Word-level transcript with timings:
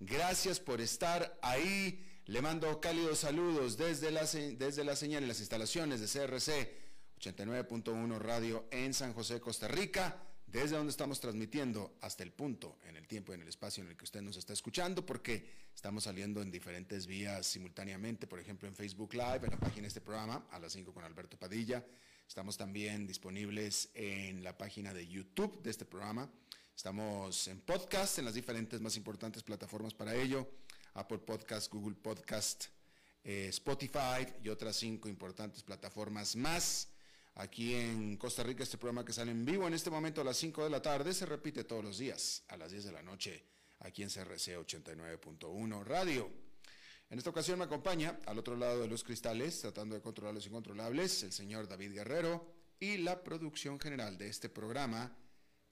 gracias 0.00 0.60
por 0.60 0.80
estar 0.80 1.38
ahí. 1.42 2.04
Le 2.26 2.42
mando 2.42 2.80
cálidos 2.80 3.20
saludos 3.20 3.76
desde 3.76 4.10
la, 4.10 4.24
desde 4.24 4.84
la 4.84 4.96
señal 4.96 5.24
y 5.24 5.26
las 5.28 5.38
instalaciones 5.38 6.00
de 6.00 6.06
CRC 6.06 6.86
89.1 7.20 8.18
Radio 8.18 8.66
en 8.70 8.92
San 8.92 9.12
José, 9.12 9.40
Costa 9.40 9.68
Rica, 9.68 10.22
desde 10.46 10.76
donde 10.76 10.90
estamos 10.90 11.20
transmitiendo 11.20 11.96
hasta 12.00 12.22
el 12.22 12.32
punto, 12.32 12.78
en 12.84 12.96
el 12.96 13.06
tiempo 13.06 13.32
y 13.32 13.36
en 13.36 13.42
el 13.42 13.48
espacio 13.48 13.82
en 13.82 13.90
el 13.90 13.96
que 13.96 14.04
usted 14.04 14.22
nos 14.22 14.36
está 14.36 14.52
escuchando, 14.52 15.04
porque 15.06 15.48
estamos 15.74 16.04
saliendo 16.04 16.42
en 16.42 16.50
diferentes 16.50 17.06
vías 17.06 17.46
simultáneamente, 17.46 18.26
por 18.26 18.38
ejemplo 18.38 18.68
en 18.68 18.74
Facebook 18.74 19.14
Live, 19.14 19.40
en 19.44 19.50
la 19.50 19.58
página 19.58 19.82
de 19.82 19.88
este 19.88 20.00
programa, 20.00 20.46
a 20.50 20.58
las 20.58 20.72
5 20.72 20.92
con 20.92 21.04
Alberto 21.04 21.38
Padilla. 21.38 21.84
Estamos 22.26 22.56
también 22.56 23.06
disponibles 23.06 23.90
en 23.94 24.42
la 24.42 24.58
página 24.58 24.92
de 24.92 25.06
YouTube 25.06 25.62
de 25.62 25.70
este 25.70 25.84
programa. 25.84 26.28
Estamos 26.76 27.48
en 27.48 27.62
podcast, 27.62 28.18
en 28.18 28.26
las 28.26 28.34
diferentes 28.34 28.82
más 28.82 28.98
importantes 28.98 29.42
plataformas 29.42 29.94
para 29.94 30.14
ello, 30.14 30.46
Apple 30.92 31.18
Podcast, 31.18 31.72
Google 31.72 31.96
Podcast, 31.96 32.66
eh, 33.24 33.46
Spotify 33.48 34.26
y 34.44 34.50
otras 34.50 34.76
cinco 34.76 35.08
importantes 35.08 35.62
plataformas 35.62 36.36
más. 36.36 36.88
Aquí 37.36 37.74
en 37.74 38.18
Costa 38.18 38.42
Rica, 38.42 38.62
este 38.62 38.76
programa 38.76 39.06
que 39.06 39.14
sale 39.14 39.30
en 39.30 39.46
vivo 39.46 39.66
en 39.66 39.72
este 39.72 39.88
momento 39.88 40.20
a 40.20 40.24
las 40.24 40.36
5 40.36 40.64
de 40.64 40.70
la 40.70 40.82
tarde 40.82 41.14
se 41.14 41.24
repite 41.24 41.64
todos 41.64 41.82
los 41.82 41.96
días 41.96 42.42
a 42.48 42.58
las 42.58 42.70
10 42.70 42.84
de 42.84 42.92
la 42.92 43.02
noche 43.02 43.42
aquí 43.80 44.02
en 44.02 44.10
CRC 44.10 44.58
89.1 44.58 45.82
Radio. 45.82 46.30
En 47.08 47.18
esta 47.18 47.30
ocasión 47.30 47.58
me 47.58 47.64
acompaña 47.64 48.20
al 48.26 48.38
otro 48.38 48.54
lado 48.54 48.82
de 48.82 48.88
los 48.88 49.02
cristales, 49.02 49.60
tratando 49.62 49.94
de 49.94 50.02
controlar 50.02 50.34
los 50.34 50.46
incontrolables, 50.46 51.22
el 51.22 51.32
señor 51.32 51.68
David 51.68 51.92
Guerrero 51.92 52.46
y 52.78 52.98
la 52.98 53.24
producción 53.24 53.80
general 53.80 54.18
de 54.18 54.28
este 54.28 54.50
programa, 54.50 55.16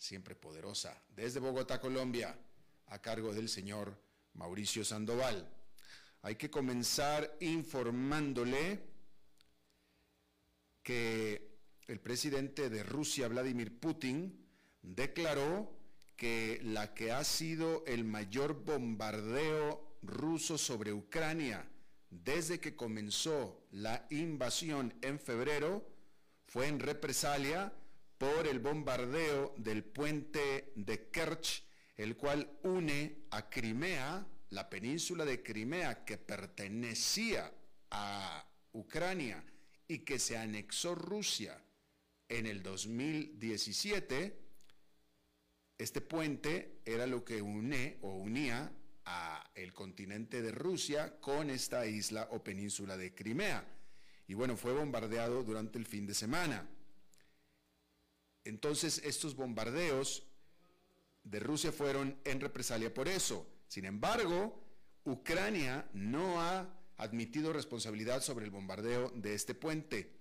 siempre 0.05 0.35
poderosa, 0.35 1.03
desde 1.17 1.41
Bogotá, 1.41 1.81
Colombia, 1.81 2.37
a 2.89 3.01
cargo 3.01 3.33
del 3.33 3.49
señor 3.49 3.99
Mauricio 4.35 4.85
Sandoval. 4.85 5.49
Hay 6.21 6.37
que 6.37 6.51
comenzar 6.51 7.37
informándole 7.41 8.81
que 10.83 11.57
el 11.87 12.01
presidente 12.01 12.69
de 12.69 12.83
Rusia, 12.83 13.29
Vladimir 13.29 13.81
Putin, 13.81 14.47
declaró 14.83 15.73
que 16.17 16.61
la 16.63 16.93
que 16.93 17.11
ha 17.11 17.25
sido 17.25 17.83
el 17.87 18.05
mayor 18.05 18.63
bombardeo 18.63 19.97
ruso 20.03 20.59
sobre 20.59 20.93
Ucrania 20.93 21.67
desde 22.11 22.61
que 22.61 22.77
comenzó 22.77 23.67
la 23.73 24.07
invasión 24.11 24.93
en 25.01 25.19
febrero 25.19 25.83
fue 26.47 26.69
en 26.69 26.79
represalia 26.79 27.73
por 28.19 28.47
el 28.47 28.59
bombardeo 28.59 29.55
del 29.57 29.85
puente 29.85 30.73
de 30.77 31.11
Kerch, 31.11 31.65
el 31.97 32.17
cual 32.17 32.59
une 32.63 33.27
a 33.31 33.49
Crimea, 33.49 34.27
la 34.51 34.69
península 34.69 35.25
de 35.25 35.43
Crimea 35.43 36.05
que 36.05 36.19
pertenecía 36.19 37.53
a 37.91 38.47
Ucrania 38.73 39.45
y 39.87 39.99
que 39.99 40.19
se 40.19 40.37
anexó 40.37 40.95
Rusia 40.95 41.63
en 42.29 42.47
el 42.47 42.63
2017, 42.63 44.41
este 45.79 46.01
puente 46.01 46.81
era 46.85 47.07
lo 47.07 47.25
que 47.25 47.43
une 47.43 47.99
o 48.03 48.17
unía 48.17 48.73
a 49.05 49.51
el 49.55 49.73
continente 49.73 50.41
de 50.41 50.51
Rusia 50.51 51.21
con 51.21 51.51
esta 51.51 51.87
isla 51.87 52.29
o 52.31 52.43
península 52.43 52.97
de 52.97 53.15
Crimea. 53.15 53.67
Y 54.27 54.35
bueno, 54.35 54.57
fue 54.57 54.73
bombardeado 54.73 55.43
durante 55.43 55.79
el 55.79 55.85
fin 55.85 56.07
de 56.07 56.15
semana. 56.15 56.67
Entonces, 58.45 59.01
estos 59.05 59.35
bombardeos 59.35 60.27
de 61.25 61.41
Rusia 61.41 61.73
fueron 61.73 62.19
en 62.25 62.41
represalia 62.41 62.93
por 62.93 63.09
eso. 63.09 63.47
Sin 63.69 63.87
embargo, 63.87 64.63
Ucrania 65.05 65.89
no 65.93 66.41
ha 66.41 66.69
admitido 66.97 67.53
responsabilidad 67.53 68.23
sobre 68.23 68.45
el 68.45 68.51
bombardeo 68.51 69.11
de 69.15 69.35
este 69.35 69.55
puente. 69.55 70.13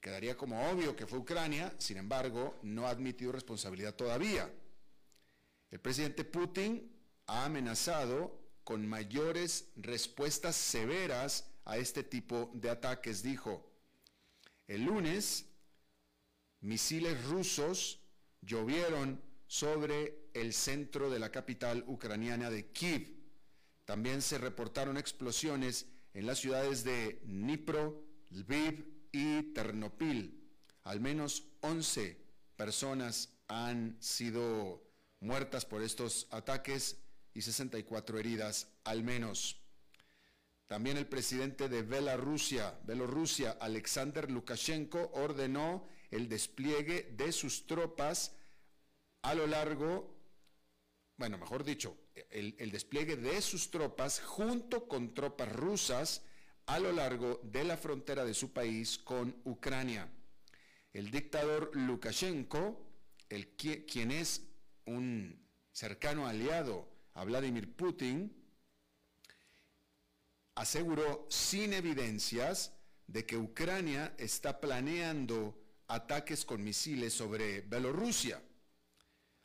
Quedaría 0.00 0.36
como 0.36 0.70
obvio 0.70 0.96
que 0.96 1.06
fue 1.06 1.18
Ucrania, 1.18 1.72
sin 1.78 1.96
embargo, 1.96 2.58
no 2.62 2.86
ha 2.86 2.90
admitido 2.90 3.32
responsabilidad 3.32 3.94
todavía. 3.94 4.50
El 5.70 5.80
presidente 5.80 6.24
Putin 6.24 6.90
ha 7.26 7.46
amenazado 7.46 8.38
con 8.64 8.86
mayores 8.86 9.68
respuestas 9.76 10.56
severas 10.56 11.46
a 11.64 11.78
este 11.78 12.02
tipo 12.02 12.50
de 12.54 12.70
ataques, 12.70 13.22
dijo. 13.22 13.70
El 14.66 14.84
lunes, 14.84 15.46
misiles 16.64 17.22
rusos 17.26 18.00
llovieron 18.40 19.22
sobre 19.46 20.30
el 20.32 20.54
centro 20.54 21.10
de 21.10 21.18
la 21.18 21.30
capital 21.30 21.84
ucraniana 21.86 22.50
de 22.50 22.70
Kiev. 22.70 23.06
También 23.84 24.22
se 24.22 24.38
reportaron 24.38 24.96
explosiones 24.96 25.86
en 26.14 26.26
las 26.26 26.38
ciudades 26.38 26.82
de 26.82 27.20
Dnipro, 27.24 28.02
Lviv 28.30 29.08
y 29.12 29.42
Ternopil. 29.52 30.42
Al 30.84 31.00
menos 31.00 31.44
11 31.60 32.18
personas 32.56 33.34
han 33.46 33.96
sido 34.00 34.82
muertas 35.20 35.66
por 35.66 35.82
estos 35.82 36.26
ataques 36.30 36.96
y 37.34 37.42
64 37.42 38.18
heridas 38.18 38.68
al 38.84 39.04
menos. 39.04 39.60
También 40.66 40.96
el 40.96 41.06
presidente 41.06 41.68
de 41.68 41.82
Bielorrusia, 41.82 42.78
Bielorrusia, 42.86 43.58
Alexander 43.60 44.30
Lukashenko, 44.30 45.10
ordenó 45.12 45.86
el 46.14 46.28
despliegue 46.28 47.12
de 47.16 47.32
sus 47.32 47.66
tropas 47.66 48.36
a 49.22 49.34
lo 49.34 49.48
largo, 49.48 50.14
bueno, 51.16 51.38
mejor 51.38 51.64
dicho, 51.64 51.96
el, 52.30 52.70
despliegue 52.70 53.16
de 53.16 53.42
sus 53.42 53.70
tropas 53.70 54.20
junto 54.20 54.86
con 54.86 55.12
tropas 55.12 55.50
rusas 55.52 56.22
a 56.66 56.78
lo 56.78 56.92
largo 56.92 57.40
de 57.42 57.64
la 57.64 57.76
frontera 57.76 58.24
de 58.24 58.32
su 58.32 58.52
país 58.52 58.96
con 58.98 59.34
Ucrania. 59.44 60.08
El 60.92 61.10
dictador 61.10 61.74
Lukashenko, 61.74 62.80
el, 63.28 63.48
quien 63.56 64.12
es 64.12 64.42
un 64.86 65.44
cercano 65.72 66.28
aliado 66.28 66.88
a 67.14 67.24
Vladimir 67.24 67.74
Putin, 67.74 68.32
aseguró 70.54 71.26
sin 71.28 71.72
evidencias 71.72 72.72
de 73.08 73.26
que 73.26 73.36
Ucrania 73.36 74.14
está 74.16 74.60
planeando 74.60 75.63
ataques 75.88 76.44
con 76.44 76.62
misiles 76.62 77.12
sobre 77.12 77.60
Bielorrusia. 77.62 78.42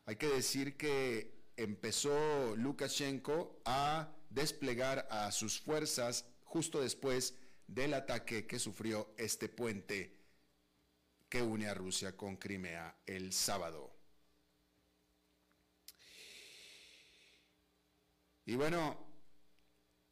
Hay 0.06 0.16
que 0.16 0.28
decir 0.28 0.78
que 0.78 1.52
empezó 1.56 2.56
Lukashenko 2.56 3.62
a 3.66 4.12
desplegar 4.30 5.08
a 5.12 5.32
sus 5.32 5.60
fuerzas 5.60 6.26
justo 6.44 6.82
después 6.82 7.36
del 7.68 7.94
ataque 7.94 8.48
que 8.48 8.60
sufrió 8.60 9.14
este 9.18 9.50
puente 9.50 10.18
que 11.30 11.44
une 11.44 11.68
a 11.68 11.74
Rusia 11.74 12.18
con 12.18 12.38
Crimea 12.38 12.96
el 13.06 13.32
sábado. 13.34 13.96
Y 18.46 18.56
bueno, 18.56 18.98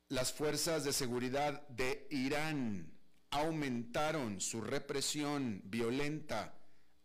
las 0.09 0.31
fuerzas 0.31 0.83
de 0.83 0.93
seguridad 0.93 1.67
de 1.69 2.07
Irán 2.11 2.96
aumentaron 3.31 4.41
su 4.41 4.61
represión 4.61 5.61
violenta 5.65 6.57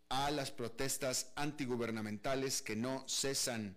a 0.08 0.30
las 0.30 0.50
protestas 0.50 1.32
antigubernamentales 1.36 2.62
que 2.62 2.76
no 2.76 3.04
cesan 3.08 3.76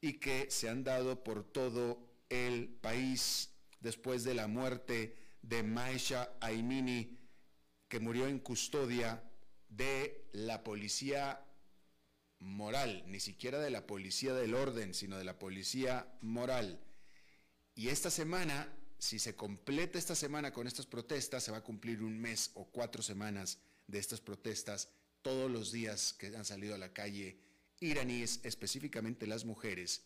y 0.00 0.14
que 0.14 0.50
se 0.50 0.68
han 0.68 0.84
dado 0.84 1.22
por 1.24 1.44
todo 1.44 1.98
el 2.28 2.68
país 2.68 3.50
después 3.80 4.24
de 4.24 4.34
la 4.34 4.46
muerte 4.46 5.16
de 5.42 5.62
Maisha 5.62 6.30
Aimini, 6.40 7.18
que 7.88 7.98
murió 7.98 8.26
en 8.26 8.38
custodia 8.38 9.22
de 9.68 10.28
la 10.32 10.62
policía 10.62 11.44
moral, 12.40 13.04
ni 13.06 13.20
siquiera 13.20 13.58
de 13.58 13.70
la 13.70 13.86
policía 13.86 14.34
del 14.34 14.54
orden, 14.54 14.94
sino 14.94 15.18
de 15.18 15.24
la 15.24 15.38
policía 15.38 16.06
moral. 16.20 16.80
Y 17.74 17.88
esta 17.88 18.10
semana, 18.10 18.68
si 19.00 19.18
se 19.18 19.34
completa 19.34 19.98
esta 19.98 20.14
semana 20.14 20.52
con 20.52 20.66
estas 20.66 20.84
protestas, 20.84 21.42
se 21.42 21.50
va 21.50 21.58
a 21.58 21.64
cumplir 21.64 22.02
un 22.02 22.20
mes 22.20 22.50
o 22.52 22.66
cuatro 22.66 23.02
semanas 23.02 23.58
de 23.86 23.98
estas 23.98 24.20
protestas 24.20 24.90
todos 25.22 25.50
los 25.50 25.72
días 25.72 26.12
que 26.12 26.26
han 26.36 26.44
salido 26.44 26.74
a 26.74 26.78
la 26.78 26.92
calle 26.92 27.40
iraníes, 27.80 28.40
específicamente 28.42 29.26
las 29.26 29.46
mujeres, 29.46 30.04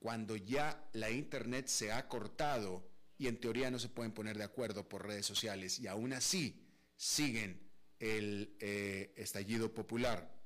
cuando 0.00 0.34
ya 0.34 0.90
la 0.92 1.10
Internet 1.10 1.68
se 1.68 1.92
ha 1.92 2.08
cortado 2.08 2.84
y 3.16 3.28
en 3.28 3.40
teoría 3.40 3.70
no 3.70 3.78
se 3.78 3.88
pueden 3.88 4.12
poner 4.12 4.36
de 4.36 4.44
acuerdo 4.44 4.88
por 4.88 5.06
redes 5.06 5.24
sociales 5.24 5.78
y 5.78 5.86
aún 5.86 6.12
así 6.12 6.66
siguen 6.96 7.70
el 8.00 8.56
eh, 8.58 9.14
estallido 9.16 9.72
popular. 9.72 10.36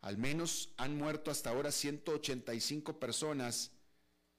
Al 0.00 0.16
menos 0.16 0.72
han 0.78 0.96
muerto 0.96 1.30
hasta 1.30 1.50
ahora 1.50 1.70
185 1.70 2.98
personas 2.98 3.72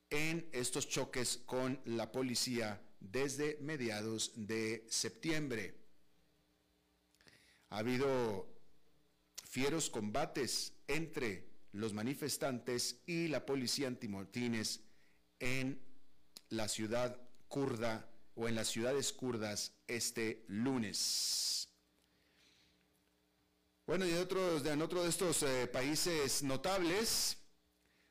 en 0.09 0.49
estos 0.51 0.89
choques 0.89 1.39
con 1.45 1.79
la 1.85 2.11
policía 2.11 2.81
desde 3.11 3.57
mediados 3.61 4.31
de 4.35 4.85
septiembre. 4.89 5.75
Ha 7.69 7.79
habido 7.79 8.47
fieros 9.43 9.89
combates 9.89 10.73
entre 10.87 11.47
los 11.71 11.93
manifestantes 11.93 13.01
y 13.05 13.27
la 13.27 13.45
policía 13.45 13.87
antimotines 13.87 14.81
en 15.39 15.81
la 16.49 16.67
ciudad 16.67 17.19
kurda 17.47 18.09
o 18.35 18.47
en 18.47 18.55
las 18.55 18.67
ciudades 18.67 19.11
kurdas 19.13 19.73
este 19.87 20.45
lunes. 20.47 21.69
Bueno, 23.85 24.05
y 24.05 24.11
en 24.11 24.81
otro, 24.81 25.03
de 25.03 25.09
estos 25.09 25.43
eh, 25.43 25.67
países 25.67 26.41
notables, 26.41 27.37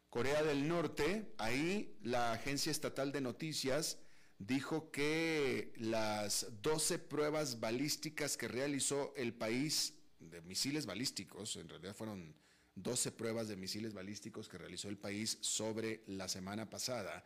Corea 0.09 0.43
del 0.45 0.69
Norte, 0.69 1.35
ahí 1.37 1.99
la 2.03 2.33
agencia 2.33 2.71
estatal 2.71 3.11
de 3.11 3.21
noticias 3.21 3.99
dijo 4.39 4.91
que 4.91 5.73
las 5.77 6.47
12 6.63 6.99
pruebas 6.99 7.61
balísticas 7.61 8.37
que 8.37 8.49
realizó 8.49 9.13
el 9.17 9.35
país 9.35 9.95
de 10.19 10.41
misiles 10.43 10.87
balísticos, 10.87 11.57
en 11.57 11.69
realidad 11.69 11.95
fueron 11.95 12.35
12 12.75 13.13
pruebas 13.13 13.49
de 13.49 13.57
misiles 13.57 13.95
balísticos 13.95 14.49
que 14.49 14.59
realizó 14.59 14.89
el 14.89 14.99
país 14.99 15.39
sobre 15.41 16.03
la 16.07 16.29
semana 16.29 16.69
pasada, 16.69 17.25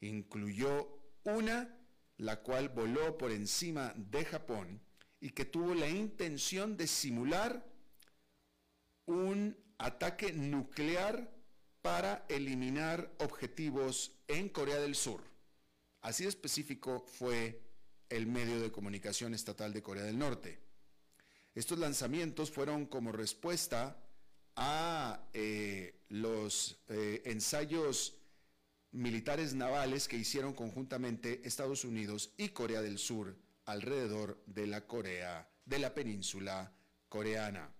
incluyó 0.00 0.88
una 1.24 1.76
la 2.20 2.40
cual 2.42 2.68
voló 2.68 3.16
por 3.16 3.32
encima 3.32 3.94
de 3.96 4.24
Japón 4.26 4.80
y 5.20 5.30
que 5.30 5.46
tuvo 5.46 5.74
la 5.74 5.88
intención 5.88 6.76
de 6.76 6.86
simular 6.86 7.66
un 9.06 9.56
ataque 9.78 10.32
nuclear 10.32 11.30
para 11.80 12.26
eliminar 12.28 13.10
objetivos 13.18 14.12
en 14.28 14.50
Corea 14.50 14.76
del 14.76 14.94
Sur. 14.94 15.29
Así 16.02 16.24
de 16.24 16.30
específico 16.30 17.04
fue 17.06 17.60
el 18.08 18.26
medio 18.26 18.60
de 18.60 18.72
comunicación 18.72 19.34
estatal 19.34 19.72
de 19.72 19.82
Corea 19.82 20.04
del 20.04 20.18
Norte. 20.18 20.58
Estos 21.54 21.78
lanzamientos 21.78 22.50
fueron 22.50 22.86
como 22.86 23.12
respuesta 23.12 23.96
a 24.56 25.20
eh, 25.32 26.00
los 26.08 26.78
eh, 26.88 27.22
ensayos 27.24 28.16
militares 28.92 29.54
navales 29.54 30.08
que 30.08 30.16
hicieron 30.16 30.54
conjuntamente 30.54 31.40
Estados 31.44 31.84
Unidos 31.84 32.32
y 32.36 32.48
Corea 32.48 32.82
del 32.82 32.98
Sur 32.98 33.36
alrededor 33.66 34.42
de 34.46 34.66
la 34.66 34.86
Corea, 34.86 35.48
de 35.64 35.78
la 35.78 35.94
península 35.94 36.72
coreana. 37.08 37.72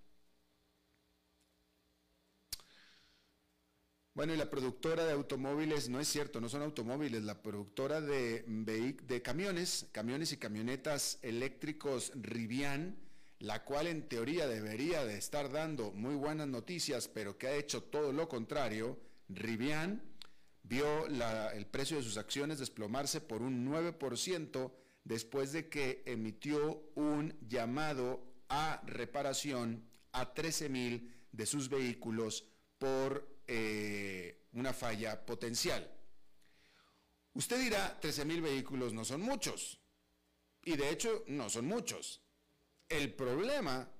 Bueno, 4.12 4.34
y 4.34 4.36
la 4.36 4.50
productora 4.50 5.04
de 5.04 5.12
automóviles, 5.12 5.88
no 5.88 6.00
es 6.00 6.08
cierto, 6.08 6.40
no 6.40 6.48
son 6.48 6.62
automóviles, 6.62 7.22
la 7.22 7.40
productora 7.42 8.00
de, 8.00 8.42
de 8.44 9.22
camiones, 9.22 9.86
camiones 9.92 10.32
y 10.32 10.36
camionetas 10.36 11.18
eléctricos 11.22 12.10
Rivian, 12.16 12.98
la 13.38 13.64
cual 13.64 13.86
en 13.86 14.08
teoría 14.08 14.48
debería 14.48 15.04
de 15.04 15.16
estar 15.16 15.52
dando 15.52 15.92
muy 15.92 16.16
buenas 16.16 16.48
noticias, 16.48 17.06
pero 17.06 17.38
que 17.38 17.46
ha 17.46 17.54
hecho 17.54 17.84
todo 17.84 18.12
lo 18.12 18.28
contrario, 18.28 18.98
Rivian 19.28 20.02
vio 20.64 21.06
el 21.06 21.66
precio 21.66 21.96
de 21.96 22.02
sus 22.02 22.16
acciones 22.16 22.58
desplomarse 22.58 23.20
por 23.20 23.42
un 23.42 23.64
9% 23.66 24.72
después 25.04 25.52
de 25.52 25.68
que 25.68 26.02
emitió 26.04 26.82
un 26.96 27.36
llamado 27.48 28.22
a 28.48 28.82
reparación 28.86 29.84
a 30.12 30.34
13 30.34 30.68
mil 30.68 31.14
de 31.32 31.46
sus 31.46 31.68
vehículos 31.68 32.44
por 32.78 33.29
eh, 33.52 34.46
una 34.52 34.72
falla 34.72 35.26
potencial. 35.26 35.90
Usted 37.34 37.58
dirá, 37.58 37.98
13 37.98 38.24
mil 38.24 38.42
vehículos 38.42 38.92
no 38.92 39.04
son 39.04 39.22
muchos. 39.22 39.80
Y 40.62 40.76
de 40.76 40.88
hecho, 40.90 41.24
no 41.26 41.50
son 41.50 41.66
muchos. 41.66 42.22
El 42.88 43.12
problema 43.12 43.90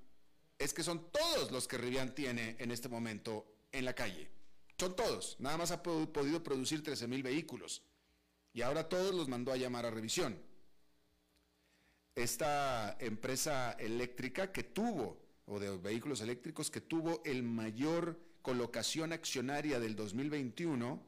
es 0.57 0.73
que 0.73 0.85
son 0.85 1.11
todos 1.11 1.51
los 1.51 1.67
que 1.67 1.79
Rivian 1.79 2.15
tiene 2.15 2.55
en 2.61 2.71
este 2.71 2.89
momento 2.89 3.65
en 3.73 3.85
la 3.85 3.95
calle. 3.95 4.31
Son 4.79 4.95
todos. 4.95 5.35
Nada 5.41 5.57
más 5.57 5.73
ha 5.73 5.83
podido 5.83 6.45
producir 6.45 6.85
13 6.85 7.09
mil 7.09 7.25
vehículos. 7.25 7.83
Y 8.53 8.63
ahora 8.63 8.89
todos 8.89 9.13
los 9.13 9.27
mandó 9.27 9.53
a 9.53 9.57
llamar 9.57 9.85
a 9.85 9.91
revisión. 9.91 10.41
Esta 12.15 12.97
empresa 13.01 13.73
eléctrica 13.73 14.53
que 14.53 14.63
tuvo, 14.63 15.21
o 15.47 15.59
de 15.59 15.77
vehículos 15.77 16.21
eléctricos, 16.21 16.71
que 16.71 16.81
tuvo 16.81 17.21
el 17.25 17.43
mayor 17.43 18.30
colocación 18.43 19.13
accionaria 19.13 19.81
del 19.81 19.97
2021 19.97 21.03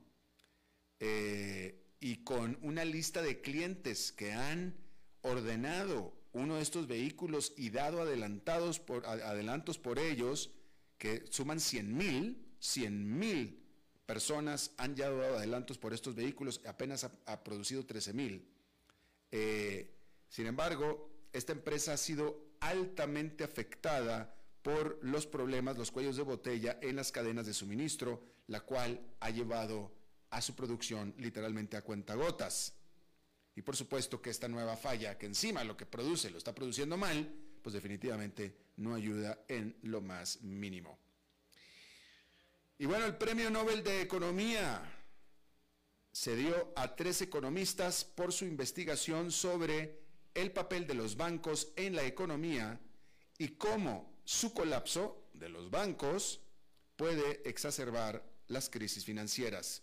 eh, 1.00 1.82
y 2.00 2.18
con 2.18 2.58
una 2.62 2.84
lista 2.84 3.22
de 3.22 3.40
clientes 3.40 4.12
que 4.12 4.32
han 4.32 4.74
ordenado 5.22 6.14
uno 6.32 6.56
de 6.56 6.62
estos 6.62 6.86
vehículos 6.86 7.52
y 7.56 7.70
dado 7.70 8.02
adelantados 8.02 8.80
por, 8.80 9.06
adelantos 9.06 9.78
por 9.78 9.98
ellos, 9.98 10.50
que 10.98 11.24
suman 11.30 11.60
100 11.60 11.96
mil, 11.96 12.54
100 12.58 13.18
mil 13.18 13.62
personas 14.06 14.72
han 14.78 14.96
ya 14.96 15.10
dado 15.10 15.36
adelantos 15.38 15.78
por 15.78 15.92
estos 15.92 16.14
vehículos, 16.14 16.60
apenas 16.66 17.04
ha, 17.04 17.44
producido 17.44 17.84
13 17.84 18.12
mil. 18.12 18.48
Eh, 19.30 19.94
sin 20.28 20.46
embargo, 20.46 21.10
esta 21.32 21.52
empresa 21.52 21.94
ha 21.94 21.96
sido 21.96 22.52
altamente 22.60 23.44
afectada 23.44 24.34
por 24.62 24.98
los 25.02 25.26
problemas, 25.26 25.76
los 25.76 25.90
cuellos 25.90 26.16
de 26.16 26.22
botella 26.22 26.78
en 26.80 26.96
las 26.96 27.12
cadenas 27.12 27.46
de 27.46 27.54
suministro, 27.54 28.22
la 28.46 28.60
cual 28.60 29.00
ha 29.20 29.30
llevado 29.30 29.92
a 30.30 30.40
su 30.40 30.54
producción 30.54 31.14
literalmente 31.18 31.76
a 31.76 31.82
cuentagotas. 31.82 32.74
Y 33.54 33.62
por 33.62 33.76
supuesto 33.76 34.22
que 34.22 34.30
esta 34.30 34.48
nueva 34.48 34.76
falla, 34.76 35.18
que 35.18 35.26
encima 35.26 35.64
lo 35.64 35.76
que 35.76 35.84
produce 35.84 36.30
lo 36.30 36.38
está 36.38 36.54
produciendo 36.54 36.96
mal, 36.96 37.30
pues 37.62 37.74
definitivamente 37.74 38.56
no 38.76 38.94
ayuda 38.94 39.44
en 39.48 39.76
lo 39.82 40.00
más 40.00 40.40
mínimo. 40.42 40.98
Y 42.78 42.86
bueno, 42.86 43.04
el 43.04 43.16
Premio 43.16 43.50
Nobel 43.50 43.84
de 43.84 44.00
Economía 44.00 44.82
se 46.10 46.36
dio 46.36 46.72
a 46.76 46.94
tres 46.94 47.22
economistas 47.22 48.04
por 48.04 48.32
su 48.32 48.44
investigación 48.44 49.30
sobre 49.30 50.02
el 50.34 50.52
papel 50.52 50.86
de 50.86 50.94
los 50.94 51.16
bancos 51.16 51.72
en 51.76 51.94
la 51.94 52.04
economía 52.04 52.80
y 53.38 53.48
cómo 53.48 54.11
su 54.24 54.52
colapso 54.52 55.28
de 55.34 55.48
los 55.48 55.70
bancos 55.70 56.40
puede 56.96 57.48
exacerbar 57.48 58.24
las 58.48 58.68
crisis 58.68 59.04
financieras. 59.04 59.82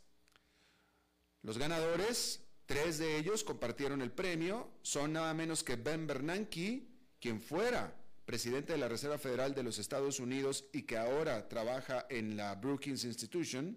Los 1.41 1.57
ganadores 1.57 2.41
Tres 2.69 2.99
de 2.99 3.17
ellos 3.17 3.43
compartieron 3.43 3.99
el 4.03 4.11
premio, 4.11 4.69
son 4.83 5.13
nada 5.13 5.33
menos 5.33 5.63
que 5.63 5.75
Ben 5.75 6.05
Bernanke, 6.05 6.85
quien 7.19 7.41
fuera 7.41 7.99
presidente 8.25 8.73
de 8.73 8.77
la 8.77 8.87
Reserva 8.87 9.17
Federal 9.17 9.55
de 9.55 9.63
los 9.63 9.79
Estados 9.79 10.19
Unidos 10.19 10.65
y 10.71 10.83
que 10.83 10.95
ahora 10.95 11.49
trabaja 11.49 12.05
en 12.11 12.37
la 12.37 12.53
Brookings 12.53 13.05
Institution, 13.05 13.75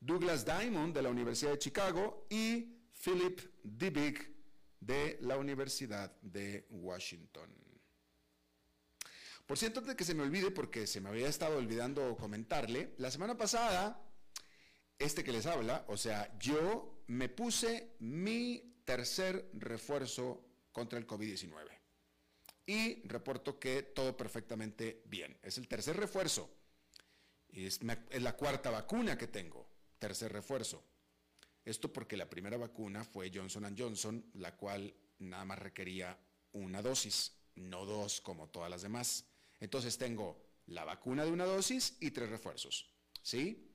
Douglas 0.00 0.46
Diamond 0.46 0.94
de 0.94 1.02
la 1.02 1.10
Universidad 1.10 1.50
de 1.50 1.58
Chicago 1.58 2.26
y 2.30 2.78
Philip 3.04 3.38
Dybvig 3.64 4.34
de 4.80 5.18
la 5.20 5.36
Universidad 5.36 6.10
de 6.22 6.66
Washington. 6.70 7.61
Por 9.46 9.58
cierto, 9.58 9.80
antes 9.80 9.94
de 9.94 9.96
que 9.96 10.04
se 10.04 10.14
me 10.14 10.22
olvide, 10.22 10.50
porque 10.50 10.86
se 10.86 11.00
me 11.00 11.08
había 11.08 11.28
estado 11.28 11.58
olvidando 11.58 12.16
comentarle, 12.16 12.94
la 12.98 13.10
semana 13.10 13.36
pasada, 13.36 14.00
este 14.98 15.24
que 15.24 15.32
les 15.32 15.46
habla, 15.46 15.84
o 15.88 15.96
sea, 15.96 16.36
yo 16.38 17.02
me 17.08 17.28
puse 17.28 17.96
mi 17.98 18.80
tercer 18.84 19.50
refuerzo 19.54 20.44
contra 20.72 20.98
el 20.98 21.06
COVID-19. 21.06 21.82
Y 22.66 23.06
reporto 23.06 23.58
que 23.58 23.82
todo 23.82 24.16
perfectamente 24.16 25.02
bien. 25.06 25.36
Es 25.42 25.58
el 25.58 25.68
tercer 25.68 25.96
refuerzo. 25.96 26.48
Y 27.48 27.66
es, 27.66 27.80
es 28.10 28.22
la 28.22 28.36
cuarta 28.36 28.70
vacuna 28.70 29.18
que 29.18 29.26
tengo. 29.26 29.68
Tercer 29.98 30.32
refuerzo. 30.32 30.84
Esto 31.64 31.92
porque 31.92 32.16
la 32.16 32.30
primera 32.30 32.56
vacuna 32.56 33.04
fue 33.04 33.30
Johnson 33.32 33.74
Johnson, 33.76 34.24
la 34.34 34.56
cual 34.56 34.94
nada 35.18 35.44
más 35.44 35.58
requería 35.58 36.18
una 36.52 36.82
dosis, 36.82 37.32
no 37.54 37.84
dos 37.84 38.20
como 38.20 38.48
todas 38.48 38.70
las 38.70 38.82
demás. 38.82 39.26
Entonces 39.62 39.96
tengo 39.96 40.42
la 40.66 40.84
vacuna 40.84 41.24
de 41.24 41.30
una 41.30 41.44
dosis 41.44 41.96
y 42.00 42.10
tres 42.10 42.28
refuerzos. 42.30 42.92
¿Sí? 43.22 43.70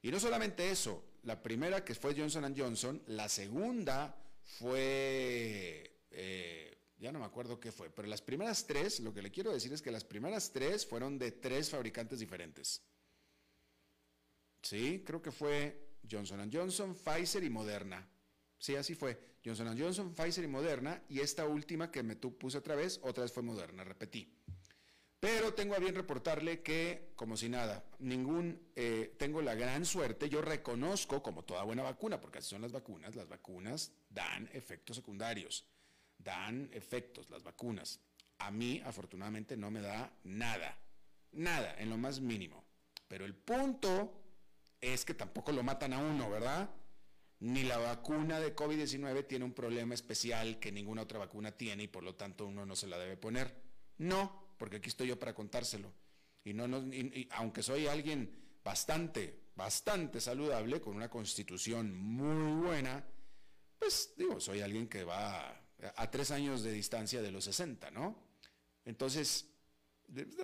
Y 0.00 0.12
no 0.12 0.20
solamente 0.20 0.70
eso, 0.70 1.02
la 1.24 1.42
primera 1.42 1.84
que 1.84 1.96
fue 1.96 2.14
Johnson 2.16 2.54
Johnson, 2.56 3.02
la 3.08 3.28
segunda 3.28 4.16
fue, 4.44 6.04
eh, 6.12 6.78
ya 6.98 7.10
no 7.10 7.18
me 7.18 7.24
acuerdo 7.24 7.58
qué 7.58 7.72
fue, 7.72 7.90
pero 7.90 8.06
las 8.06 8.22
primeras 8.22 8.64
tres, 8.64 9.00
lo 9.00 9.12
que 9.12 9.22
le 9.22 9.32
quiero 9.32 9.52
decir 9.52 9.72
es 9.72 9.82
que 9.82 9.90
las 9.90 10.04
primeras 10.04 10.52
tres 10.52 10.86
fueron 10.86 11.18
de 11.18 11.32
tres 11.32 11.68
fabricantes 11.68 12.20
diferentes. 12.20 12.84
Sí, 14.62 15.02
creo 15.04 15.20
que 15.20 15.32
fue 15.32 15.96
Johnson 16.08 16.48
Johnson, 16.52 16.94
Pfizer 16.94 17.42
y 17.42 17.50
Moderna. 17.50 18.08
Sí, 18.56 18.76
así 18.76 18.94
fue. 18.94 19.18
Johnson 19.44 19.76
Johnson, 19.76 20.14
Pfizer 20.14 20.44
y 20.44 20.48
Moderna. 20.48 21.02
Y 21.08 21.18
esta 21.18 21.44
última 21.44 21.90
que 21.90 22.04
me 22.04 22.14
puse 22.14 22.58
otra 22.58 22.76
vez, 22.76 23.00
otra 23.02 23.24
vez 23.24 23.32
fue 23.32 23.42
Moderna, 23.42 23.82
repetí. 23.82 24.32
Pero 25.24 25.54
tengo 25.54 25.74
a 25.74 25.78
bien 25.78 25.94
reportarle 25.94 26.60
que, 26.60 27.12
como 27.16 27.38
si 27.38 27.48
nada, 27.48 27.82
ningún, 27.98 28.60
eh, 28.76 29.14
tengo 29.18 29.40
la 29.40 29.54
gran 29.54 29.86
suerte, 29.86 30.28
yo 30.28 30.42
reconozco, 30.42 31.22
como 31.22 31.44
toda 31.44 31.62
buena 31.62 31.82
vacuna, 31.82 32.20
porque 32.20 32.40
así 32.40 32.50
son 32.50 32.60
las 32.60 32.72
vacunas, 32.72 33.16
las 33.16 33.26
vacunas 33.26 33.94
dan 34.10 34.50
efectos 34.52 34.96
secundarios, 34.96 35.66
dan 36.18 36.68
efectos 36.74 37.30
las 37.30 37.42
vacunas. 37.42 38.00
A 38.36 38.50
mí, 38.50 38.82
afortunadamente, 38.84 39.56
no 39.56 39.70
me 39.70 39.80
da 39.80 40.12
nada, 40.24 40.78
nada, 41.32 41.74
en 41.78 41.88
lo 41.88 41.96
más 41.96 42.20
mínimo. 42.20 42.62
Pero 43.08 43.24
el 43.24 43.34
punto 43.34 44.20
es 44.78 45.06
que 45.06 45.14
tampoco 45.14 45.52
lo 45.52 45.62
matan 45.62 45.94
a 45.94 46.00
uno, 46.00 46.28
¿verdad? 46.28 46.68
Ni 47.38 47.62
la 47.62 47.78
vacuna 47.78 48.40
de 48.40 48.54
COVID-19 48.54 49.26
tiene 49.26 49.46
un 49.46 49.54
problema 49.54 49.94
especial 49.94 50.58
que 50.58 50.70
ninguna 50.70 51.00
otra 51.00 51.18
vacuna 51.18 51.52
tiene 51.52 51.84
y 51.84 51.88
por 51.88 52.02
lo 52.02 52.14
tanto 52.14 52.46
uno 52.46 52.66
no 52.66 52.76
se 52.76 52.88
la 52.88 52.98
debe 52.98 53.16
poner. 53.16 53.64
No, 53.96 54.43
porque 54.64 54.78
aquí 54.78 54.88
estoy 54.88 55.08
yo 55.08 55.18
para 55.18 55.34
contárselo. 55.34 55.92
Y, 56.42 56.54
no, 56.54 56.64
aunque 57.32 57.62
soy 57.62 57.86
alguien 57.86 58.56
bastante, 58.64 59.48
bastante 59.54 60.22
saludable, 60.22 60.80
con 60.80 60.96
una 60.96 61.10
constitución 61.10 61.94
muy 61.94 62.66
buena, 62.66 63.04
pues 63.78 64.14
digo, 64.16 64.40
soy 64.40 64.62
alguien 64.62 64.88
que 64.88 65.04
va 65.04 65.50
a, 65.50 65.62
a 65.96 66.10
tres 66.10 66.30
años 66.30 66.62
de 66.62 66.72
distancia 66.72 67.20
de 67.20 67.30
los 67.30 67.44
60, 67.44 67.90
¿no? 67.90 68.16
Entonces, 68.86 69.50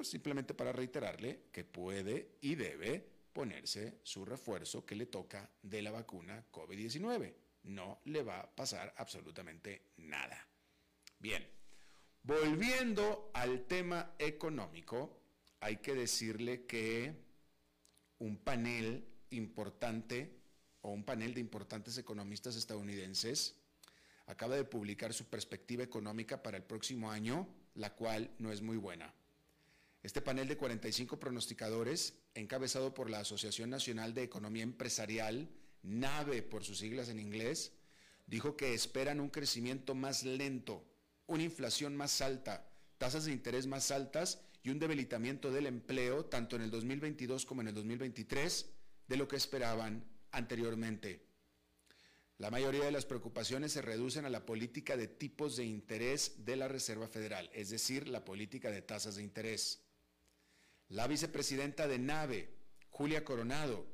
simplemente 0.02 0.52
para 0.52 0.70
reiterarle 0.70 1.46
que 1.50 1.64
puede 1.64 2.36
y 2.42 2.56
debe 2.56 3.02
ponerse 3.32 4.00
su 4.02 4.26
refuerzo 4.26 4.84
que 4.84 4.96
le 4.96 5.06
toca 5.06 5.50
de 5.62 5.80
la 5.80 5.92
vacuna 5.92 6.44
COVID-19. 6.52 7.34
No 7.62 8.02
le 8.04 8.22
va 8.22 8.40
a 8.40 8.54
pasar 8.54 8.92
absolutamente 8.98 9.92
nada. 9.96 10.46
Bien, 11.18 11.42
volviendo 12.22 13.30
al 13.34 13.66
tema 13.66 14.14
económico, 14.18 15.20
hay 15.60 15.76
que 15.76 15.94
decirle 15.94 16.66
que 16.66 17.14
un 18.18 18.38
panel 18.38 19.06
importante 19.30 20.40
o 20.82 20.90
un 20.90 21.04
panel 21.04 21.34
de 21.34 21.40
importantes 21.40 21.98
economistas 21.98 22.56
estadounidenses 22.56 23.56
acaba 24.26 24.56
de 24.56 24.64
publicar 24.64 25.12
su 25.12 25.26
perspectiva 25.26 25.82
económica 25.82 26.42
para 26.42 26.56
el 26.56 26.62
próximo 26.62 27.10
año, 27.10 27.48
la 27.74 27.94
cual 27.94 28.30
no 28.38 28.52
es 28.52 28.62
muy 28.62 28.76
buena. 28.76 29.12
Este 30.02 30.22
panel 30.22 30.48
de 30.48 30.56
45 30.56 31.20
pronosticadores, 31.20 32.14
encabezado 32.34 32.94
por 32.94 33.10
la 33.10 33.20
Asociación 33.20 33.68
Nacional 33.68 34.14
de 34.14 34.22
Economía 34.22 34.62
Empresarial, 34.62 35.50
NAVE 35.82 36.42
por 36.42 36.64
sus 36.64 36.78
siglas 36.78 37.08
en 37.08 37.18
inglés, 37.18 37.72
dijo 38.26 38.56
que 38.56 38.72
esperan 38.72 39.20
un 39.20 39.28
crecimiento 39.28 39.94
más 39.94 40.22
lento, 40.22 40.84
una 41.30 41.44
inflación 41.44 41.96
más 41.96 42.20
alta, 42.20 42.66
tasas 42.98 43.24
de 43.24 43.32
interés 43.32 43.66
más 43.68 43.92
altas 43.92 44.40
y 44.64 44.70
un 44.70 44.80
debilitamiento 44.80 45.52
del 45.52 45.66
empleo 45.66 46.24
tanto 46.24 46.56
en 46.56 46.62
el 46.62 46.70
2022 46.70 47.46
como 47.46 47.60
en 47.62 47.68
el 47.68 47.74
2023 47.74 48.66
de 49.06 49.16
lo 49.16 49.28
que 49.28 49.36
esperaban 49.36 50.04
anteriormente. 50.32 51.24
La 52.38 52.50
mayoría 52.50 52.84
de 52.84 52.90
las 52.90 53.06
preocupaciones 53.06 53.72
se 53.72 53.82
reducen 53.82 54.24
a 54.24 54.30
la 54.30 54.44
política 54.44 54.96
de 54.96 55.06
tipos 55.06 55.56
de 55.56 55.64
interés 55.64 56.44
de 56.44 56.56
la 56.56 56.66
Reserva 56.66 57.06
Federal, 57.06 57.48
es 57.52 57.70
decir, 57.70 58.08
la 58.08 58.24
política 58.24 58.70
de 58.70 58.82
tasas 58.82 59.16
de 59.16 59.22
interés. 59.22 59.82
La 60.88 61.06
vicepresidenta 61.06 61.86
de 61.86 61.98
NAVE, 62.00 62.48
Julia 62.88 63.24
Coronado, 63.24 63.86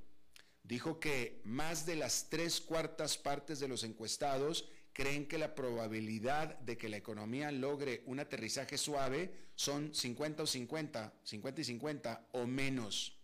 dijo 0.62 1.00
que 1.00 1.42
más 1.44 1.84
de 1.84 1.96
las 1.96 2.30
tres 2.30 2.62
cuartas 2.62 3.18
partes 3.18 3.60
de 3.60 3.68
los 3.68 3.84
encuestados 3.84 4.70
creen 4.96 5.26
que 5.26 5.36
la 5.36 5.54
probabilidad 5.54 6.58
de 6.60 6.78
que 6.78 6.88
la 6.88 6.96
economía 6.96 7.52
logre 7.52 8.02
un 8.06 8.18
aterrizaje 8.18 8.78
suave 8.78 9.30
son 9.54 9.94
50 9.94 10.42
o 10.42 10.46
50, 10.46 11.12
50 11.22 11.60
y 11.60 11.64
50 11.64 12.28
o 12.32 12.46
menos. 12.46 13.14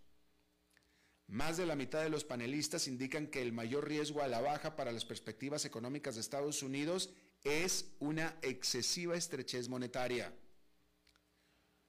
Más 1.28 1.56
de 1.56 1.64
la 1.64 1.74
mitad 1.74 2.02
de 2.02 2.10
los 2.10 2.24
panelistas 2.24 2.88
indican 2.88 3.26
que 3.26 3.40
el 3.40 3.54
mayor 3.54 3.88
riesgo 3.88 4.20
a 4.20 4.28
la 4.28 4.42
baja 4.42 4.76
para 4.76 4.92
las 4.92 5.06
perspectivas 5.06 5.64
económicas 5.64 6.14
de 6.14 6.20
Estados 6.20 6.62
Unidos 6.62 7.08
es 7.42 7.86
una 8.00 8.36
excesiva 8.42 9.16
estrechez 9.16 9.70
monetaria. 9.70 10.30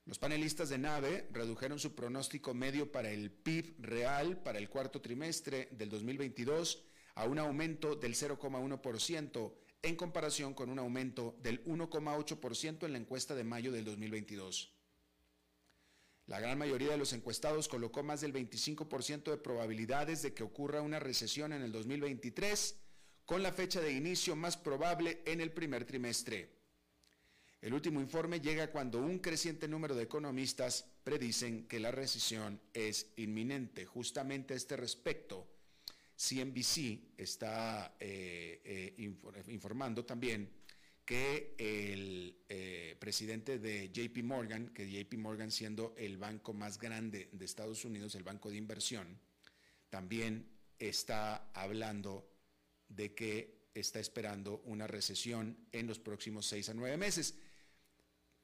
Los 0.06 0.18
panelistas 0.18 0.70
de 0.70 0.78
NAVE 0.78 1.28
redujeron 1.34 1.78
su 1.78 1.94
pronóstico 1.94 2.54
medio 2.54 2.90
para 2.90 3.12
el 3.12 3.32
PIB 3.32 3.76
real 3.80 4.38
para 4.44 4.60
el 4.60 4.70
cuarto 4.70 5.02
trimestre 5.02 5.68
del 5.72 5.90
2022 5.90 6.86
a 7.16 7.26
un 7.26 7.38
aumento 7.38 7.98
del 7.98 8.16
0,1% 8.16 9.63
en 9.84 9.98
comparación 9.98 10.54
con 10.54 10.70
un 10.70 10.80
aumento 10.80 11.36
del 11.44 11.64
1,8% 11.66 12.86
en 12.86 12.94
la 12.94 12.98
encuesta 12.98 13.36
de 13.36 13.44
mayo 13.44 13.72
del 13.72 13.84
2022. 13.86 14.74
La 16.28 16.40
gran 16.40 16.58
mayoría 16.58 16.92
de 16.92 16.98
los 16.98 17.12
encuestados 17.12 17.68
colocó 17.68 18.02
más 18.02 18.22
del 18.22 18.34
25% 18.34 19.30
de 19.30 19.38
probabilidades 19.38 20.22
de 20.22 20.34
que 20.34 20.44
ocurra 20.44 20.82
una 20.82 21.00
recesión 21.00 21.52
en 21.52 21.62
el 21.62 21.74
2023, 21.74 22.78
con 23.26 23.44
la 23.44 23.52
fecha 23.52 23.82
de 23.82 23.92
inicio 23.92 24.38
más 24.38 24.56
probable 24.56 25.22
en 25.26 25.42
el 25.42 25.52
primer 25.52 25.84
trimestre. 25.86 26.50
El 27.62 27.74
último 27.74 28.00
informe 28.00 28.40
llega 28.40 28.72
cuando 28.72 29.00
un 29.00 29.20
creciente 29.20 29.68
número 29.68 29.96
de 29.96 30.04
economistas 30.04 30.86
predicen 31.04 31.68
que 31.68 31.80
la 31.80 31.92
recesión 31.92 32.62
es 32.74 33.08
inminente. 33.18 33.86
Justamente 33.86 34.54
a 34.54 34.58
este 34.58 34.78
respecto, 34.78 35.48
CNBC 36.16 37.16
está 37.18 37.96
eh, 38.00 38.62
eh, 38.64 39.12
informando 39.48 40.06
también 40.06 40.50
que 41.06 41.56
el 41.58 42.44
eh, 42.48 42.96
presidente 42.98 43.60
de 43.60 43.92
JP 43.92 44.24
Morgan, 44.24 44.70
que 44.70 44.90
JP 44.90 45.18
Morgan 45.18 45.52
siendo 45.52 45.94
el 45.98 46.18
banco 46.18 46.54
más 46.54 46.80
grande 46.80 47.30
de 47.32 47.46
Estados 47.46 47.84
Unidos, 47.84 48.16
el 48.16 48.24
banco 48.24 48.50
de 48.50 48.58
inversión, 48.58 49.20
también 49.90 50.48
está 50.80 51.52
hablando 51.54 52.30
de 52.88 53.14
que 53.14 53.68
está 53.74 54.00
esperando 54.00 54.62
una 54.66 54.88
recesión 54.88 55.58
en 55.72 55.88
los 55.88 56.00
próximos 56.00 56.46
seis 56.46 56.70
a 56.70 56.74
nueve 56.74 56.96
meses. 56.96 57.36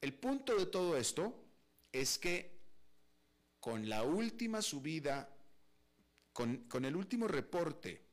El 0.00 0.14
punto 0.14 0.56
de 0.56 0.66
todo 0.66 0.96
esto 0.96 1.42
es 1.92 2.18
que 2.18 2.60
con 3.58 3.88
la 3.88 4.02
última 4.02 4.62
subida, 4.62 5.28
con, 6.32 6.84
el 6.84 6.96
último 6.96 7.28
reporte 7.28 8.06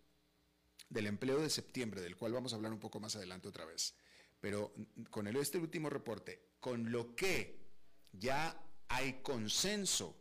del 0.89 1.07
empleo 1.07 1.41
de 1.41 1.50
septiembre, 1.50 2.01
del 2.01 2.15
cual 2.15 2.33
vamos 2.33 2.53
a 2.53 2.55
hablar 2.55 2.74
un 2.74 2.79
poco 2.79 3.00
más 3.00 3.15
adelante 3.15 3.47
otra 3.47 3.65
vez, 3.65 3.95
pero 4.39 4.74
con 5.09 5.27
el, 5.27 5.36
este 5.36 5.57
último 5.57 5.89
reporte, 5.89 6.53
con 6.59 6.91
lo 6.91 7.15
que 7.15 7.67
ya 8.12 8.59
hay 8.88 9.21
consenso 9.21 10.15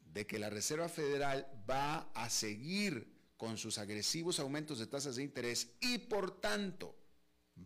de 0.00 0.26
que 0.26 0.38
la 0.38 0.50
Reserva 0.50 0.88
Federal 0.88 1.64
va 1.68 2.10
a 2.14 2.28
seguir 2.28 3.12
con 3.36 3.58
sus 3.58 3.78
agresivos 3.78 4.38
aumentos 4.38 4.78
de 4.78 4.86
tasas 4.86 5.16
de 5.16 5.22
interés 5.22 5.74
y 5.80 5.98
por 5.98 6.40
tanto 6.40 6.96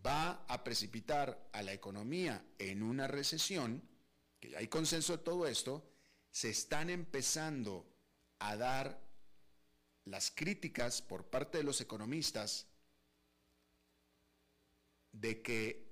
va 0.05 0.45
a 0.47 0.63
precipitar 0.63 1.49
a 1.53 1.61
la 1.61 1.73
economía 1.73 2.45
en 2.57 2.83
una 2.83 3.07
recesión, 3.07 3.87
que 4.39 4.49
ya 4.49 4.59
hay 4.59 4.67
consenso 4.67 5.17
de 5.17 5.23
todo 5.23 5.47
esto, 5.47 5.89
se 6.31 6.49
están 6.49 6.89
empezando 6.89 7.87
a 8.39 8.55
dar 8.55 9.06
las 10.09 10.31
críticas 10.31 11.01
por 11.01 11.25
parte 11.25 11.57
de 11.57 11.63
los 11.63 11.81
economistas 11.81 12.67
de 15.11 15.41
que 15.41 15.87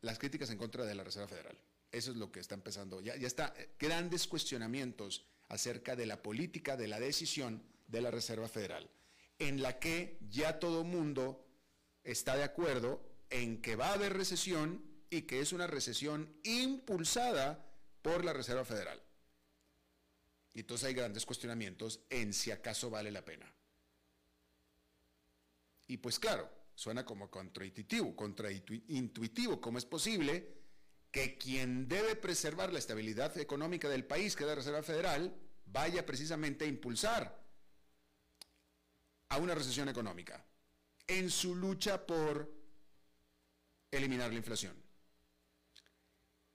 las 0.00 0.18
críticas 0.18 0.50
en 0.50 0.58
contra 0.58 0.84
de 0.84 0.94
la 0.94 1.04
Reserva 1.04 1.28
Federal. 1.28 1.58
Eso 1.92 2.12
es 2.12 2.16
lo 2.16 2.30
que 2.30 2.40
está 2.40 2.54
empezando. 2.54 3.00
Ya, 3.00 3.16
ya 3.16 3.26
está 3.26 3.52
eh, 3.56 3.70
grandes 3.78 4.26
cuestionamientos 4.26 5.26
acerca 5.48 5.96
de 5.96 6.06
la 6.06 6.22
política, 6.22 6.76
de 6.76 6.88
la 6.88 7.00
decisión 7.00 7.62
de 7.88 8.00
la 8.00 8.10
Reserva 8.10 8.48
Federal, 8.48 8.88
en 9.38 9.60
la 9.62 9.78
que 9.78 10.18
ya 10.30 10.58
todo 10.58 10.84
mundo 10.84 11.46
está 12.04 12.36
de 12.36 12.44
acuerdo 12.44 13.02
en 13.30 13.60
que 13.60 13.76
va 13.76 13.88
a 13.88 13.94
haber 13.94 14.14
recesión 14.14 14.84
y 15.10 15.22
que 15.22 15.40
es 15.40 15.52
una 15.52 15.66
recesión 15.66 16.32
impulsada 16.44 17.66
por 18.02 18.24
la 18.24 18.32
Reserva 18.32 18.64
Federal. 18.64 19.02
Y 20.52 20.60
entonces 20.60 20.88
hay 20.88 20.94
grandes 20.94 21.24
cuestionamientos 21.24 22.00
en 22.10 22.32
si 22.32 22.50
acaso 22.50 22.90
vale 22.90 23.10
la 23.10 23.24
pena. 23.24 23.52
Y 25.86 25.96
pues 25.96 26.18
claro, 26.18 26.48
suena 26.74 27.04
como 27.04 27.30
contraintuitivo, 27.30 28.14
contraintuitivo, 28.14 29.60
¿cómo 29.60 29.78
es 29.78 29.84
posible 29.84 30.60
que 31.10 31.36
quien 31.36 31.88
debe 31.88 32.16
preservar 32.16 32.72
la 32.72 32.78
estabilidad 32.78 33.36
económica 33.38 33.88
del 33.88 34.04
país, 34.04 34.36
que 34.36 34.44
es 34.44 34.48
la 34.48 34.54
Reserva 34.54 34.82
Federal, 34.82 35.34
vaya 35.66 36.06
precisamente 36.06 36.64
a 36.64 36.68
impulsar 36.68 37.44
a 39.28 39.38
una 39.38 39.54
recesión 39.54 39.88
económica 39.88 40.44
en 41.06 41.30
su 41.30 41.54
lucha 41.54 42.06
por 42.06 42.52
eliminar 43.90 44.30
la 44.30 44.38
inflación? 44.38 44.89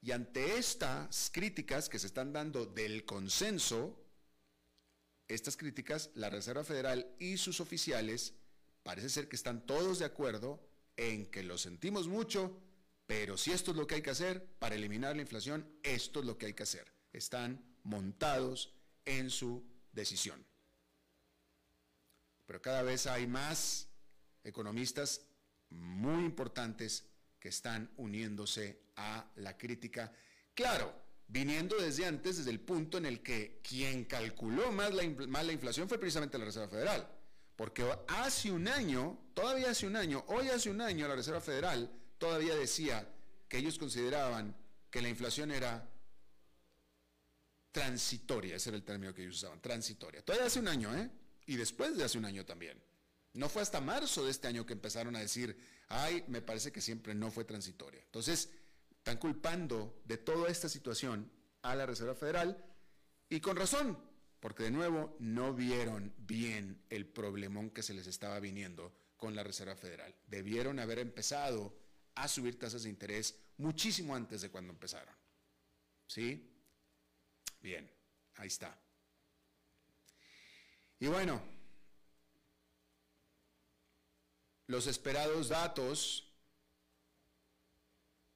Y 0.06 0.12
ante 0.12 0.56
estas 0.56 1.30
críticas 1.32 1.88
que 1.88 1.98
se 1.98 2.06
están 2.06 2.32
dando 2.32 2.64
del 2.64 3.04
consenso, 3.04 4.00
estas 5.26 5.56
críticas, 5.56 6.10
la 6.14 6.30
Reserva 6.30 6.62
Federal 6.62 7.12
y 7.18 7.38
sus 7.38 7.58
oficiales 7.58 8.32
parece 8.84 9.08
ser 9.08 9.28
que 9.28 9.34
están 9.34 9.66
todos 9.66 9.98
de 9.98 10.04
acuerdo 10.04 10.64
en 10.96 11.26
que 11.26 11.42
lo 11.42 11.58
sentimos 11.58 12.06
mucho, 12.06 12.56
pero 13.08 13.36
si 13.36 13.50
esto 13.50 13.72
es 13.72 13.76
lo 13.76 13.88
que 13.88 13.96
hay 13.96 14.02
que 14.02 14.10
hacer 14.10 14.46
para 14.60 14.76
eliminar 14.76 15.16
la 15.16 15.22
inflación, 15.22 15.68
esto 15.82 16.20
es 16.20 16.26
lo 16.26 16.38
que 16.38 16.46
hay 16.46 16.54
que 16.54 16.62
hacer. 16.62 16.86
Están 17.12 17.60
montados 17.82 18.72
en 19.06 19.28
su 19.28 19.64
decisión. 19.90 20.46
Pero 22.46 22.62
cada 22.62 22.82
vez 22.82 23.08
hay 23.08 23.26
más 23.26 23.88
economistas 24.44 25.22
muy 25.68 26.24
importantes 26.24 27.04
que 27.38 27.48
están 27.48 27.90
uniéndose 27.96 28.80
a 28.96 29.30
la 29.36 29.56
crítica. 29.56 30.12
Claro, 30.54 30.92
viniendo 31.28 31.76
desde 31.76 32.06
antes, 32.06 32.38
desde 32.38 32.50
el 32.50 32.60
punto 32.60 32.98
en 32.98 33.06
el 33.06 33.22
que 33.22 33.60
quien 33.62 34.04
calculó 34.04 34.72
más 34.72 34.94
la, 34.94 35.02
la 35.42 35.52
inflación 35.52 35.88
fue 35.88 35.98
precisamente 35.98 36.38
la 36.38 36.46
Reserva 36.46 36.68
Federal. 36.68 37.08
Porque 37.56 37.84
hace 38.08 38.50
un 38.50 38.68
año, 38.68 39.30
todavía 39.34 39.70
hace 39.70 39.86
un 39.86 39.96
año, 39.96 40.24
hoy 40.28 40.48
hace 40.48 40.70
un 40.70 40.80
año 40.80 41.08
la 41.08 41.16
Reserva 41.16 41.40
Federal 41.40 41.90
todavía 42.18 42.54
decía 42.54 43.08
que 43.48 43.58
ellos 43.58 43.78
consideraban 43.78 44.54
que 44.90 45.00
la 45.00 45.08
inflación 45.08 45.50
era 45.50 45.88
transitoria, 47.72 48.56
ese 48.56 48.70
era 48.70 48.76
el 48.76 48.84
término 48.84 49.14
que 49.14 49.22
ellos 49.22 49.36
usaban, 49.36 49.60
transitoria. 49.60 50.22
Todavía 50.22 50.46
hace 50.46 50.60
un 50.60 50.68
año, 50.68 50.94
¿eh? 50.96 51.10
Y 51.46 51.56
después 51.56 51.96
de 51.96 52.04
hace 52.04 52.18
un 52.18 52.24
año 52.24 52.44
también. 52.44 52.82
No 53.36 53.48
fue 53.50 53.62
hasta 53.62 53.80
marzo 53.80 54.24
de 54.24 54.30
este 54.30 54.48
año 54.48 54.64
que 54.64 54.72
empezaron 54.72 55.14
a 55.14 55.20
decir, 55.20 55.56
ay, 55.88 56.24
me 56.28 56.40
parece 56.40 56.72
que 56.72 56.80
siempre 56.80 57.14
no 57.14 57.30
fue 57.30 57.44
transitoria. 57.44 58.00
Entonces, 58.02 58.50
están 58.96 59.18
culpando 59.18 60.02
de 60.04 60.16
toda 60.16 60.48
esta 60.48 60.68
situación 60.68 61.30
a 61.62 61.74
la 61.74 61.84
Reserva 61.84 62.14
Federal 62.14 62.64
y 63.28 63.40
con 63.40 63.56
razón, 63.56 63.98
porque 64.40 64.64
de 64.64 64.70
nuevo 64.70 65.16
no 65.20 65.52
vieron 65.52 66.14
bien 66.18 66.82
el 66.88 67.06
problemón 67.06 67.70
que 67.70 67.82
se 67.82 67.92
les 67.92 68.06
estaba 68.06 68.40
viniendo 68.40 68.96
con 69.16 69.34
la 69.34 69.44
Reserva 69.44 69.76
Federal. 69.76 70.14
Debieron 70.26 70.78
haber 70.78 70.98
empezado 70.98 71.76
a 72.14 72.28
subir 72.28 72.58
tasas 72.58 72.84
de 72.84 72.88
interés 72.88 73.38
muchísimo 73.58 74.14
antes 74.14 74.40
de 74.40 74.50
cuando 74.50 74.72
empezaron. 74.72 75.14
¿Sí? 76.06 76.52
Bien, 77.60 77.90
ahí 78.36 78.46
está. 78.46 78.78
Y 80.98 81.06
bueno, 81.08 81.55
los 84.66 84.86
esperados 84.86 85.48
datos, 85.48 86.24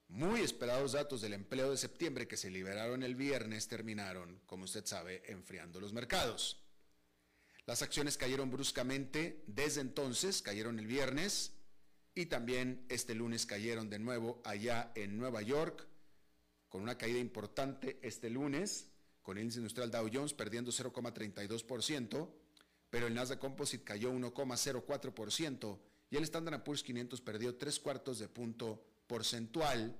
muy 0.07 0.41
esperados 0.41 0.93
datos 0.93 1.21
del 1.21 1.33
empleo 1.33 1.71
de 1.71 1.77
septiembre 1.77 2.27
que 2.27 2.37
se 2.37 2.49
liberaron 2.49 3.03
el 3.03 3.15
viernes 3.15 3.67
terminaron, 3.67 4.41
como 4.45 4.65
usted 4.65 4.85
sabe, 4.85 5.23
enfriando 5.27 5.79
los 5.79 5.93
mercados. 5.93 6.57
Las 7.65 7.81
acciones 7.81 8.17
cayeron 8.17 8.49
bruscamente 8.49 9.43
desde 9.47 9.81
entonces, 9.81 10.41
cayeron 10.41 10.79
el 10.79 10.87
viernes 10.87 11.53
y 12.15 12.25
también 12.25 12.85
este 12.89 13.13
lunes 13.13 13.45
cayeron 13.45 13.89
de 13.89 13.99
nuevo 13.99 14.41
allá 14.43 14.91
en 14.95 15.17
Nueva 15.17 15.41
York, 15.41 15.87
con 16.69 16.81
una 16.81 16.97
caída 16.97 17.19
importante 17.19 17.99
este 18.01 18.29
lunes, 18.29 18.87
con 19.21 19.37
el 19.37 19.43
índice 19.43 19.59
industrial 19.59 19.91
Dow 19.91 20.09
Jones 20.11 20.33
perdiendo 20.33 20.71
0,32%, 20.71 22.29
pero 22.89 23.07
el 23.07 23.13
Nasdaq 23.13 23.39
Composite 23.39 23.83
cayó 23.83 24.11
1,04% 24.11 25.79
y 26.11 26.17
el 26.17 26.23
Standard 26.23 26.61
Poor's 26.63 26.83
500 26.83 27.21
perdió 27.21 27.55
tres 27.55 27.79
cuartos 27.79 28.19
de 28.19 28.27
punto 28.27 28.85
porcentual. 29.07 29.97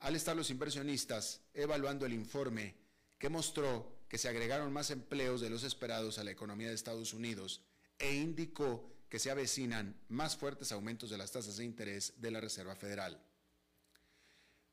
Al 0.00 0.14
estar 0.14 0.36
los 0.36 0.50
inversionistas 0.50 1.40
evaluando 1.54 2.04
el 2.04 2.12
informe 2.12 2.76
que 3.18 3.30
mostró 3.30 4.02
que 4.08 4.18
se 4.18 4.28
agregaron 4.28 4.72
más 4.72 4.90
empleos 4.90 5.40
de 5.40 5.48
los 5.48 5.64
esperados 5.64 6.18
a 6.18 6.24
la 6.24 6.30
economía 6.30 6.68
de 6.68 6.74
Estados 6.74 7.14
Unidos 7.14 7.62
e 7.98 8.14
indicó 8.14 8.92
que 9.08 9.18
se 9.18 9.30
avecinan 9.30 9.98
más 10.08 10.36
fuertes 10.36 10.70
aumentos 10.70 11.08
de 11.08 11.16
las 11.16 11.32
tasas 11.32 11.56
de 11.56 11.64
interés 11.64 12.20
de 12.20 12.30
la 12.30 12.40
Reserva 12.40 12.76
Federal. 12.76 13.18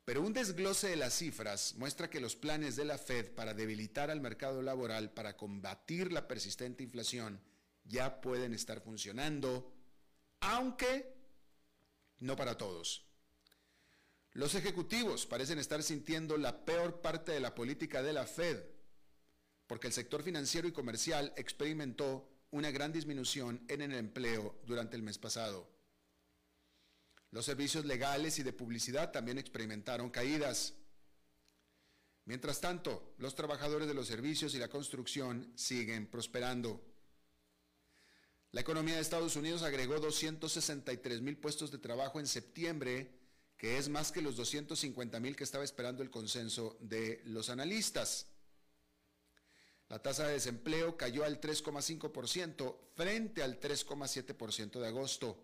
Pero 0.04 0.24
un 0.24 0.34
desglose 0.34 0.90
de 0.90 0.96
las 0.98 1.14
cifras 1.14 1.76
muestra 1.78 2.10
que 2.10 2.20
los 2.20 2.36
planes 2.36 2.76
de 2.76 2.84
la 2.84 2.98
Fed 2.98 3.32
para 3.32 3.54
debilitar 3.54 4.10
al 4.10 4.20
mercado 4.20 4.62
laboral 4.62 5.12
para 5.12 5.38
combatir 5.38 6.12
la 6.12 6.28
persistente 6.28 6.84
inflación 6.84 7.40
ya 7.90 8.22
pueden 8.22 8.54
estar 8.54 8.80
funcionando, 8.80 9.74
aunque 10.40 11.14
no 12.20 12.36
para 12.36 12.58
todos. 12.58 13.06
Los 14.34 14.56
ejecutivos 14.56 15.26
parecen 15.26 15.60
estar 15.60 15.82
sintiendo 15.84 16.38
la 16.38 16.64
peor 16.64 17.02
parte 17.02 17.32
de 17.32 17.40
la 17.40 17.56
política 17.56 18.04
de 18.04 18.14
la 18.14 18.26
Fed, 18.26 18.64
porque 19.68 19.88
el 19.88 19.94
sector 19.94 20.24
financiero 20.24 20.68
y 20.68 20.72
comercial 20.72 21.34
experimentó 21.36 22.30
una 22.52 22.72
gran 22.72 22.94
disminución 22.94 23.66
en 23.68 23.82
el 23.82 23.94
empleo 23.94 24.60
durante 24.66 24.96
el 24.96 25.04
mes 25.04 25.18
pasado. 25.18 25.70
Los 27.32 27.46
servicios 27.46 27.86
legales 27.86 28.40
y 28.40 28.44
de 28.44 28.54
publicidad 28.54 29.12
también 29.12 29.38
experimentaron 29.38 30.10
caídas. 30.10 30.76
Mientras 32.26 32.62
tanto, 32.62 33.14
los 33.18 33.36
trabajadores 33.36 33.88
de 33.88 33.94
los 33.94 34.08
servicios 34.08 34.54
y 34.56 34.60
la 34.60 34.70
construcción 34.70 35.52
siguen 35.56 36.08
prosperando. 36.08 36.89
La 38.52 38.62
economía 38.62 38.96
de 38.96 39.02
Estados 39.02 39.36
Unidos 39.36 39.62
agregó 39.62 40.00
263 40.00 41.22
mil 41.22 41.38
puestos 41.38 41.70
de 41.70 41.78
trabajo 41.78 42.20
en 42.20 42.26
septiembre, 42.26 43.12
que 43.58 43.78
es 43.78 43.90
más 43.90 44.12
que 44.12 44.24
los 44.24 44.36
250 44.36 45.20
mil 45.20 45.36
que 45.36 45.44
estaba 45.44 45.64
esperando 45.64 46.02
el 46.02 46.10
consenso 46.10 46.76
de 46.80 47.22
los 47.26 47.50
analistas. 47.50 48.28
La 49.88 50.02
tasa 50.02 50.26
de 50.26 50.34
desempleo 50.34 50.98
cayó 50.98 51.26
al 51.26 51.40
3,5% 51.40 52.78
frente 52.96 53.44
al 53.44 53.60
3,7% 53.60 54.80
de 54.80 54.88
agosto. 54.88 55.38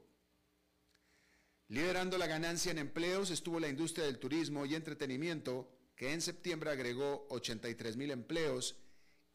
Liderando 1.68 2.18
la 2.18 2.28
ganancia 2.28 2.72
en 2.72 2.80
empleos 2.80 3.30
estuvo 3.30 3.60
la 3.60 3.70
industria 3.70 4.06
del 4.06 4.20
turismo 4.20 4.66
y 4.66 4.76
entretenimiento, 4.76 5.68
que 5.96 6.12
en 6.12 6.22
septiembre 6.22 6.72
agregó 6.72 7.28
83 7.30 7.98
mil 7.98 8.12
empleos 8.12 8.76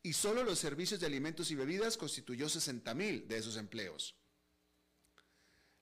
y 0.02 0.12
solo 0.12 0.42
los 0.42 0.58
servicios 0.58 1.00
de 1.00 1.06
alimentos 1.06 1.50
y 1.50 1.54
bebidas 1.54 1.96
constituyó 1.96 2.48
60 2.48 2.94
mil 2.94 3.28
de 3.28 3.36
esos 3.38 3.56
empleos. 3.56 4.16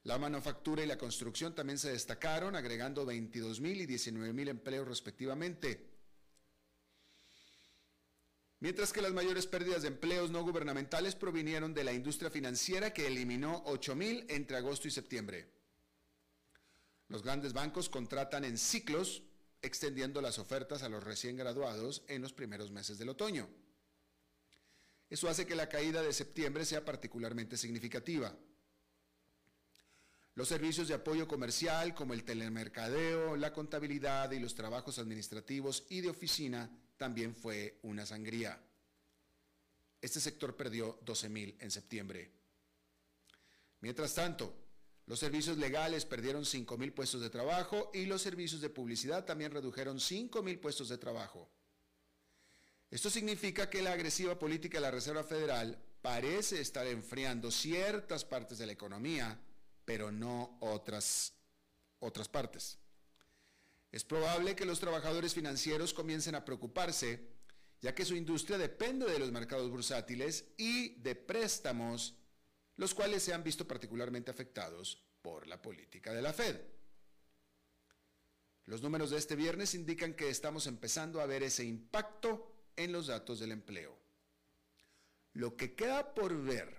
La 0.05 0.19
manufactura 0.19 0.83
y 0.83 0.87
la 0.87 0.99
construcción 0.99 1.55
también 1.55 1.79
se 1.79 1.93
destacaron, 1.93 2.57
agregando 2.57 3.05
22 3.05 3.61
mil 3.61 3.81
y 3.81 3.87
19 3.87 4.33
mil 4.33 4.49
empleos 4.49 4.89
respectivamente. 4.89 5.87
Mientras 8.61 8.93
que 8.93 9.03
las 9.03 9.13
mayores 9.13 9.47
pérdidas 9.47 9.83
de 9.83 9.89
empleos 9.89 10.31
no 10.31 10.43
gubernamentales 10.43 11.15
provinieron 11.15 11.75
de 11.75 11.85
la 11.85 11.93
industria 11.93 12.31
financiera 12.31 12.93
que 12.93 13.07
eliminó 13.07 13.63
8 13.67 13.95
mil 13.95 14.25
entre 14.29 14.57
agosto 14.57 14.89
y 14.89 14.91
septiembre. 14.91 15.53
Los 17.09 17.23
grandes 17.23 17.53
bancos 17.53 17.89
contratan 17.89 18.45
en 18.45 18.59
ciclos, 18.59 19.23
extendiendo 19.63 20.21
las 20.21 20.39
ofertas 20.39 20.83
a 20.83 20.89
los 20.89 21.05
recién 21.05 21.37
graduados 21.37 22.03
en 22.09 22.21
los 22.21 22.33
primeros 22.33 22.71
meses 22.71 22.99
del 22.99 23.11
otoño. 23.11 23.49
Eso 25.11 25.29
hace 25.29 25.47
que 25.47 25.55
la 25.55 25.69
caída 25.69 26.03
de 26.03 26.13
septiembre 26.13 26.65
sea 26.65 26.85
particularmente 26.85 27.57
significativa. 27.57 28.35
Los 30.35 30.49
servicios 30.49 30.87
de 30.87 30.95
apoyo 30.95 31.27
comercial 31.27 31.95
como 31.95 32.15
el 32.15 32.25
telemercadeo, 32.25 33.37
la 33.37 33.53
contabilidad 33.53 34.31
y 34.31 34.39
los 34.39 34.55
trabajos 34.55 34.99
administrativos 34.99 35.85
y 35.89 36.01
de 36.01 36.11
oficina 36.11 36.71
también 36.97 37.35
fue 37.35 37.79
una 37.83 38.07
sangría. 38.07 38.61
Este 40.01 40.21
sector 40.21 40.55
perdió 40.55 41.01
12.000 41.05 41.57
en 41.59 41.71
septiembre. 41.71 42.31
Mientras 43.81 44.15
tanto, 44.15 44.55
los 45.07 45.19
servicios 45.19 45.57
legales 45.57 46.05
perdieron 46.05 46.45
5.000 46.45 46.93
puestos 46.93 47.21
de 47.21 47.31
trabajo 47.31 47.91
y 47.95 48.05
los 48.05 48.23
servicios 48.23 48.61
de 48.61 48.69
publicidad 48.69 49.25
también 49.25 49.51
redujeron 49.51 49.99
5.000 49.99 50.61
puestos 50.61 50.89
de 50.89 50.99
trabajo. 50.99 51.49
Esto 52.91 53.11
significa 53.11 53.69
que 53.69 53.83
la 53.83 53.93
agresiva 53.93 54.39
política 54.39 54.79
de 54.79 54.83
la 54.83 54.91
Reserva 54.91 55.23
Federal 55.23 55.79
parece 56.01 56.61
estar 56.61 56.87
enfriando 56.87 57.51
ciertas 57.51 58.25
partes 58.25 58.59
de 58.59 58.67
la 58.67 58.73
economía, 58.73 59.39
pero 59.85 60.11
no 60.11 60.57
otras, 60.61 61.35
otras 61.99 62.29
partes. 62.29 62.79
Es 63.93 64.05
probable 64.05 64.57
que 64.57 64.65
los 64.65 64.81
trabajadores 64.81 65.35
financieros 65.35 65.93
comiencen 65.93 66.35
a 66.35 66.45
preocuparse, 66.45 67.29
ya 67.81 67.95
que 67.95 68.05
su 68.05 68.15
industria 68.17 68.57
depende 68.57 69.11
de 69.11 69.19
los 69.19 69.33
mercados 69.33 69.71
bursátiles 69.71 70.47
y 70.57 71.01
de 71.01 71.15
préstamos, 71.15 72.17
los 72.77 72.95
cuales 72.95 73.23
se 73.23 73.35
han 73.35 73.45
visto 73.45 73.67
particularmente 73.67 74.31
afectados 74.31 75.03
por 75.21 75.47
la 75.47 75.61
política 75.61 76.13
de 76.13 76.23
la 76.23 76.33
Fed. 76.33 76.57
Los 78.65 78.83
números 78.83 79.11
de 79.11 79.19
este 79.19 79.37
viernes 79.37 79.75
indican 79.75 80.15
que 80.15 80.29
estamos 80.29 80.67
empezando 80.67 81.21
a 81.21 81.27
ver 81.27 81.43
ese 81.43 81.65
impacto 81.65 82.58
en 82.79 82.93
los 82.93 83.09
datos 83.09 83.41
del 83.41 83.53
empleo. 83.53 83.99
Lo 85.33 85.57
que 85.57 85.75
queda 85.75 86.15
por 86.15 86.43
ver 86.43 86.79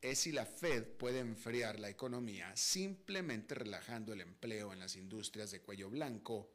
es 0.00 0.20
si 0.20 0.32
la 0.32 0.46
Fed 0.46 0.84
puede 0.96 1.18
enfriar 1.18 1.78
la 1.78 1.90
economía 1.90 2.56
simplemente 2.56 3.54
relajando 3.54 4.12
el 4.12 4.22
empleo 4.22 4.72
en 4.72 4.78
las 4.78 4.96
industrias 4.96 5.50
de 5.50 5.60
cuello 5.60 5.90
blanco 5.90 6.50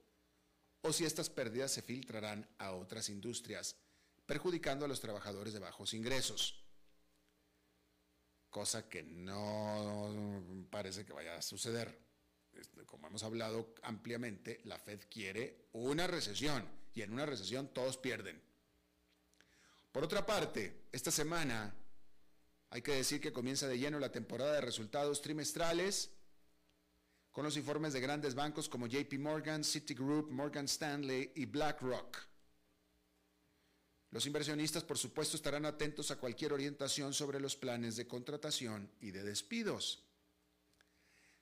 o 0.81 0.93
si 0.93 1.03
estas 1.03 1.29
pérdidas 1.29 1.71
se 1.71 1.81
filtrarán 1.81 2.47
a 2.57 2.71
otras 2.71 3.09
industrias, 3.09 3.75
perjudicando 4.25 4.85
a 4.85 4.87
los 4.87 5.01
trabajadores 5.01 5.53
de 5.53 5.59
bajos 5.59 5.93
ingresos. 5.93 6.63
Cosa 8.49 8.87
que 8.87 9.03
no 9.03 10.67
parece 10.69 11.05
que 11.05 11.13
vaya 11.13 11.35
a 11.35 11.41
suceder. 11.41 11.99
Como 12.85 13.07
hemos 13.07 13.23
hablado 13.23 13.73
ampliamente, 13.83 14.61
la 14.63 14.79
Fed 14.79 15.01
quiere 15.09 15.67
una 15.73 16.07
recesión 16.07 16.65
y 16.93 17.01
en 17.01 17.11
una 17.11 17.25
recesión 17.25 17.67
todos 17.73 17.97
pierden. 17.97 18.41
Por 19.95 20.03
otra 20.03 20.25
parte, 20.25 20.87
esta 20.91 21.09
semana 21.09 21.73
hay 22.69 22.81
que 22.81 22.91
decir 22.91 23.21
que 23.21 23.31
comienza 23.31 23.65
de 23.65 23.79
lleno 23.79 23.97
la 23.97 24.11
temporada 24.11 24.51
de 24.51 24.59
resultados 24.59 25.21
trimestrales 25.21 26.09
con 27.31 27.45
los 27.45 27.55
informes 27.55 27.93
de 27.93 28.01
grandes 28.01 28.35
bancos 28.35 28.67
como 28.67 28.87
JP 28.87 29.13
Morgan, 29.19 29.63
Citigroup, 29.63 30.29
Morgan 30.29 30.65
Stanley 30.65 31.31
y 31.35 31.45
BlackRock. 31.45 32.17
Los 34.11 34.25
inversionistas, 34.25 34.83
por 34.83 34.97
supuesto, 34.97 35.37
estarán 35.37 35.65
atentos 35.65 36.11
a 36.11 36.17
cualquier 36.17 36.51
orientación 36.51 37.13
sobre 37.13 37.39
los 37.39 37.55
planes 37.55 37.95
de 37.95 38.05
contratación 38.05 38.91
y 38.99 39.11
de 39.11 39.23
despidos. 39.23 40.03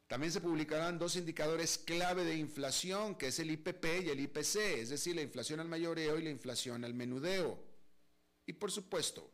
También 0.05 0.31
se 0.31 0.41
publicarán 0.41 0.99
dos 0.99 1.15
indicadores 1.15 1.79
clave 1.79 2.23
de 2.23 2.35
inflación, 2.35 3.15
que 3.15 3.29
es 3.29 3.39
el 3.39 3.49
IPP 3.49 3.85
y 4.03 4.09
el 4.09 4.19
IPC, 4.19 4.57
es 4.77 4.89
decir, 4.89 5.15
la 5.15 5.23
inflación 5.23 5.59
al 5.59 5.69
mayoreo 5.69 6.19
y 6.19 6.21
la 6.21 6.29
inflación 6.29 6.85
al 6.85 6.93
menudeo. 6.93 7.72
Y 8.45 8.53
por 8.53 8.71
supuesto, 8.71 9.31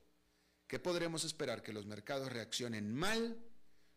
que 0.68 0.80
podremos 0.80 1.24
esperar 1.24 1.64
que 1.64 1.74
los 1.74 1.86
mercados 1.86 2.32
reaccionen 2.32 2.94
mal 2.94 3.38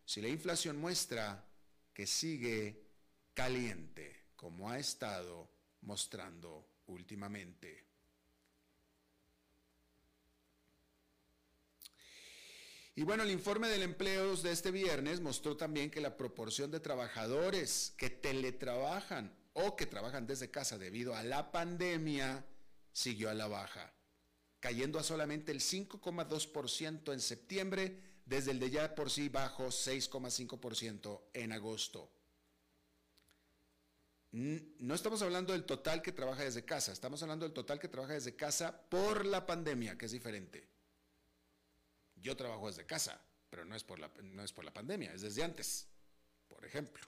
si 0.05 0.21
la 0.21 0.27
inflación 0.27 0.77
muestra 0.77 1.47
que 1.93 2.07
sigue 2.07 2.87
caliente, 3.33 4.31
como 4.35 4.69
ha 4.69 4.79
estado 4.79 5.49
mostrando 5.81 6.67
últimamente. 6.87 7.85
Y 12.95 13.03
bueno, 13.03 13.23
el 13.23 13.31
informe 13.31 13.69
del 13.69 13.81
empleo 13.81 14.35
de 14.35 14.51
este 14.51 14.69
viernes 14.69 15.19
mostró 15.19 15.57
también 15.57 15.89
que 15.89 16.01
la 16.01 16.15
proporción 16.15 16.69
de 16.69 16.79
trabajadores 16.79 17.93
que 17.97 18.11
teletrabajan 18.11 19.35
o 19.53 19.75
que 19.75 19.87
trabajan 19.87 20.27
desde 20.27 20.51
casa 20.51 20.77
debido 20.77 21.15
a 21.15 21.23
la 21.23 21.51
pandemia 21.51 22.45
siguió 22.91 23.31
a 23.31 23.33
la 23.33 23.47
baja, 23.47 23.91
cayendo 24.63 24.97
a 24.97 25.03
solamente 25.03 25.51
el 25.51 25.59
5,2% 25.59 27.11
en 27.11 27.19
septiembre 27.19 27.99
desde 28.25 28.51
el 28.51 28.61
de 28.61 28.69
ya 28.71 28.95
por 28.95 29.11
sí 29.11 29.27
bajo 29.27 29.65
6,5% 29.65 31.21
en 31.33 31.51
agosto. 31.51 32.09
No 34.31 34.95
estamos 34.95 35.21
hablando 35.21 35.51
del 35.51 35.65
total 35.65 36.01
que 36.01 36.13
trabaja 36.13 36.43
desde 36.45 36.63
casa, 36.63 36.93
estamos 36.93 37.21
hablando 37.21 37.43
del 37.43 37.51
total 37.51 37.77
que 37.77 37.89
trabaja 37.89 38.13
desde 38.13 38.37
casa 38.37 38.87
por 38.87 39.25
la 39.25 39.45
pandemia, 39.45 39.97
que 39.97 40.05
es 40.05 40.13
diferente. 40.13 40.65
Yo 42.15 42.37
trabajo 42.37 42.67
desde 42.67 42.85
casa, 42.85 43.19
pero 43.49 43.65
no 43.65 43.75
es 43.75 43.83
por 43.83 43.99
la, 43.99 44.09
no 44.21 44.45
es 44.45 44.53
por 44.53 44.63
la 44.63 44.73
pandemia, 44.73 45.11
es 45.11 45.23
desde 45.23 45.43
antes, 45.43 45.89
por 46.47 46.63
ejemplo. 46.63 47.05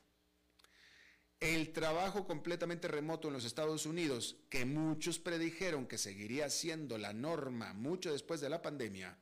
El 1.45 1.73
trabajo 1.73 2.25
completamente 2.25 2.87
remoto 2.87 3.27
en 3.27 3.35
los 3.35 3.45
Estados 3.45 3.85
Unidos, 3.85 4.35
que 4.49 4.65
muchos 4.65 5.19
predijeron 5.19 5.85
que 5.85 5.99
seguiría 5.99 6.49
siendo 6.49 6.97
la 6.97 7.13
norma 7.13 7.71
mucho 7.73 8.11
después 8.11 8.41
de 8.41 8.49
la 8.49 8.63
pandemia, 8.63 9.15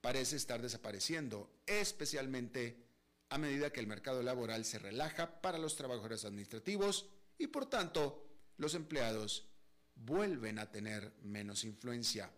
parece 0.00 0.36
estar 0.36 0.62
desapareciendo, 0.62 1.50
especialmente 1.66 2.86
a 3.28 3.38
medida 3.38 3.72
que 3.72 3.80
el 3.80 3.88
mercado 3.88 4.22
laboral 4.22 4.64
se 4.64 4.78
relaja 4.78 5.40
para 5.40 5.58
los 5.58 5.74
trabajadores 5.74 6.24
administrativos 6.24 7.06
y 7.38 7.48
por 7.48 7.66
tanto 7.66 8.24
los 8.56 8.74
empleados 8.74 9.48
vuelven 9.96 10.60
a 10.60 10.70
tener 10.70 11.12
menos 11.24 11.64
influencia. 11.64 12.30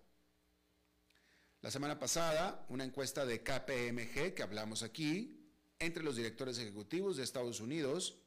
La 1.60 1.70
semana 1.70 1.98
pasada, 1.98 2.64
una 2.70 2.84
encuesta 2.84 3.26
de 3.26 3.42
KPMG 3.42 4.32
que 4.32 4.42
hablamos 4.42 4.82
aquí, 4.82 5.46
entre 5.78 6.02
los 6.02 6.16
directores 6.16 6.58
ejecutivos 6.58 7.18
de 7.18 7.24
Estados 7.24 7.60
Unidos, 7.60 8.19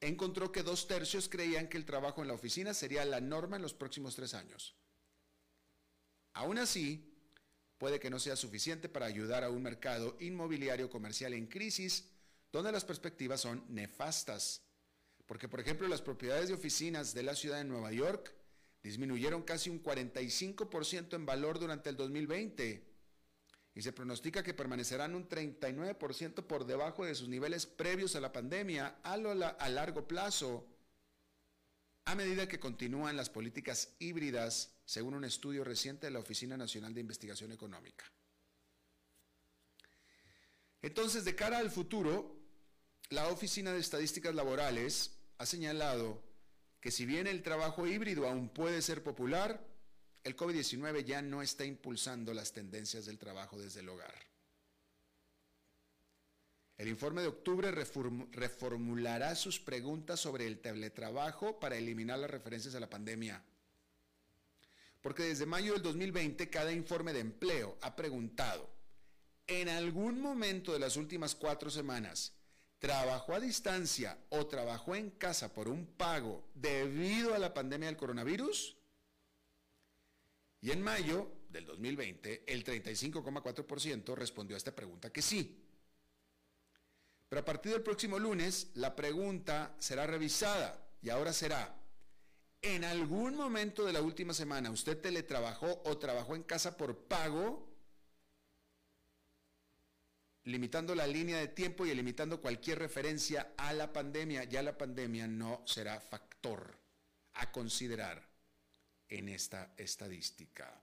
encontró 0.00 0.52
que 0.52 0.62
dos 0.62 0.86
tercios 0.86 1.28
creían 1.28 1.68
que 1.68 1.76
el 1.76 1.84
trabajo 1.84 2.22
en 2.22 2.28
la 2.28 2.34
oficina 2.34 2.74
sería 2.74 3.04
la 3.04 3.20
norma 3.20 3.56
en 3.56 3.62
los 3.62 3.74
próximos 3.74 4.14
tres 4.14 4.34
años. 4.34 4.76
Aún 6.34 6.58
así, 6.58 7.14
puede 7.78 7.98
que 7.98 8.10
no 8.10 8.18
sea 8.18 8.36
suficiente 8.36 8.88
para 8.88 9.06
ayudar 9.06 9.44
a 9.44 9.50
un 9.50 9.62
mercado 9.62 10.16
inmobiliario 10.20 10.88
comercial 10.90 11.34
en 11.34 11.46
crisis, 11.46 12.04
donde 12.52 12.72
las 12.72 12.84
perspectivas 12.84 13.40
son 13.40 13.64
nefastas. 13.68 14.62
Porque, 15.26 15.48
por 15.48 15.60
ejemplo, 15.60 15.88
las 15.88 16.00
propiedades 16.00 16.48
de 16.48 16.54
oficinas 16.54 17.12
de 17.12 17.22
la 17.22 17.34
ciudad 17.34 17.58
de 17.58 17.64
Nueva 17.64 17.92
York 17.92 18.34
disminuyeron 18.82 19.42
casi 19.42 19.68
un 19.68 19.82
45% 19.82 21.14
en 21.14 21.26
valor 21.26 21.58
durante 21.58 21.90
el 21.90 21.96
2020 21.96 22.88
y 23.78 23.82
se 23.82 23.92
pronostica 23.92 24.42
que 24.42 24.54
permanecerán 24.54 25.14
un 25.14 25.28
39% 25.28 26.42
por 26.48 26.66
debajo 26.66 27.04
de 27.04 27.14
sus 27.14 27.28
niveles 27.28 27.64
previos 27.64 28.16
a 28.16 28.20
la 28.20 28.32
pandemia 28.32 28.98
a, 29.04 29.12
a 29.12 29.68
largo 29.68 30.08
plazo, 30.08 30.66
a 32.04 32.16
medida 32.16 32.48
que 32.48 32.58
continúan 32.58 33.16
las 33.16 33.30
políticas 33.30 33.94
híbridas, 34.00 34.74
según 34.84 35.14
un 35.14 35.22
estudio 35.22 35.62
reciente 35.62 36.08
de 36.08 36.10
la 36.10 36.18
Oficina 36.18 36.56
Nacional 36.56 36.92
de 36.92 37.02
Investigación 37.02 37.52
Económica. 37.52 38.04
Entonces, 40.82 41.24
de 41.24 41.36
cara 41.36 41.58
al 41.58 41.70
futuro, 41.70 42.36
la 43.10 43.28
Oficina 43.28 43.72
de 43.72 43.78
Estadísticas 43.78 44.34
Laborales 44.34 45.20
ha 45.38 45.46
señalado 45.46 46.20
que 46.80 46.90
si 46.90 47.06
bien 47.06 47.28
el 47.28 47.44
trabajo 47.44 47.86
híbrido 47.86 48.26
aún 48.26 48.48
puede 48.48 48.82
ser 48.82 49.04
popular, 49.04 49.64
el 50.28 50.36
COVID-19 50.36 51.04
ya 51.04 51.22
no 51.22 51.40
está 51.40 51.64
impulsando 51.64 52.34
las 52.34 52.52
tendencias 52.52 53.06
del 53.06 53.18
trabajo 53.18 53.58
desde 53.58 53.80
el 53.80 53.88
hogar. 53.88 54.14
El 56.76 56.86
informe 56.86 57.22
de 57.22 57.28
octubre 57.28 57.72
reformulará 57.72 59.34
sus 59.34 59.58
preguntas 59.58 60.20
sobre 60.20 60.46
el 60.46 60.60
teletrabajo 60.60 61.58
para 61.58 61.76
eliminar 61.76 62.18
las 62.18 62.30
referencias 62.30 62.74
a 62.74 62.80
la 62.80 62.90
pandemia. 62.90 63.42
Porque 65.00 65.22
desde 65.22 65.46
mayo 65.46 65.72
del 65.72 65.82
2020 65.82 66.50
cada 66.50 66.72
informe 66.72 67.14
de 67.14 67.20
empleo 67.20 67.78
ha 67.80 67.96
preguntado, 67.96 68.68
en 69.46 69.70
algún 69.70 70.20
momento 70.20 70.74
de 70.74 70.78
las 70.78 70.96
últimas 70.96 71.34
cuatro 71.34 71.70
semanas, 71.70 72.34
trabajó 72.78 73.34
a 73.34 73.40
distancia 73.40 74.18
o 74.28 74.46
trabajó 74.46 74.94
en 74.94 75.10
casa 75.10 75.54
por 75.54 75.68
un 75.68 75.86
pago 75.86 76.44
debido 76.54 77.34
a 77.34 77.38
la 77.38 77.54
pandemia 77.54 77.88
del 77.88 77.96
coronavirus? 77.96 78.77
Y 80.60 80.70
en 80.70 80.82
mayo 80.82 81.30
del 81.48 81.66
2020, 81.66 82.44
el 82.46 82.64
35,4% 82.64 84.14
respondió 84.14 84.56
a 84.56 84.58
esta 84.58 84.74
pregunta 84.74 85.10
que 85.10 85.22
sí. 85.22 85.64
Pero 87.28 87.40
a 87.40 87.44
partir 87.44 87.72
del 87.72 87.82
próximo 87.82 88.18
lunes, 88.18 88.70
la 88.74 88.96
pregunta 88.96 89.74
será 89.78 90.06
revisada 90.06 90.88
y 91.02 91.10
ahora 91.10 91.32
será, 91.32 91.78
¿en 92.62 92.84
algún 92.84 93.36
momento 93.36 93.84
de 93.84 93.92
la 93.92 94.02
última 94.02 94.34
semana 94.34 94.70
usted 94.70 94.98
teletrabajó 95.00 95.82
o 95.84 95.98
trabajó 95.98 96.34
en 96.34 96.42
casa 96.42 96.76
por 96.76 96.96
pago? 97.06 97.68
limitando 100.48 100.94
la 100.94 101.06
línea 101.06 101.38
de 101.38 101.48
tiempo 101.48 101.84
y 101.84 101.94
limitando 101.94 102.40
cualquier 102.40 102.78
referencia 102.78 103.52
a 103.58 103.74
la 103.74 103.92
pandemia. 103.92 104.44
Ya 104.44 104.62
la 104.62 104.78
pandemia 104.78 105.26
no 105.26 105.62
será 105.66 106.00
factor 106.00 106.78
a 107.34 107.52
considerar 107.52 108.27
en 109.08 109.28
esta 109.28 109.72
estadística. 109.76 110.82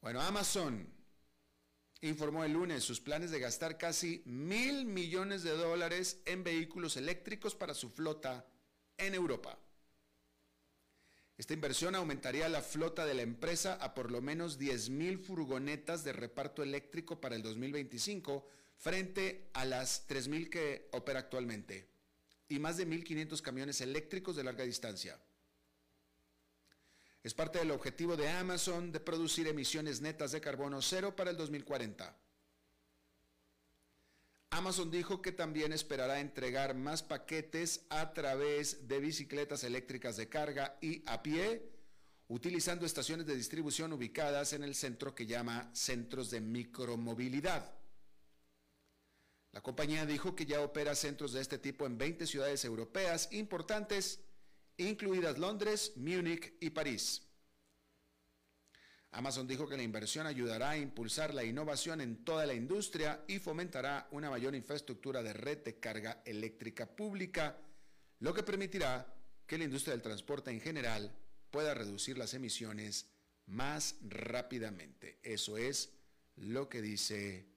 Bueno, 0.00 0.20
Amazon 0.20 0.86
informó 2.00 2.44
el 2.44 2.52
lunes 2.52 2.84
sus 2.84 3.00
planes 3.00 3.30
de 3.30 3.40
gastar 3.40 3.76
casi 3.76 4.22
mil 4.24 4.84
millones 4.86 5.42
de 5.42 5.50
dólares 5.50 6.20
en 6.26 6.44
vehículos 6.44 6.96
eléctricos 6.96 7.54
para 7.54 7.74
su 7.74 7.90
flota 7.90 8.46
en 8.98 9.14
Europa. 9.14 9.58
Esta 11.36 11.52
inversión 11.52 11.94
aumentaría 11.94 12.48
la 12.48 12.62
flota 12.62 13.04
de 13.04 13.14
la 13.14 13.22
empresa 13.22 13.74
a 13.74 13.94
por 13.94 14.10
lo 14.10 14.22
menos 14.22 14.58
10.000 14.58 15.18
furgonetas 15.18 16.02
de 16.02 16.12
reparto 16.12 16.62
eléctrico 16.62 17.20
para 17.20 17.36
el 17.36 17.42
2025 17.42 18.46
frente 18.76 19.50
a 19.54 19.64
las 19.64 20.08
3.000 20.08 20.48
que 20.48 20.88
opera 20.92 21.20
actualmente 21.20 21.88
y 22.48 22.58
más 22.58 22.76
de 22.76 22.86
1.500 22.86 23.40
camiones 23.42 23.80
eléctricos 23.80 24.36
de 24.36 24.44
larga 24.44 24.64
distancia. 24.64 25.20
Es 27.22 27.34
parte 27.34 27.58
del 27.58 27.72
objetivo 27.72 28.16
de 28.16 28.28
Amazon 28.28 28.92
de 28.92 29.00
producir 29.00 29.48
emisiones 29.48 30.00
netas 30.00 30.30
de 30.30 30.40
carbono 30.40 30.80
cero 30.80 31.16
para 31.16 31.30
el 31.30 31.36
2040. 31.36 32.16
Amazon 34.50 34.92
dijo 34.92 35.20
que 35.20 35.32
también 35.32 35.72
esperará 35.72 36.20
entregar 36.20 36.76
más 36.76 37.02
paquetes 37.02 37.84
a 37.90 38.12
través 38.12 38.86
de 38.86 39.00
bicicletas 39.00 39.64
eléctricas 39.64 40.16
de 40.16 40.28
carga 40.28 40.78
y 40.80 41.02
a 41.06 41.20
pie, 41.22 41.68
utilizando 42.28 42.86
estaciones 42.86 43.26
de 43.26 43.34
distribución 43.34 43.92
ubicadas 43.92 44.52
en 44.52 44.62
el 44.62 44.76
centro 44.76 45.14
que 45.14 45.26
llama 45.26 45.68
centros 45.74 46.30
de 46.30 46.40
micromovilidad. 46.40 47.75
La 49.56 49.62
compañía 49.62 50.04
dijo 50.04 50.36
que 50.36 50.44
ya 50.44 50.60
opera 50.60 50.94
centros 50.94 51.32
de 51.32 51.40
este 51.40 51.56
tipo 51.56 51.86
en 51.86 51.96
20 51.96 52.26
ciudades 52.26 52.62
europeas 52.66 53.30
importantes 53.32 54.20
incluidas 54.76 55.38
Londres, 55.38 55.94
Múnich 55.96 56.52
y 56.60 56.68
París. 56.68 57.22
Amazon 59.12 59.46
dijo 59.46 59.66
que 59.66 59.78
la 59.78 59.82
inversión 59.82 60.26
ayudará 60.26 60.72
a 60.72 60.76
impulsar 60.76 61.32
la 61.32 61.42
innovación 61.42 62.02
en 62.02 62.22
toda 62.22 62.44
la 62.44 62.52
industria 62.52 63.24
y 63.28 63.38
fomentará 63.38 64.08
una 64.10 64.28
mayor 64.28 64.54
infraestructura 64.54 65.22
de 65.22 65.32
red 65.32 65.64
de 65.64 65.80
carga 65.80 66.20
eléctrica 66.26 66.94
pública, 66.94 67.56
lo 68.18 68.34
que 68.34 68.42
permitirá 68.42 69.10
que 69.46 69.56
la 69.56 69.64
industria 69.64 69.94
del 69.94 70.02
transporte 70.02 70.50
en 70.50 70.60
general 70.60 71.16
pueda 71.50 71.72
reducir 71.72 72.18
las 72.18 72.34
emisiones 72.34 73.08
más 73.46 73.96
rápidamente. 74.02 75.18
Eso 75.22 75.56
es 75.56 75.94
lo 76.34 76.68
que 76.68 76.82
dice 76.82 77.55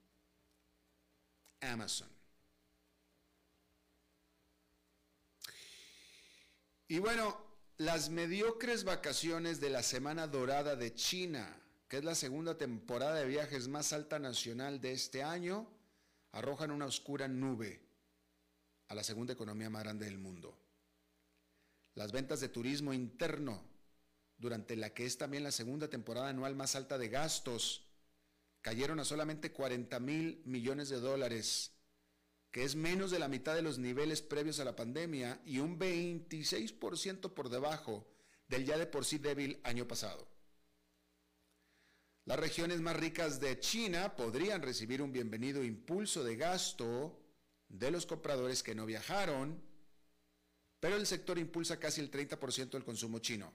Amazon. 1.62 2.10
Y 6.88 7.00
bueno, 7.00 7.38
las 7.78 8.10
mediocres 8.10 8.84
vacaciones 8.84 9.60
de 9.60 9.69
la 9.69 9.84
Semana 9.84 10.28
Dorada 10.28 10.76
de 10.76 10.93
China, 10.95 11.56
que 11.88 11.98
es 11.98 12.04
la 12.04 12.15
segunda 12.15 12.58
temporada 12.58 13.15
de 13.15 13.26
viajes 13.26 13.67
más 13.67 13.93
alta 13.93 14.19
nacional 14.19 14.82
de 14.82 14.93
este 14.93 15.24
año, 15.24 15.67
arrojan 16.32 16.72
una 16.72 16.86
oscura 16.86 17.28
nube 17.28 17.82
a 18.88 18.95
la 18.95 19.04
segunda 19.04 19.34
economía 19.34 19.69
más 19.69 19.84
grande 19.84 20.06
del 20.06 20.17
mundo. 20.17 20.58
Las 21.95 22.12
ventas 22.12 22.39
de 22.39 22.50
turismo 22.50 22.93
interno, 22.93 23.63
durante 24.38 24.76
la 24.76 24.91
que 24.91 25.06
es 25.06 25.17
también 25.17 25.43
la 25.43 25.52
segunda 25.52 25.89
temporada 25.89 26.30
anual 26.30 26.56
más 26.56 26.76
alta 26.76 26.98
de 26.98 27.10
gastos, 27.10 27.86
cayeron 28.62 29.00
a 29.00 29.06
solamente 29.06 29.52
40 29.52 30.00
mil 30.00 30.41
millones 30.45 30.89
de 30.89 31.00
dólares 31.00 31.74
que 32.52 32.63
es 32.63 32.76
menos 32.76 33.12
de 33.12 33.19
la 33.19 33.28
mitad 33.28 33.54
de 33.54 33.62
los 33.62 33.78
niveles 33.78 34.22
previos 34.22 34.60
a 34.60 34.65
la 34.65 34.76
pandemia 34.76 35.39
y 35.45 35.60
un 35.60 35.78
26% 35.78 37.34
por 37.34 37.50
debajo 37.50 38.08
del 38.48 38.65
ya 38.65 38.78
de 38.78 38.88
por 38.88 39.06
sí 39.06 39.19
débil 39.19 39.60
año 39.63 39.88
pasado. 39.88 40.28
Las 42.26 42.39
regiones 42.39 42.82
más 42.82 42.95
ricas 42.95 43.39
de 43.39 43.60
China 43.60 44.15
podrían 44.15 44.62
recibir 44.62 45.02
un 45.02 45.12
bienvenido 45.12 45.63
impulso 45.63 46.24
de 46.24 46.36
gasto 46.36 47.19
de 47.67 47.91
los 47.91 48.06
compradores 48.06 48.63
que 48.63 48.76
no 48.76 48.86
viajaron, 48.86 49.62
pero 50.80 50.95
el 50.95 51.06
sector 51.06 51.38
impulsa 51.38 51.80
casi 51.80 52.02
el 52.02 52.10
30% 52.10 52.72
del 52.72 52.84
consumo 52.84 53.19
chino. 53.19 53.54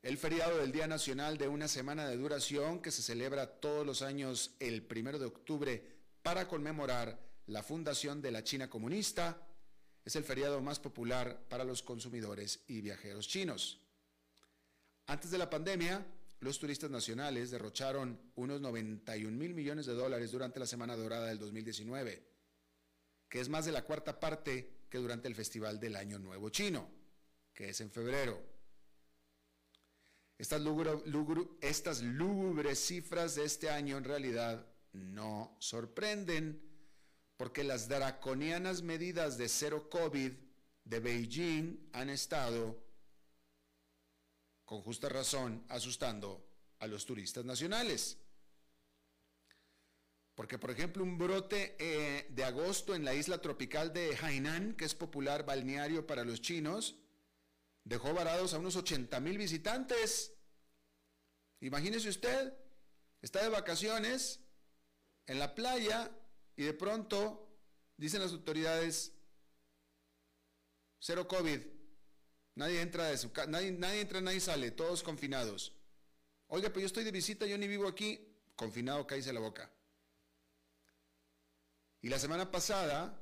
El 0.00 0.16
feriado 0.16 0.58
del 0.58 0.70
Día 0.70 0.86
Nacional 0.86 1.38
de 1.38 1.48
una 1.48 1.66
semana 1.66 2.08
de 2.08 2.16
duración 2.16 2.80
que 2.80 2.92
se 2.92 3.02
celebra 3.02 3.58
todos 3.58 3.84
los 3.84 4.00
años 4.02 4.54
el 4.60 4.84
primero 4.84 5.18
de 5.18 5.26
octubre 5.26 5.82
para 6.22 6.46
conmemorar 6.46 7.18
la 7.46 7.64
fundación 7.64 8.22
de 8.22 8.30
la 8.30 8.44
China 8.44 8.70
comunista. 8.70 9.44
Es 10.04 10.14
el 10.14 10.22
feriado 10.22 10.62
más 10.62 10.78
popular 10.78 11.42
para 11.48 11.64
los 11.64 11.82
consumidores 11.82 12.60
y 12.68 12.80
viajeros 12.80 13.26
chinos. 13.26 13.80
Antes 15.08 15.32
de 15.32 15.38
la 15.38 15.50
pandemia, 15.50 16.06
los 16.38 16.60
turistas 16.60 16.90
nacionales 16.90 17.50
derrocharon 17.50 18.20
unos 18.36 18.60
91 18.60 19.36
mil 19.36 19.52
millones 19.52 19.86
de 19.86 19.94
dólares 19.94 20.30
durante 20.30 20.60
la 20.60 20.66
Semana 20.66 20.96
Dorada 20.96 21.26
del 21.26 21.40
2019, 21.40 22.22
que 23.28 23.40
es 23.40 23.48
más 23.48 23.66
de 23.66 23.72
la 23.72 23.82
cuarta 23.82 24.20
parte 24.20 24.84
que 24.88 24.98
durante 24.98 25.26
el 25.26 25.34
Festival 25.34 25.80
del 25.80 25.96
Año 25.96 26.20
Nuevo 26.20 26.50
Chino, 26.50 26.88
que 27.52 27.70
es 27.70 27.80
en 27.80 27.90
febrero. 27.90 28.57
Estas, 30.38 30.60
lúgubres 32.02 32.78
cifras 32.78 33.34
de 33.34 33.44
este 33.44 33.70
año 33.70 33.98
en 33.98 34.04
realidad 34.04 34.64
no 34.92 35.56
sorprenden, 35.58 36.62
porque 37.36 37.64
las 37.64 37.88
draconianas 37.88 38.82
medidas 38.82 39.36
de 39.36 39.48
cero 39.48 39.90
COVID 39.90 40.32
de 40.84 41.00
Beijing 41.00 41.90
han 41.92 42.08
estado, 42.08 42.80
con 44.64 44.80
justa 44.82 45.08
razón, 45.08 45.64
asustando 45.68 46.48
a 46.78 46.86
los 46.86 47.04
turistas 47.04 47.44
nacionales. 47.44 48.16
Porque, 50.36 50.56
por 50.56 50.70
ejemplo, 50.70 51.02
un 51.02 51.18
brote 51.18 51.74
eh, 51.80 52.28
de 52.30 52.44
agosto 52.44 52.94
en 52.94 53.04
la 53.04 53.12
isla 53.12 53.38
tropical 53.38 53.92
de 53.92 54.16
Hainan, 54.22 54.74
que 54.74 54.84
es 54.84 54.94
popular 54.94 55.44
balneario 55.44 56.06
para 56.06 56.24
los 56.24 56.40
chinos, 56.40 56.94
dejó 57.88 58.12
varados 58.12 58.52
a 58.52 58.58
unos 58.58 58.76
80 58.76 59.18
mil 59.20 59.38
visitantes. 59.38 60.34
Imagínese 61.60 62.10
usted, 62.10 62.52
está 63.22 63.42
de 63.42 63.48
vacaciones 63.48 64.40
en 65.26 65.38
la 65.38 65.54
playa 65.54 66.10
y 66.54 66.64
de 66.64 66.74
pronto 66.74 67.48
dicen 67.96 68.20
las 68.20 68.32
autoridades 68.32 69.14
cero 70.98 71.26
COVID. 71.26 71.60
Nadie 72.56 72.82
entra 72.82 73.06
de 73.06 73.16
su 73.16 73.32
nadie, 73.48 73.72
nadie 73.72 74.00
entra, 74.02 74.20
nadie 74.20 74.40
sale, 74.40 74.70
todos 74.70 75.02
confinados. 75.02 75.74
Oiga, 76.48 76.68
pero 76.68 76.80
yo 76.80 76.86
estoy 76.86 77.04
de 77.04 77.12
visita, 77.12 77.46
yo 77.46 77.56
ni 77.56 77.68
vivo 77.68 77.88
aquí, 77.88 78.36
confinado, 78.54 79.06
cállese 79.06 79.32
la 79.32 79.40
boca. 79.40 79.70
Y 82.02 82.08
la 82.08 82.18
semana 82.18 82.50
pasada, 82.50 83.18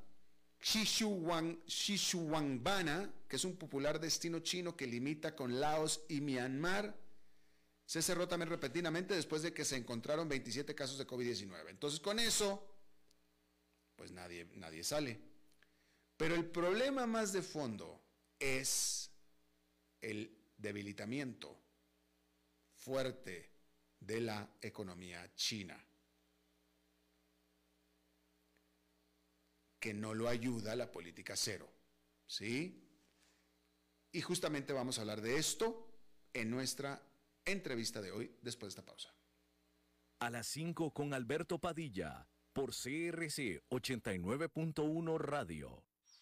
Xishuangbana, 0.61 3.13
que 3.29 3.37
es 3.37 3.45
un 3.45 3.57
popular 3.57 4.01
destino 4.01 4.41
chino 4.41 4.77
que 4.77 4.87
limita 4.87 5.37
con 5.37 5.61
Laos 5.61 6.01
y 6.09 6.21
Myanmar, 6.21 6.99
se 7.85 8.03
cerró 8.03 8.27
también 8.27 8.51
repentinamente 8.51 9.15
después 9.15 9.43
de 9.43 9.55
que 9.55 9.65
se 9.65 9.77
encontraron 9.77 10.29
27 10.29 10.75
casos 10.75 10.99
de 10.99 11.07
COVID-19. 11.07 11.71
Entonces 11.71 12.01
con 12.01 12.19
eso, 12.19 12.69
pues 13.95 14.11
nadie, 14.11 14.49
nadie 14.55 14.83
sale. 14.83 15.21
Pero 16.17 16.35
el 16.35 16.47
problema 16.47 17.07
más 17.07 17.33
de 17.33 17.43
fondo 17.43 18.03
es 18.39 19.11
el 20.01 20.37
debilitamiento 20.57 21.61
fuerte 22.75 23.51
de 24.01 24.21
la 24.21 24.49
economía 24.61 25.35
china, 25.35 25.83
que 29.87 29.95
no 29.95 30.15
lo 30.15 30.29
ayuda 30.29 30.75
la 30.75 30.91
política 30.91 31.37
cero. 31.37 31.73
¿Sí? 32.27 32.91
Y 34.11 34.21
justamente 34.21 34.73
vamos 34.73 34.99
a 34.99 35.03
hablar 35.03 35.21
de 35.21 35.39
esto 35.39 35.89
en 36.33 36.51
nuestra 36.51 37.01
entrevista 37.45 38.03
de 38.03 38.11
hoy 38.11 38.37
después 38.43 38.75
de 38.75 38.81
esta 38.81 38.85
pausa. 38.85 39.15
A 40.19 40.29
las 40.29 40.49
5 40.49 40.93
con 40.93 41.15
Alberto 41.15 41.61
Padilla 41.61 42.27
por 42.53 42.71
CRC 42.71 43.63
89.1 43.71 45.19
Radio. 45.21 45.85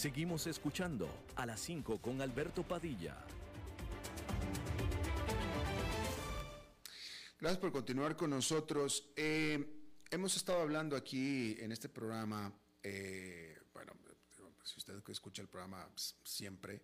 Seguimos 0.00 0.46
escuchando 0.46 1.10
a 1.36 1.44
las 1.44 1.60
5 1.60 2.00
con 2.00 2.22
Alberto 2.22 2.62
Padilla. 2.62 3.18
Gracias 7.38 7.60
por 7.60 7.70
continuar 7.70 8.16
con 8.16 8.30
nosotros. 8.30 9.12
Eh, 9.14 9.62
hemos 10.10 10.34
estado 10.36 10.62
hablando 10.62 10.96
aquí 10.96 11.54
en 11.60 11.70
este 11.70 11.90
programa, 11.90 12.50
eh, 12.82 13.58
bueno, 13.74 13.92
si 14.64 14.78
usted 14.78 14.94
escucha 15.08 15.42
el 15.42 15.48
programa 15.48 15.86
siempre, 16.24 16.80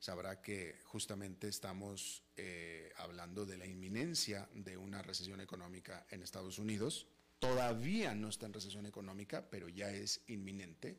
sabrá 0.00 0.42
que 0.42 0.80
justamente 0.82 1.46
estamos 1.46 2.24
eh, 2.36 2.92
hablando 2.96 3.46
de 3.46 3.56
la 3.56 3.66
inminencia 3.66 4.48
de 4.52 4.76
una 4.76 5.00
recesión 5.00 5.40
económica 5.40 6.08
en 6.10 6.24
Estados 6.24 6.58
Unidos. 6.58 7.06
Todavía 7.38 8.16
no 8.16 8.28
está 8.28 8.46
en 8.46 8.52
recesión 8.52 8.84
económica, 8.84 9.48
pero 9.48 9.68
ya 9.68 9.92
es 9.92 10.22
inminente 10.26 10.98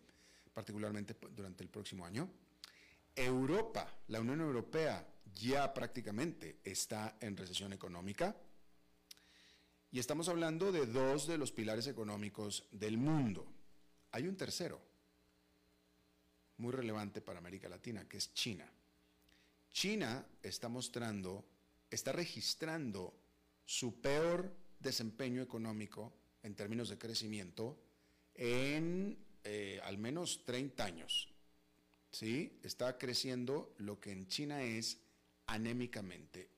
particularmente 0.53 1.15
durante 1.35 1.63
el 1.63 1.69
próximo 1.69 2.05
año. 2.05 2.29
Europa, 3.15 3.88
la 4.07 4.21
Unión 4.21 4.41
Europea, 4.41 5.05
ya 5.33 5.73
prácticamente 5.73 6.59
está 6.63 7.17
en 7.19 7.35
recesión 7.38 7.73
económica. 7.73 8.35
Y 9.91 9.99
estamos 9.99 10.29
hablando 10.29 10.71
de 10.71 10.85
dos 10.85 11.27
de 11.27 11.38
los 11.38 11.51
pilares 11.51 11.88
económicos 11.88 12.65
del 12.71 12.97
mundo. 12.97 13.51
Hay 14.12 14.27
un 14.27 14.38
tercero, 14.38 14.81
muy 16.57 16.71
relevante 16.71 17.21
para 17.21 17.39
América 17.39 17.69
Latina, 17.69 18.07
que 18.07 18.17
es 18.17 18.33
China. 18.33 18.69
China 19.71 20.25
está 20.43 20.69
mostrando, 20.69 21.45
está 21.89 22.12
registrando 22.12 23.13
su 23.65 23.99
peor 24.01 24.53
desempeño 24.79 25.41
económico 25.41 26.13
en 26.43 26.55
términos 26.55 26.89
de 26.89 26.97
crecimiento 26.97 27.77
en 28.35 29.17
eh, 29.43 29.80
al 29.84 29.97
menos 29.97 30.43
30 30.45 30.84
años, 30.84 31.30
¿sí? 32.12 32.60
Está 32.63 32.97
creciendo 32.97 33.73
lo 33.78 33.99
que 33.99 34.12
en 34.12 34.28
China 34.28 34.63
es 34.63 34.99
anémicamente. 35.45 36.49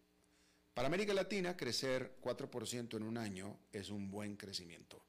Para 0.74 0.88
América 0.88 1.14
Latina, 1.14 1.58
crecer 1.58 2.18
4% 2.22 2.98
en 2.98 3.04
un 3.04 3.18
año 3.18 3.60
es 3.72 3.90
un 3.90 4.10
buen 4.10 4.38
crecimiento. 4.38 5.04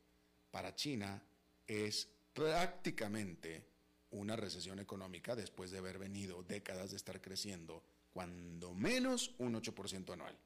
Para 0.50 0.74
China 0.74 1.22
es 1.66 2.08
prácticamente 2.32 3.64
una 4.10 4.36
recesión 4.36 4.78
económica 4.78 5.34
después 5.34 5.70
de 5.70 5.78
haber 5.78 5.98
venido 5.98 6.42
décadas 6.42 6.90
de 6.90 6.96
estar 6.96 7.20
creciendo 7.20 7.82
cuando 8.12 8.74
menos 8.74 9.34
un 9.38 9.54
8% 9.54 10.12
anual. 10.12 10.36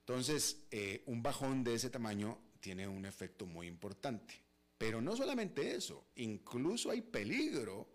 Entonces, 0.00 0.62
eh, 0.70 1.02
un 1.06 1.22
bajón 1.22 1.64
de 1.64 1.74
ese 1.74 1.90
tamaño 1.90 2.38
tiene 2.60 2.88
un 2.88 3.04
efecto 3.04 3.44
muy 3.44 3.66
importante. 3.66 4.45
Pero 4.78 5.00
no 5.00 5.16
solamente 5.16 5.74
eso, 5.74 6.06
incluso 6.16 6.90
hay 6.90 7.00
peligro 7.00 7.88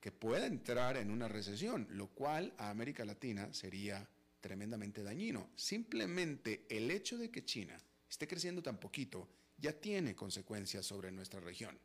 que 0.00 0.12
pueda 0.12 0.46
entrar 0.46 0.96
en 0.96 1.10
una 1.10 1.28
recesión, 1.28 1.86
lo 1.90 2.08
cual 2.08 2.52
a 2.58 2.70
América 2.70 3.04
Latina 3.04 3.52
sería 3.54 4.06
tremendamente 4.40 5.02
dañino. 5.02 5.50
Simplemente 5.56 6.66
el 6.68 6.90
hecho 6.90 7.16
de 7.16 7.30
que 7.30 7.44
China 7.44 7.74
esté 8.10 8.28
creciendo 8.28 8.62
tan 8.62 8.78
poquito 8.78 9.28
ya 9.56 9.72
tiene 9.72 10.14
consecuencias 10.14 10.84
sobre 10.84 11.10
nuestra 11.10 11.40
región. 11.40 11.78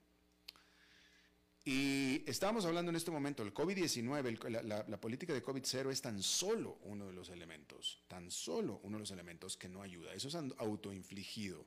Y 1.64 2.24
estamos 2.26 2.66
hablando 2.66 2.90
en 2.90 2.96
este 2.96 3.12
momento, 3.12 3.44
el 3.44 3.54
COVID-19, 3.54 4.64
la, 4.88 5.00
política 5.00 5.34
de 5.34 5.44
COVID-0 5.44 5.92
es 5.92 6.02
tan 6.02 6.22
solo 6.24 6.80
uno 6.84 7.06
de 7.06 7.14
los 7.14 7.30
elementos, 7.30 8.02
tan 8.08 8.32
solo 8.32 8.80
uno 8.84 8.98
de 8.98 9.02
los 9.02 9.12
elementos 9.12 9.56
que 9.56 9.70
no 9.70 9.82
ayuda. 9.82 10.14
Eso 10.14 10.30
es 10.30 10.36
autoinfligido 10.36 11.66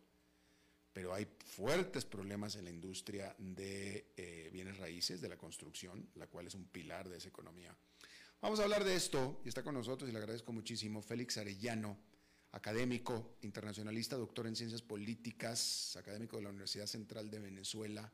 pero 0.92 1.14
hay 1.14 1.26
fuertes 1.44 2.04
problemas 2.04 2.56
en 2.56 2.64
la 2.64 2.70
industria 2.70 3.34
de 3.38 4.12
eh, 4.16 4.50
bienes 4.52 4.76
raíces, 4.78 5.20
de 5.20 5.28
la 5.28 5.36
construcción, 5.36 6.08
la 6.16 6.26
cual 6.26 6.46
es 6.46 6.54
un 6.54 6.66
pilar 6.66 7.08
de 7.08 7.18
esa 7.18 7.28
economía. 7.28 7.74
Vamos 8.40 8.60
a 8.60 8.64
hablar 8.64 8.84
de 8.84 8.96
esto 8.96 9.40
y 9.44 9.48
está 9.48 9.62
con 9.62 9.74
nosotros 9.74 10.10
y 10.10 10.12
le 10.12 10.18
agradezco 10.18 10.52
muchísimo 10.52 11.00
Félix 11.00 11.38
Arellano, 11.38 11.96
académico, 12.50 13.36
internacionalista, 13.42 14.16
doctor 14.16 14.46
en 14.46 14.56
ciencias 14.56 14.82
políticas, 14.82 15.96
académico 15.96 16.36
de 16.36 16.42
la 16.42 16.50
Universidad 16.50 16.86
Central 16.86 17.30
de 17.30 17.38
Venezuela, 17.38 18.12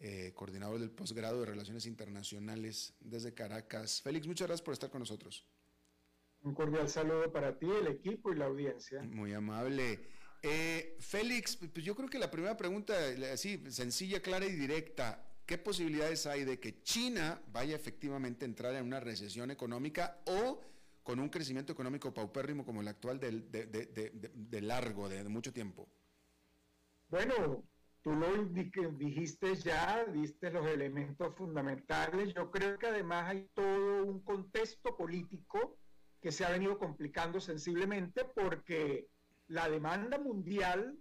eh, 0.00 0.32
coordinador 0.34 0.80
del 0.80 0.90
posgrado 0.90 1.40
de 1.40 1.46
Relaciones 1.46 1.86
Internacionales 1.86 2.94
desde 3.00 3.34
Caracas. 3.34 4.00
Félix, 4.02 4.26
muchas 4.26 4.48
gracias 4.48 4.64
por 4.64 4.72
estar 4.72 4.90
con 4.90 5.00
nosotros. 5.00 5.44
Un 6.42 6.54
cordial 6.54 6.88
saludo 6.88 7.30
para 7.30 7.58
ti, 7.58 7.66
el 7.70 7.86
equipo 7.86 8.32
y 8.32 8.36
la 8.36 8.46
audiencia. 8.46 9.02
Muy 9.02 9.34
amable. 9.34 10.00
Eh, 10.42 10.96
Félix, 11.00 11.56
pues 11.56 11.84
yo 11.84 11.94
creo 11.94 12.08
que 12.08 12.18
la 12.18 12.30
primera 12.30 12.56
pregunta, 12.56 12.94
así, 13.32 13.62
sencilla, 13.70 14.20
clara 14.20 14.46
y 14.46 14.52
directa, 14.52 15.22
¿qué 15.44 15.58
posibilidades 15.58 16.26
hay 16.26 16.44
de 16.44 16.58
que 16.58 16.82
China 16.82 17.42
vaya 17.52 17.76
efectivamente 17.76 18.44
a 18.44 18.48
entrar 18.48 18.74
en 18.74 18.84
una 18.84 19.00
recesión 19.00 19.50
económica 19.50 20.22
o 20.26 20.60
con 21.02 21.18
un 21.18 21.28
crecimiento 21.28 21.72
económico 21.72 22.14
paupérrimo 22.14 22.64
como 22.64 22.80
el 22.80 22.88
actual 22.88 23.20
de, 23.20 24.60
largo, 24.62 25.08
de, 25.08 25.24
mucho 25.24 25.52
tiempo? 25.52 25.88
Bueno, 27.08 27.64
tú 28.02 28.12
lo 28.12 28.44
dijiste 28.44 29.56
ya, 29.56 30.04
diste 30.06 30.50
los 30.50 30.66
elementos 30.66 31.34
fundamentales. 31.36 32.32
Yo 32.34 32.50
creo 32.50 32.78
que 32.78 32.86
además 32.86 33.28
hay 33.28 33.50
todo 33.52 34.04
un 34.04 34.20
contexto 34.20 34.96
político 34.96 35.76
que 36.22 36.32
se 36.32 36.44
ha 36.44 36.50
venido 36.50 36.78
complicando 36.78 37.40
sensiblemente 37.40 38.24
porque 38.24 39.08
la 39.50 39.68
demanda 39.68 40.16
mundial 40.16 40.96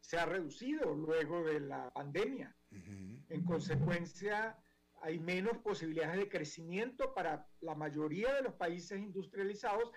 se 0.00 0.18
ha 0.18 0.26
reducido 0.26 0.94
luego 0.94 1.42
de 1.44 1.60
la 1.60 1.90
pandemia. 1.90 2.54
En 2.70 3.42
consecuencia, 3.44 4.56
hay 5.00 5.18
menos 5.18 5.58
posibilidades 5.58 6.18
de 6.18 6.28
crecimiento 6.28 7.14
para 7.14 7.48
la 7.60 7.74
mayoría 7.74 8.34
de 8.34 8.42
los 8.42 8.54
países 8.54 9.00
industrializados. 9.00 9.90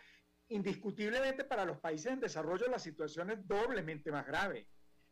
Indiscutiblemente 0.47 1.43
para 1.43 1.65
los 1.65 1.77
países 1.79 2.13
en 2.13 2.21
desarrollo 2.21 2.67
la 2.67 2.79
situación 2.79 3.31
es 3.31 3.45
doblemente 3.45 4.11
más 4.11 4.25
grave 4.25 4.69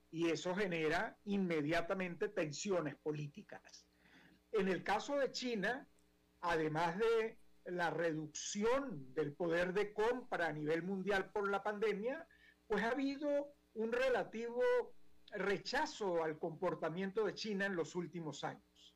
y 0.09 0.29
eso 0.29 0.55
genera 0.55 1.19
inmediatamente 1.25 2.29
tensiones 2.29 2.95
políticas. 2.95 3.85
En 4.53 4.69
el 4.69 4.81
caso 4.83 5.17
de 5.17 5.31
China, 5.31 5.87
además 6.39 6.97
de 6.97 7.37
la 7.65 7.89
reducción 7.89 9.13
del 9.13 9.33
poder 9.33 9.73
de 9.73 9.91
compra 9.91 10.47
a 10.47 10.53
nivel 10.53 10.83
mundial 10.83 11.29
por 11.31 11.51
la 11.51 11.61
pandemia, 11.61 12.25
pues 12.67 12.83
ha 12.83 12.91
habido 12.91 13.55
un 13.73 13.91
relativo 13.91 14.61
rechazo 15.31 16.23
al 16.23 16.37
comportamiento 16.39 17.25
de 17.25 17.33
China 17.33 17.65
en 17.65 17.75
los 17.75 17.95
últimos 17.95 18.43
años, 18.43 18.95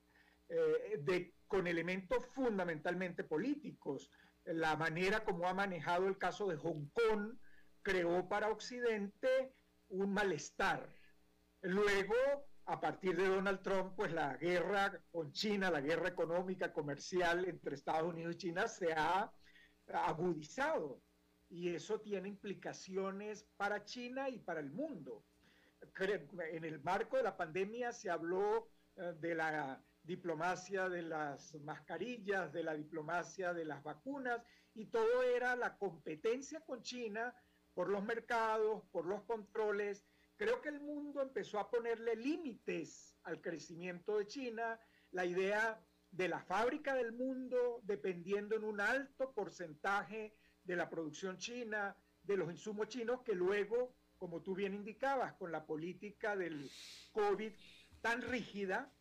eh, 0.50 0.98
de, 1.00 1.36
con 1.48 1.68
elementos 1.68 2.26
fundamentalmente 2.28 3.24
políticos. 3.24 4.12
La 4.46 4.76
manera 4.76 5.24
como 5.24 5.48
ha 5.48 5.54
manejado 5.54 6.08
el 6.08 6.18
caso 6.18 6.48
de 6.48 6.58
Hong 6.58 6.90
Kong 6.94 7.38
creó 7.82 8.28
para 8.28 8.50
Occidente 8.50 9.54
un 9.90 10.14
malestar. 10.14 10.88
Luego, 11.62 12.16
a 12.66 12.80
partir 12.80 13.16
de 13.18 13.28
Donald 13.28 13.62
Trump, 13.62 13.94
pues 13.96 14.12
la 14.12 14.36
guerra 14.38 15.00
con 15.12 15.32
China, 15.32 15.70
la 15.70 15.82
guerra 15.82 16.10
económica, 16.10 16.74
comercial 16.74 17.46
entre 17.46 17.76
Estados 17.76 18.14
Unidos 18.14 18.36
y 18.36 18.38
China 18.38 18.68
se 18.68 18.94
ha 18.94 19.32
agudizado 19.88 21.02
y 21.52 21.76
eso 21.76 22.00
tiene 22.00 22.30
implicaciones 22.30 23.46
para 23.58 23.84
China 23.84 24.30
y 24.30 24.40
para 24.40 24.62
el 24.62 24.72
mundo. 24.72 25.26
En 26.00 26.64
el 26.64 26.82
marco 26.82 27.18
de 27.18 27.24
la 27.24 27.36
pandemia 27.36 27.92
se 27.92 28.10
habló 28.10 28.70
eh, 28.96 29.14
de 29.20 29.36
la 29.36 29.84
diplomacia 30.02 30.88
de 30.88 31.02
las 31.02 31.54
mascarillas, 31.56 32.54
de 32.54 32.64
la 32.64 32.74
diplomacia 32.74 33.54
de 33.54 33.66
las 33.66 33.84
vacunas, 33.84 34.42
y 34.74 34.86
todo 34.86 35.24
era 35.24 35.56
la 35.58 35.78
competencia 35.78 36.62
con 36.62 36.82
China 36.82 37.36
por 37.74 37.90
los 37.90 38.04
mercados, 38.04 38.84
por 38.92 39.06
los 39.06 39.22
controles, 39.24 40.06
creo 40.38 40.62
que 40.62 40.70
el 40.70 40.80
mundo 40.80 41.22
empezó 41.22 41.60
a 41.60 41.70
ponerle 41.70 42.16
límites 42.16 43.18
al 43.24 43.42
crecimiento 43.42 44.18
de 44.18 44.28
China, 44.28 44.80
la 45.12 45.26
idea 45.26 45.80
de 46.12 46.28
la 46.28 46.42
fábrica 46.42 46.96
del 46.96 47.12
mundo 47.12 47.82
dependiendo 47.84 48.56
en 48.56 48.64
un 48.64 48.82
alto 48.82 49.34
porcentaje 49.34 50.34
de 50.64 50.76
la 50.76 50.90
producción 50.90 51.38
china, 51.38 51.96
de 52.24 52.38
los 52.38 52.52
insumos 52.52 52.88
chinos, 52.88 53.22
que 53.22 53.34
luego, 53.34 53.96
como 54.18 54.42
tú 54.42 54.56
bien 54.56 54.74
indicabas, 54.74 55.34
con 55.34 55.52
la 55.52 55.66
política 55.66 56.36
del 56.36 56.70
COVID 57.12 57.52
tan 58.02 58.22
rígida, 58.22 58.92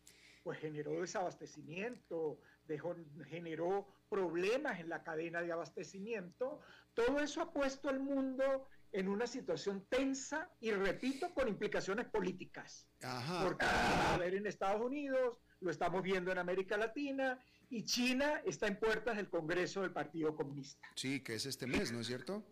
pues 0.43 0.59
generó 0.59 1.01
desabastecimiento, 1.01 2.39
dejó, 2.65 2.95
generó 3.27 3.87
problemas 4.09 4.79
en 4.79 4.89
la 4.89 5.03
cadena 5.03 5.41
de 5.41 5.51
abastecimiento. 5.51 6.61
Todo 6.93 7.19
eso 7.19 7.41
ha 7.41 7.53
puesto 7.53 7.89
al 7.89 7.99
mundo 7.99 8.67
en 8.91 9.07
una 9.07 9.27
situación 9.27 9.85
tensa 9.87 10.49
y, 10.59 10.71
repito, 10.71 11.33
con 11.33 11.47
implicaciones 11.47 12.07
políticas. 12.07 12.87
Porque 13.43 13.65
a 13.65 14.17
ver 14.17 14.35
en 14.35 14.47
Estados 14.47 14.81
Unidos, 14.81 15.37
lo 15.59 15.71
estamos 15.71 16.01
viendo 16.01 16.31
en 16.31 16.39
América 16.39 16.75
Latina 16.77 17.39
y 17.71 17.85
China 17.85 18.41
está 18.45 18.67
en 18.67 18.77
puertas 18.77 19.15
del 19.15 19.29
Congreso 19.29 19.81
del 19.81 19.91
Partido 19.91 20.35
Comunista. 20.35 20.87
Sí, 20.95 21.21
que 21.21 21.35
es 21.35 21.45
este 21.45 21.65
mes, 21.65 21.91
¿no 21.91 22.01
es 22.01 22.07
cierto? 22.07 22.45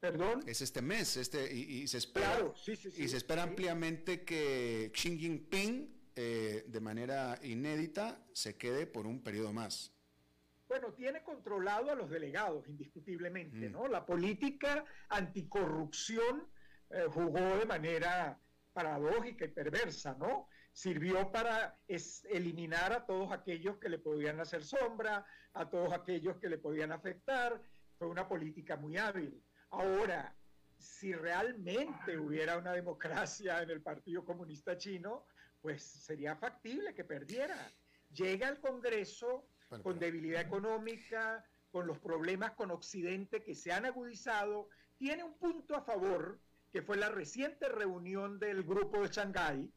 Perdón. 0.00 0.42
Es 0.46 0.62
este 0.62 0.80
mes, 0.80 1.18
este 1.18 1.52
y, 1.54 1.86
se 1.86 1.98
espera 1.98 2.42
y 2.66 3.08
se 3.08 3.16
espera 3.18 3.42
ampliamente 3.42 4.24
que 4.24 4.90
Xi 4.94 5.18
Jinping 5.18 6.12
eh, 6.16 6.64
de 6.66 6.80
manera 6.80 7.38
inédita 7.42 8.24
se 8.32 8.56
quede 8.56 8.86
por 8.86 9.06
un 9.06 9.22
periodo 9.22 9.52
más. 9.52 9.92
Bueno, 10.66 10.94
tiene 10.94 11.22
controlado 11.22 11.90
a 11.90 11.94
los 11.94 12.08
delegados, 12.08 12.66
indiscutiblemente, 12.68 13.68
mm. 13.68 13.72
¿no? 13.72 13.88
La 13.88 14.06
política 14.06 14.82
anticorrupción 15.10 16.48
eh, 16.88 17.04
jugó 17.10 17.58
de 17.58 17.66
manera 17.66 18.40
paradójica 18.72 19.44
y 19.44 19.48
perversa, 19.48 20.16
¿no? 20.18 20.48
Sirvió 20.80 21.30
para 21.30 21.78
eliminar 22.30 22.94
a 22.94 23.04
todos 23.04 23.30
aquellos 23.32 23.76
que 23.76 23.90
le 23.90 23.98
podían 23.98 24.40
hacer 24.40 24.64
sombra, 24.64 25.26
a 25.52 25.68
todos 25.68 25.92
aquellos 25.92 26.38
que 26.38 26.48
le 26.48 26.56
podían 26.56 26.90
afectar. 26.90 27.60
Fue 27.98 28.08
una 28.08 28.26
política 28.26 28.78
muy 28.78 28.96
hábil. 28.96 29.44
Ahora, 29.68 30.34
si 30.78 31.12
realmente 31.12 32.16
hubiera 32.16 32.56
una 32.56 32.72
democracia 32.72 33.60
en 33.60 33.68
el 33.68 33.82
Partido 33.82 34.24
Comunista 34.24 34.78
Chino, 34.78 35.26
pues 35.60 35.82
sería 35.82 36.34
factible 36.36 36.94
que 36.94 37.04
perdiera. 37.04 37.70
Llega 38.14 38.48
al 38.48 38.58
Congreso 38.58 39.44
con 39.82 39.98
debilidad 39.98 40.40
económica, 40.40 41.44
con 41.70 41.86
los 41.86 41.98
problemas 41.98 42.52
con 42.52 42.70
Occidente 42.70 43.42
que 43.42 43.54
se 43.54 43.70
han 43.70 43.84
agudizado, 43.84 44.70
tiene 44.96 45.24
un 45.24 45.34
punto 45.34 45.76
a 45.76 45.82
favor, 45.82 46.40
que 46.72 46.80
fue 46.80 46.96
la 46.96 47.10
reciente 47.10 47.68
reunión 47.68 48.38
del 48.38 48.62
grupo 48.62 49.02
de 49.02 49.08
Shanghái, 49.08 49.70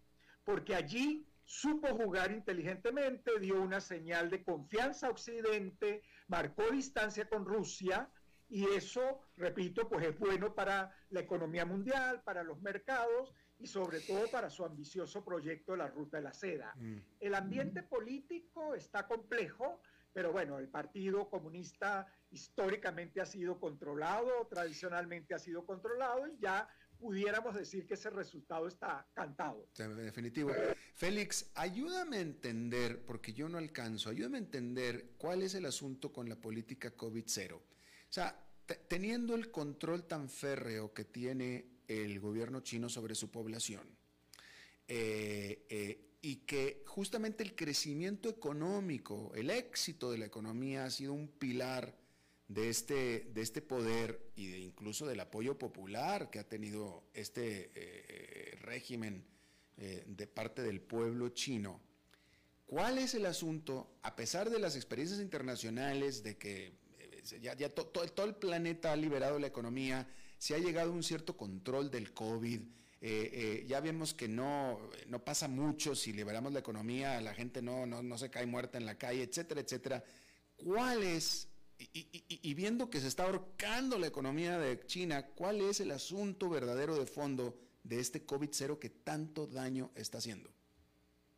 porque 0.43 0.75
allí 0.75 1.25
supo 1.45 1.87
jugar 1.89 2.31
inteligentemente, 2.31 3.39
dio 3.39 3.61
una 3.61 3.81
señal 3.81 4.29
de 4.29 4.43
confianza 4.43 5.07
a 5.07 5.11
Occidente, 5.11 6.03
marcó 6.27 6.69
distancia 6.71 7.27
con 7.27 7.45
Rusia, 7.45 8.09
y 8.49 8.65
eso, 8.75 9.21
repito, 9.35 9.89
pues 9.89 10.05
es 10.05 10.19
bueno 10.19 10.53
para 10.53 10.95
la 11.09 11.21
economía 11.21 11.65
mundial, 11.65 12.21
para 12.23 12.43
los 12.43 12.61
mercados 12.61 13.33
y 13.57 13.65
sobre 13.65 13.99
todo 14.01 14.29
para 14.29 14.49
su 14.49 14.63
ambicioso 14.63 15.23
proyecto 15.23 15.71
de 15.71 15.79
la 15.79 15.87
Ruta 15.87 16.17
de 16.17 16.23
la 16.23 16.33
Seda. 16.33 16.73
Mm. 16.75 16.97
El 17.19 17.33
ambiente 17.33 17.81
político 17.81 18.75
está 18.75 19.07
complejo, 19.07 19.81
pero 20.11 20.31
bueno, 20.31 20.59
el 20.59 20.69
Partido 20.69 21.29
Comunista 21.29 22.05
históricamente 22.29 23.21
ha 23.21 23.25
sido 23.25 23.59
controlado, 23.59 24.45
tradicionalmente 24.47 25.33
ha 25.33 25.39
sido 25.39 25.65
controlado 25.65 26.27
y 26.27 26.37
ya 26.37 26.67
pudiéramos 27.03 27.53
decir 27.53 27.85
que 27.85 27.95
ese 27.95 28.09
resultado 28.09 28.65
está 28.65 29.05
cantado. 29.13 29.67
Definitivo. 29.75 30.51
Félix, 30.95 31.51
ayúdame 31.53 32.17
a 32.17 32.21
entender, 32.21 33.03
porque 33.05 33.33
yo 33.33 33.49
no 33.49 33.57
alcanzo, 33.57 34.09
ayúdame 34.09 34.37
a 34.37 34.41
entender 34.41 35.15
cuál 35.17 35.41
es 35.41 35.53
el 35.53 35.65
asunto 35.65 36.13
con 36.13 36.29
la 36.29 36.39
política 36.39 36.95
COVID-0. 36.95 37.55
O 37.55 37.61
sea, 38.07 38.41
teniendo 38.87 39.35
el 39.35 39.51
control 39.51 40.05
tan 40.05 40.29
férreo 40.29 40.93
que 40.93 41.03
tiene 41.03 41.81
el 41.89 42.21
gobierno 42.21 42.61
chino 42.61 42.87
sobre 42.87 43.15
su 43.15 43.29
población. 43.29 43.85
Eh, 44.87 45.65
eh, 45.69 46.09
y 46.21 46.37
que 46.45 46.83
justamente 46.87 47.43
el 47.43 47.53
crecimiento 47.53 48.29
económico, 48.29 49.33
el 49.35 49.49
éxito 49.49 50.09
de 50.09 50.19
la 50.19 50.25
economía 50.25 50.85
ha 50.85 50.89
sido 50.89 51.11
un 51.11 51.27
pilar 51.27 51.93
de 52.53 52.69
este, 52.69 53.31
de 53.33 53.41
este 53.41 53.61
poder 53.61 54.31
y 54.35 54.47
de 54.47 54.59
incluso 54.59 55.05
del 55.05 55.19
apoyo 55.19 55.57
popular 55.57 56.29
que 56.29 56.39
ha 56.39 56.47
tenido 56.47 57.03
este 57.13 57.71
eh, 57.75 58.57
régimen 58.61 59.25
de 59.75 60.27
parte 60.27 60.61
del 60.61 60.79
pueblo 60.81 61.29
chino. 61.29 61.81
¿Cuál 62.67 62.99
es 62.99 63.15
el 63.15 63.25
asunto, 63.25 63.97
a 64.03 64.15
pesar 64.15 64.51
de 64.51 64.59
las 64.59 64.75
experiencias 64.75 65.19
internacionales, 65.19 66.23
de 66.23 66.37
que 66.37 66.73
ya, 67.41 67.69
todo 67.69 68.25
el 68.25 68.35
planeta 68.35 68.91
ha 68.91 68.95
liberado 68.95 69.39
la 69.39 69.47
economía, 69.47 70.07
se 70.37 70.55
ha 70.55 70.57
llegado 70.57 70.91
a 70.91 70.93
un 70.93 71.03
cierto 71.03 71.37
control 71.37 71.89
del 71.89 72.13
COVID. 72.13 72.59
Eh, 72.59 73.29
eh, 73.33 73.65
ya 73.67 73.79
vemos 73.81 74.13
que 74.13 74.27
no, 74.27 74.79
no 75.07 75.23
pasa 75.23 75.47
mucho 75.47 75.95
si 75.95 76.13
liberamos 76.13 76.53
la 76.53 76.59
economía, 76.59 77.19
la 77.21 77.33
gente 77.33 77.61
no, 77.61 77.85
no, 77.85 78.17
se 78.17 78.29
cae 78.29 78.45
muerta 78.45 78.77
en 78.77 78.85
la 78.85 78.97
calle, 78.97 79.23
etcétera, 79.23 79.61
etcétera. 79.61 80.03
¿Cuál 80.55 81.03
es, 81.03 81.47
y, 81.91 82.53
viendo 82.53 82.89
que 82.89 82.99
se 82.99 83.07
está 83.07 83.23
ahorcando 83.23 83.97
la 83.97 84.07
economía 84.07 84.57
de 84.59 84.79
China, 84.85 85.27
cuál 85.35 85.61
es 85.61 85.79
el 85.79 85.91
asunto 85.91 86.49
verdadero 86.49 86.95
de 86.97 87.05
fondo 87.05 87.59
de 87.83 87.99
este 87.99 88.25
COVID-0 88.25 88.79
que 88.79 88.89
tanto 88.89 89.47
daño 89.47 89.91
está 89.95 90.19
haciendo? 90.19 90.53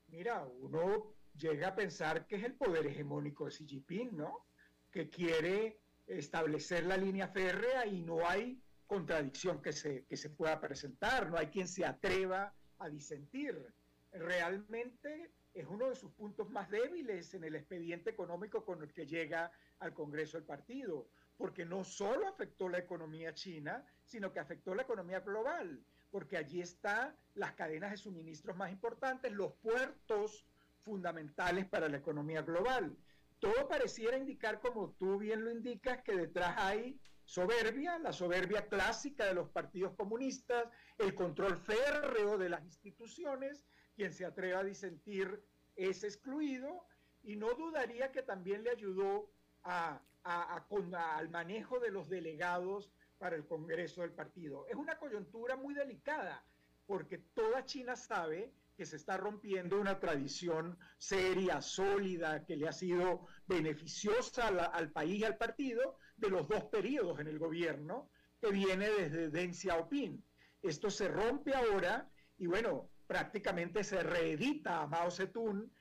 Mira, 0.07 0.45
uno 0.59 1.15
llega 1.37 1.69
a 1.69 1.75
pensar 1.75 2.27
que 2.27 2.35
es 2.35 2.43
el 2.43 2.55
poder 2.55 2.87
hegemónico 2.87 3.45
de 3.45 3.51
Xi 3.51 3.65
Jinping, 3.65 4.15
¿no? 4.15 4.45
Que 4.91 5.09
quiere 5.09 5.79
establecer 6.07 6.85
la 6.85 6.97
línea 6.97 7.27
férrea 7.27 7.85
y 7.85 8.01
no 8.01 8.27
hay 8.27 8.61
contradicción 8.85 9.61
que 9.61 9.73
se, 9.73 10.05
que 10.05 10.17
se 10.17 10.29
pueda 10.29 10.59
presentar, 10.61 11.29
no 11.29 11.37
hay 11.37 11.47
quien 11.47 11.67
se 11.67 11.85
atreva 11.85 12.53
a 12.77 12.89
disentir. 12.89 13.73
Realmente 14.11 15.31
es 15.53 15.65
uno 15.67 15.89
de 15.89 15.95
sus 15.95 16.11
puntos 16.11 16.49
más 16.49 16.69
débiles 16.69 17.33
en 17.33 17.43
el 17.43 17.55
expediente 17.55 18.11
económico 18.11 18.63
con 18.63 18.83
el 18.83 18.93
que 18.93 19.07
llega 19.07 19.51
al 19.79 19.93
Congreso 19.93 20.37
el 20.37 20.43
partido, 20.43 21.09
porque 21.37 21.65
no 21.65 21.83
solo 21.83 22.27
afectó 22.27 22.69
la 22.69 22.79
economía 22.79 23.33
china, 23.33 23.85
sino 24.05 24.31
que 24.31 24.39
afectó 24.39 24.73
la 24.73 24.83
economía 24.83 25.19
global, 25.19 25.83
porque 26.11 26.37
allí 26.37 26.61
están 26.61 27.15
las 27.33 27.53
cadenas 27.53 27.91
de 27.91 27.97
suministros 27.97 28.55
más 28.55 28.71
importantes, 28.71 29.31
los 29.31 29.53
puertos 29.53 30.45
fundamentales 30.79 31.65
para 31.65 31.89
la 31.89 31.97
economía 31.97 32.41
global. 32.41 32.95
Todo 33.39 33.67
pareciera 33.67 34.17
indicar, 34.17 34.61
como 34.61 34.91
tú 34.91 35.17
bien 35.17 35.43
lo 35.43 35.51
indicas, 35.51 36.01
que 36.03 36.15
detrás 36.15 36.55
hay 36.57 36.99
soberbia, 37.25 37.97
la 37.99 38.13
soberbia 38.13 38.67
clásica 38.67 39.25
de 39.25 39.33
los 39.33 39.49
partidos 39.49 39.93
comunistas, 39.95 40.67
el 40.97 41.13
control 41.15 41.57
férreo 41.57 42.37
de 42.37 42.49
las 42.49 42.63
instituciones, 42.63 43.65
quien 43.95 44.13
se 44.13 44.25
atreva 44.25 44.59
a 44.59 44.63
disentir 44.63 45.43
es 45.75 46.03
excluido, 46.03 46.85
y 47.23 47.35
no 47.35 47.53
dudaría 47.55 48.11
que 48.11 48.21
también 48.21 48.63
le 48.63 48.69
ayudó 48.69 49.31
al 49.65 51.29
manejo 51.29 51.79
de 51.79 51.91
los 51.91 52.09
delegados 52.09 52.91
para 53.17 53.35
el 53.35 53.45
Congreso 53.45 54.01
del 54.01 54.11
partido. 54.13 54.67
Es 54.67 54.75
una 54.75 54.97
coyuntura 54.97 55.55
muy 55.55 55.73
delicada, 55.73 56.45
porque 56.85 57.17
toda 57.17 57.65
China 57.65 57.95
sabe 57.95 58.53
que 58.77 58.85
se 58.85 58.97
está 58.97 59.17
rompiendo 59.17 59.79
una 59.79 59.99
tradición 59.99 60.77
seria, 60.97 61.61
sólida, 61.61 62.45
que 62.45 62.57
le 62.57 62.67
ha 62.67 62.73
sido 62.73 63.25
beneficiosa 63.47 64.47
al 64.47 64.91
país 64.91 65.21
y 65.21 65.23
al 65.23 65.37
partido 65.37 65.97
de 66.17 66.29
los 66.29 66.47
dos 66.47 66.65
periodos 66.65 67.19
en 67.19 67.27
el 67.27 67.39
gobierno, 67.39 68.09
que 68.41 68.51
viene 68.51 68.89
desde 68.89 69.29
Deng 69.29 69.53
Xiaoping. 69.53 70.23
Esto 70.61 70.89
se 70.89 71.07
rompe 71.07 71.53
ahora 71.55 72.09
y 72.37 72.47
bueno, 72.47 72.89
prácticamente 73.07 73.83
se 73.83 74.03
reedita 74.03 74.81
a 74.81 74.87
Mao 74.87 75.09
Zedong, 75.09 75.71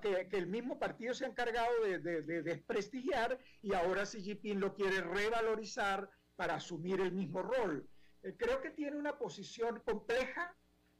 que, 0.00 0.28
que, 0.28 0.36
el 0.36 0.46
mismo 0.46 0.78
partido 0.78 1.14
se 1.14 1.24
ha 1.24 1.28
encargado 1.28 1.72
de, 1.82 2.22
desprestigiar 2.42 3.38
y 3.62 3.72
ahora 3.74 4.04
Xi 4.04 4.20
Jinping 4.22 4.60
lo 4.60 4.74
quiere 4.74 5.00
revalorizar 5.00 6.10
para 6.36 6.56
asumir 6.56 7.00
el 7.00 7.12
mismo 7.12 7.42
rol. 7.42 7.88
Eh, 8.22 8.34
creo 8.36 8.60
que 8.60 8.70
tiene 8.70 8.96
una 8.96 9.18
posición 9.18 9.80
compleja, 9.80 10.54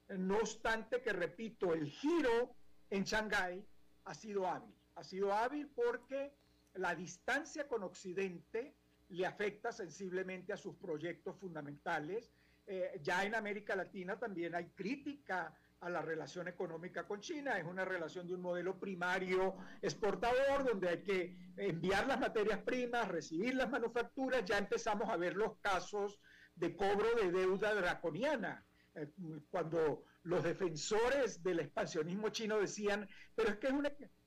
no 0.09 0.37
obstante 0.37 1.03
que, 1.03 1.13
repito, 1.13 1.73
el 1.73 1.87
giro 1.87 2.55
en 2.91 3.05
Shanghái 3.05 3.67
ha 4.05 4.15
sido 4.15 4.47
hábil. 4.47 4.75
Ha 4.97 5.03
sido 5.03 5.33
hábil 5.33 5.69
porque 5.69 6.35
la 6.75 6.95
distancia 6.95 7.67
con 7.67 7.83
Occidente 7.83 8.77
le 9.09 9.27
afecta 9.27 9.73
sensiblemente 9.73 10.53
a 10.53 10.57
sus 10.57 10.77
proyectos 10.77 11.37
fundamentales. 11.39 12.31
Eh, 12.67 13.01
ya 13.03 13.25
en 13.25 13.35
América 13.35 13.75
Latina 13.75 14.19
también 14.19 14.55
hay 14.55 14.69
crítica 14.71 15.55
a 15.85 15.91
la 15.91 16.01
relación 16.01 16.49
económica 16.49 17.07
con 17.07 17.21
China. 17.21 17.59
Es 17.59 17.67
una 17.67 17.85
relación 17.85 18.27
de 18.27 18.35
un 18.35 18.41
modelo 18.41 18.81
primario 18.81 19.55
exportador 19.83 20.65
donde 20.65 20.89
hay 20.89 21.03
que 21.03 21.37
enviar 21.59 22.07
las 22.07 22.19
materias 22.19 22.61
primas, 22.63 23.09
recibir 23.09 23.55
las 23.55 23.71
manufacturas. 23.71 24.45
Ya 24.47 24.57
empezamos 24.57 25.11
a 25.11 25.17
ver 25.19 25.37
los 25.37 25.59
casos 25.59 26.19
de 26.55 26.75
cobro 26.75 27.15
de 27.21 27.31
deuda 27.31 27.75
draconiana 27.75 28.65
eh, 28.95 29.13
cuando 29.51 30.05
los 30.23 30.43
defensores 30.43 31.43
del 31.43 31.61
expansionismo 31.61 32.31
chino 32.31 32.59
decían, 32.59 33.07
pero 33.35 33.51
es 33.51 33.57
que 33.59 33.67
es, 33.67 33.75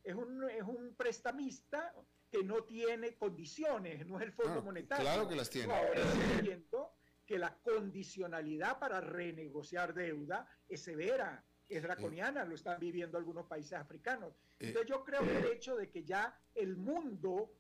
es, 0.04 0.16
un, 0.16 0.48
es 0.50 0.64
un 0.64 0.96
prestamista 0.96 1.92
que 2.30 2.44
no 2.44 2.66
tiene 2.66 3.16
condiciones, 3.16 4.06
no 4.06 4.18
es 4.20 4.26
el 4.26 4.34
Fondo 4.34 4.62
Monetario. 4.62 5.04
Claro 5.04 5.28
que 5.28 5.36
las 5.36 5.50
tiene. 5.50 5.74
Ahora 5.74 6.02
viendo 6.42 6.97
que 7.28 7.38
la 7.38 7.54
condicionalidad 7.58 8.80
para 8.80 9.02
renegociar 9.02 9.94
deuda 9.94 10.48
es 10.68 10.82
severa, 10.82 11.44
es 11.68 11.84
draconiana, 11.84 12.46
lo 12.46 12.56
están 12.56 12.80
viviendo 12.80 13.18
algunos 13.18 13.46
países 13.46 13.74
africanos. 13.74 14.34
Eh, 14.60 14.68
Entonces 14.70 14.90
yo 14.90 15.04
creo 15.04 15.22
que 15.22 15.38
el 15.38 15.46
hecho 15.46 15.76
de 15.76 15.90
que 15.92 16.04
ya 16.04 16.40
el 16.56 16.78
mundo 16.78 17.52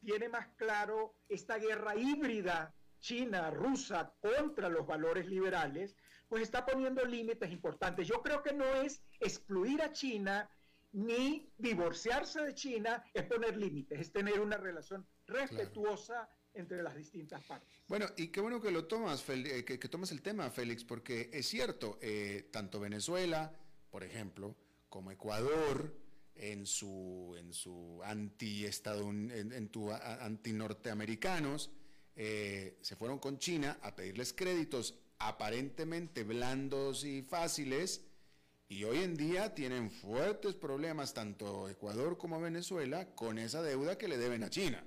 tiene 0.00 0.28
más 0.28 0.48
claro 0.56 1.14
esta 1.28 1.56
guerra 1.58 1.96
híbrida 1.96 2.74
china, 2.98 3.50
rusa, 3.50 4.12
contra 4.20 4.68
los 4.68 4.86
valores 4.86 5.26
liberales, 5.26 5.94
pues 6.28 6.42
está 6.42 6.64
poniendo 6.64 7.04
límites 7.04 7.50
importantes. 7.50 8.08
Yo 8.08 8.22
creo 8.22 8.42
que 8.42 8.54
no 8.54 8.64
es 8.64 9.02
excluir 9.20 9.82
a 9.82 9.92
China 9.92 10.50
ni 10.92 11.52
divorciarse 11.58 12.42
de 12.42 12.54
China, 12.54 13.04
es 13.12 13.24
poner 13.24 13.56
límites, 13.56 14.00
es 14.00 14.12
tener 14.12 14.40
una 14.40 14.56
relación 14.56 15.06
respetuosa 15.26 16.28
entre 16.54 16.82
las 16.82 16.96
distintas 16.96 17.42
partes. 17.44 17.68
Bueno, 17.88 18.06
y 18.16 18.28
qué 18.28 18.40
bueno 18.40 18.60
que 18.60 18.70
lo 18.70 18.86
tomas, 18.86 19.24
eh, 19.28 19.64
que, 19.64 19.78
tomas 19.88 20.12
el 20.12 20.22
tema, 20.22 20.50
Félix, 20.50 20.84
porque 20.84 21.30
es 21.32 21.46
cierto, 21.46 21.98
eh, 22.00 22.48
tanto 22.50 22.80
Venezuela, 22.80 23.52
por 23.90 24.04
ejemplo, 24.04 24.56
como 24.88 25.10
Ecuador, 25.10 25.94
en 26.36 26.66
su, 26.66 27.34
en 27.38 27.52
su 27.52 28.00
anti 28.02 28.66
en, 28.66 29.52
en 29.52 29.68
tu 29.68 29.92
anti 29.92 30.52
norteamericanos, 30.52 31.70
eh, 32.16 32.78
se 32.80 32.96
fueron 32.96 33.18
con 33.18 33.38
China 33.38 33.78
a 33.82 33.94
pedirles 33.94 34.32
créditos 34.32 34.98
aparentemente 35.18 36.24
blandos 36.24 37.04
y 37.04 37.22
fáciles, 37.22 38.04
y 38.68 38.84
hoy 38.84 38.98
en 38.98 39.16
día 39.16 39.54
tienen 39.54 39.90
fuertes 39.90 40.54
problemas 40.54 41.14
tanto 41.14 41.68
Ecuador 41.68 42.16
como 42.18 42.40
Venezuela 42.40 43.14
con 43.14 43.38
esa 43.38 43.62
deuda 43.62 43.98
que 43.98 44.08
le 44.08 44.18
deben 44.18 44.42
a 44.42 44.50
China. 44.50 44.84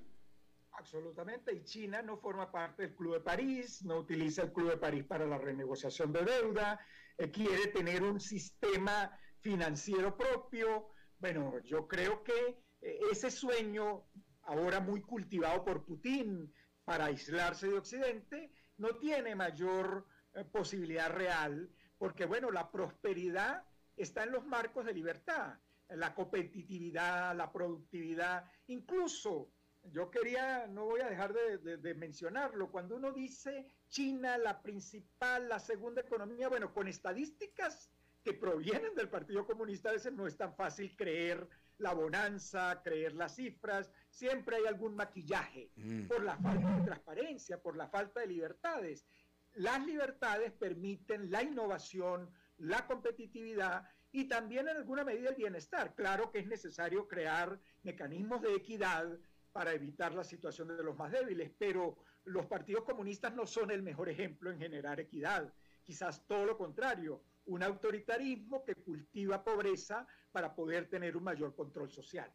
Absolutamente, 0.78 1.56
y 1.56 1.64
China 1.64 2.04
no 2.04 2.18
forma 2.18 2.52
parte 2.52 2.84
del 2.84 2.96
Club 2.96 3.16
de 3.16 3.22
París, 3.22 3.84
no 3.84 3.98
utiliza 3.98 4.44
el 4.44 4.54
Club 4.54 4.70
de 4.70 4.78
París 4.78 5.04
para 5.06 5.26
la 5.26 5.40
renegociación 5.40 6.14
de 6.14 6.24
deuda, 6.24 6.80
eh, 7.18 7.32
quiere 7.32 7.68
tener 7.68 8.04
un 8.04 8.20
sistema 8.20 9.12
financiero 9.40 10.16
propio. 10.16 10.90
Bueno, 11.18 11.60
yo 11.64 11.88
creo 11.88 12.24
que 12.24 12.62
eh, 12.82 13.00
ese 13.12 13.32
sueño, 13.32 14.06
ahora 14.44 14.80
muy 14.80 15.02
cultivado 15.02 15.66
por 15.66 15.84
Putin 15.84 16.54
para 16.86 17.06
aislarse 17.06 17.68
de 17.68 17.80
Occidente, 17.80 18.52
no 18.78 18.98
tiene 18.98 19.34
mayor 19.34 20.06
eh, 20.36 20.46
posibilidad 20.46 21.10
real, 21.10 21.72
porque 21.98 22.26
bueno, 22.26 22.52
la 22.52 22.72
prosperidad 22.72 23.64
está 23.96 24.26
en 24.26 24.32
los 24.32 24.46
marcos 24.46 24.86
de 24.86 24.94
libertad, 24.94 25.56
la 25.90 26.14
competitividad, 26.14 27.36
la 27.36 27.52
productividad, 27.52 28.46
incluso 28.68 29.57
yo 29.92 30.10
quería, 30.10 30.68
no 30.68 30.86
voy 30.86 31.02
a 31.02 31.10
dejar 31.10 31.34
de, 31.34 31.94
mencionarlo, 31.96 32.72
cuando 32.72 32.96
uno 32.96 33.12
dice 33.12 33.68
China, 33.90 34.38
la 34.38 34.62
principal, 34.62 35.50
la 35.50 35.60
segunda 35.60 36.02
economía, 36.02 36.50
bueno, 36.50 36.74
con 36.74 36.88
estadísticas 36.88 37.90
que 38.24 38.34
provienen 38.34 38.96
del 38.96 39.10
Partido 39.10 39.46
Comunista, 39.46 39.90
a 39.90 39.94
veces 39.94 40.14
no 40.14 40.28
es 40.28 40.36
tan 40.36 40.54
fácil 40.56 40.96
creer 40.96 41.48
la 41.78 41.94
bonanza, 41.94 42.82
creer 42.84 43.14
las 43.14 43.36
cifras, 43.36 43.92
siempre 44.10 44.58
hay 44.58 44.66
algún 44.66 44.96
maquillaje 44.96 45.72
mm. 45.76 46.08
por 46.08 46.24
la 46.24 46.38
falta 46.38 46.76
de 46.76 46.86
transparencia, 46.86 47.62
por 47.62 47.78
la 47.78 47.88
falta 47.88 48.22
de 48.22 48.28
libertades. 48.28 49.06
Las 49.54 49.86
libertades 49.86 50.52
permiten 50.54 51.32
la 51.32 51.44
innovación, 51.44 52.32
la 52.58 52.86
competitividad 52.88 53.88
y 54.12 54.26
también 54.26 54.68
en 54.68 54.78
alguna 54.78 55.04
medida 55.04 55.30
el 55.30 55.36
bienestar. 55.36 55.94
Claro 55.96 56.32
que 56.32 56.40
es 56.40 56.48
necesario 56.48 57.08
crear 57.08 57.60
mecanismos 57.84 58.42
de 58.42 58.56
equidad, 58.56 59.20
para 59.58 59.74
evitar 59.74 60.14
la 60.14 60.24
situación 60.24 60.68
de 60.68 60.84
los 60.84 60.96
más 60.96 61.12
débiles, 61.12 61.50
pero 61.58 61.98
los 62.26 62.46
partidos 62.46 62.84
comunistas 62.84 63.34
no 63.34 63.48
son 63.48 63.72
el 63.72 63.82
mejor 63.82 64.08
ejemplo 64.08 64.52
en 64.52 64.60
generar 64.60 65.00
equidad, 65.00 65.52
quizás 65.84 66.28
todo 66.28 66.46
lo 66.46 66.56
contrario, 66.56 67.24
un 67.46 67.64
autoritarismo 67.64 68.64
que 68.64 68.76
cultiva 68.76 69.44
pobreza 69.44 70.06
para 70.32 70.54
poder 70.54 70.88
tener 70.88 71.18
un 71.18 71.24
mayor 71.24 71.56
control 71.56 71.90
social. 71.90 72.32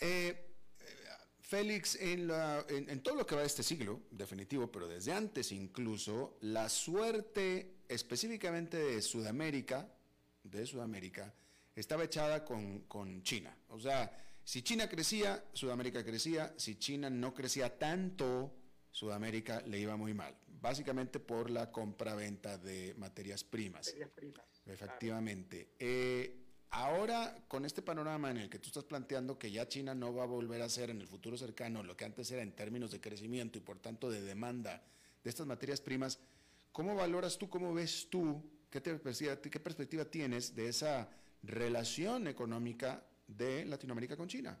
Eh, 0.00 0.54
Félix, 1.38 1.96
en, 1.96 2.30
en, 2.70 3.02
todo 3.02 3.16
lo 3.16 3.26
que 3.26 3.34
va 3.34 3.42
de 3.42 3.48
este 3.48 3.62
siglo, 3.62 4.00
definitivo, 4.10 4.72
pero 4.72 4.88
desde 4.88 5.12
antes 5.12 5.52
incluso, 5.52 6.38
la 6.40 6.70
suerte 6.70 7.74
específicamente 7.86 8.78
de 8.78 9.02
Sudamérica, 9.02 9.86
de 10.44 10.64
Sudamérica, 10.64 11.34
estaba 11.74 12.04
echada 12.04 12.42
con, 12.42 12.86
con 12.86 13.22
China. 13.22 13.54
O 13.68 13.78
sea, 13.78 14.29
si 14.50 14.62
China 14.62 14.88
crecía, 14.88 15.44
Sudamérica 15.52 16.02
crecía. 16.02 16.52
Si 16.56 16.74
China 16.74 17.08
no 17.08 17.32
crecía 17.32 17.78
tanto, 17.78 18.52
Sudamérica 18.90 19.60
le 19.60 19.78
iba 19.78 19.96
muy 19.96 20.12
mal. 20.12 20.36
Básicamente 20.60 21.20
por 21.20 21.50
la 21.50 21.70
compra-venta 21.70 22.58
de 22.58 22.92
materias 22.98 23.44
primas. 23.44 23.86
Materias 23.86 24.10
primas. 24.10 24.44
Efectivamente. 24.66 25.76
Eh, 25.78 26.64
ahora, 26.70 27.44
con 27.46 27.64
este 27.64 27.80
panorama 27.80 28.32
en 28.32 28.38
el 28.38 28.50
que 28.50 28.58
tú 28.58 28.70
estás 28.70 28.82
planteando 28.82 29.38
que 29.38 29.52
ya 29.52 29.68
China 29.68 29.94
no 29.94 30.12
va 30.12 30.24
a 30.24 30.26
volver 30.26 30.62
a 30.62 30.68
ser 30.68 30.90
en 30.90 31.00
el 31.00 31.06
futuro 31.06 31.38
cercano 31.38 31.84
lo 31.84 31.96
que 31.96 32.06
antes 32.06 32.28
era 32.32 32.42
en 32.42 32.50
términos 32.50 32.90
de 32.90 33.00
crecimiento 33.00 33.56
y 33.56 33.60
por 33.60 33.78
tanto 33.78 34.10
de 34.10 34.20
demanda 34.20 34.82
de 35.22 35.30
estas 35.30 35.46
materias 35.46 35.80
primas, 35.80 36.18
¿cómo 36.72 36.96
valoras 36.96 37.38
tú, 37.38 37.48
cómo 37.48 37.72
ves 37.72 38.08
tú, 38.10 38.42
qué, 38.68 38.82
qué 38.82 39.60
perspectiva 39.60 40.06
tienes 40.06 40.56
de 40.56 40.66
esa 40.66 41.08
relación 41.44 42.26
económica 42.26 43.06
de 43.36 43.64
Latinoamérica 43.64 44.16
con 44.16 44.28
China? 44.28 44.58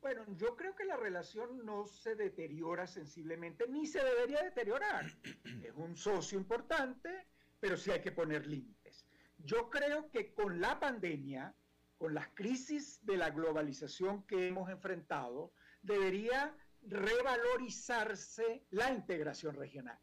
Bueno, 0.00 0.24
yo 0.36 0.56
creo 0.56 0.74
que 0.74 0.84
la 0.84 0.96
relación 0.96 1.64
no 1.64 1.86
se 1.86 2.14
deteriora 2.14 2.86
sensiblemente, 2.86 3.66
ni 3.68 3.86
se 3.86 4.02
debería 4.02 4.42
deteriorar. 4.42 5.06
Es 5.64 5.74
un 5.74 5.96
socio 5.96 6.38
importante, 6.38 7.26
pero 7.60 7.76
sí 7.76 7.90
hay 7.90 8.00
que 8.00 8.12
poner 8.12 8.46
límites. 8.46 9.04
Yo 9.38 9.70
creo 9.70 10.10
que 10.10 10.32
con 10.34 10.60
la 10.60 10.78
pandemia, 10.78 11.54
con 11.96 12.14
las 12.14 12.28
crisis 12.28 13.04
de 13.04 13.16
la 13.16 13.30
globalización 13.30 14.24
que 14.24 14.48
hemos 14.48 14.70
enfrentado, 14.70 15.52
debería 15.82 16.54
revalorizarse 16.82 18.64
la 18.70 18.92
integración 18.92 19.56
regional. 19.56 19.98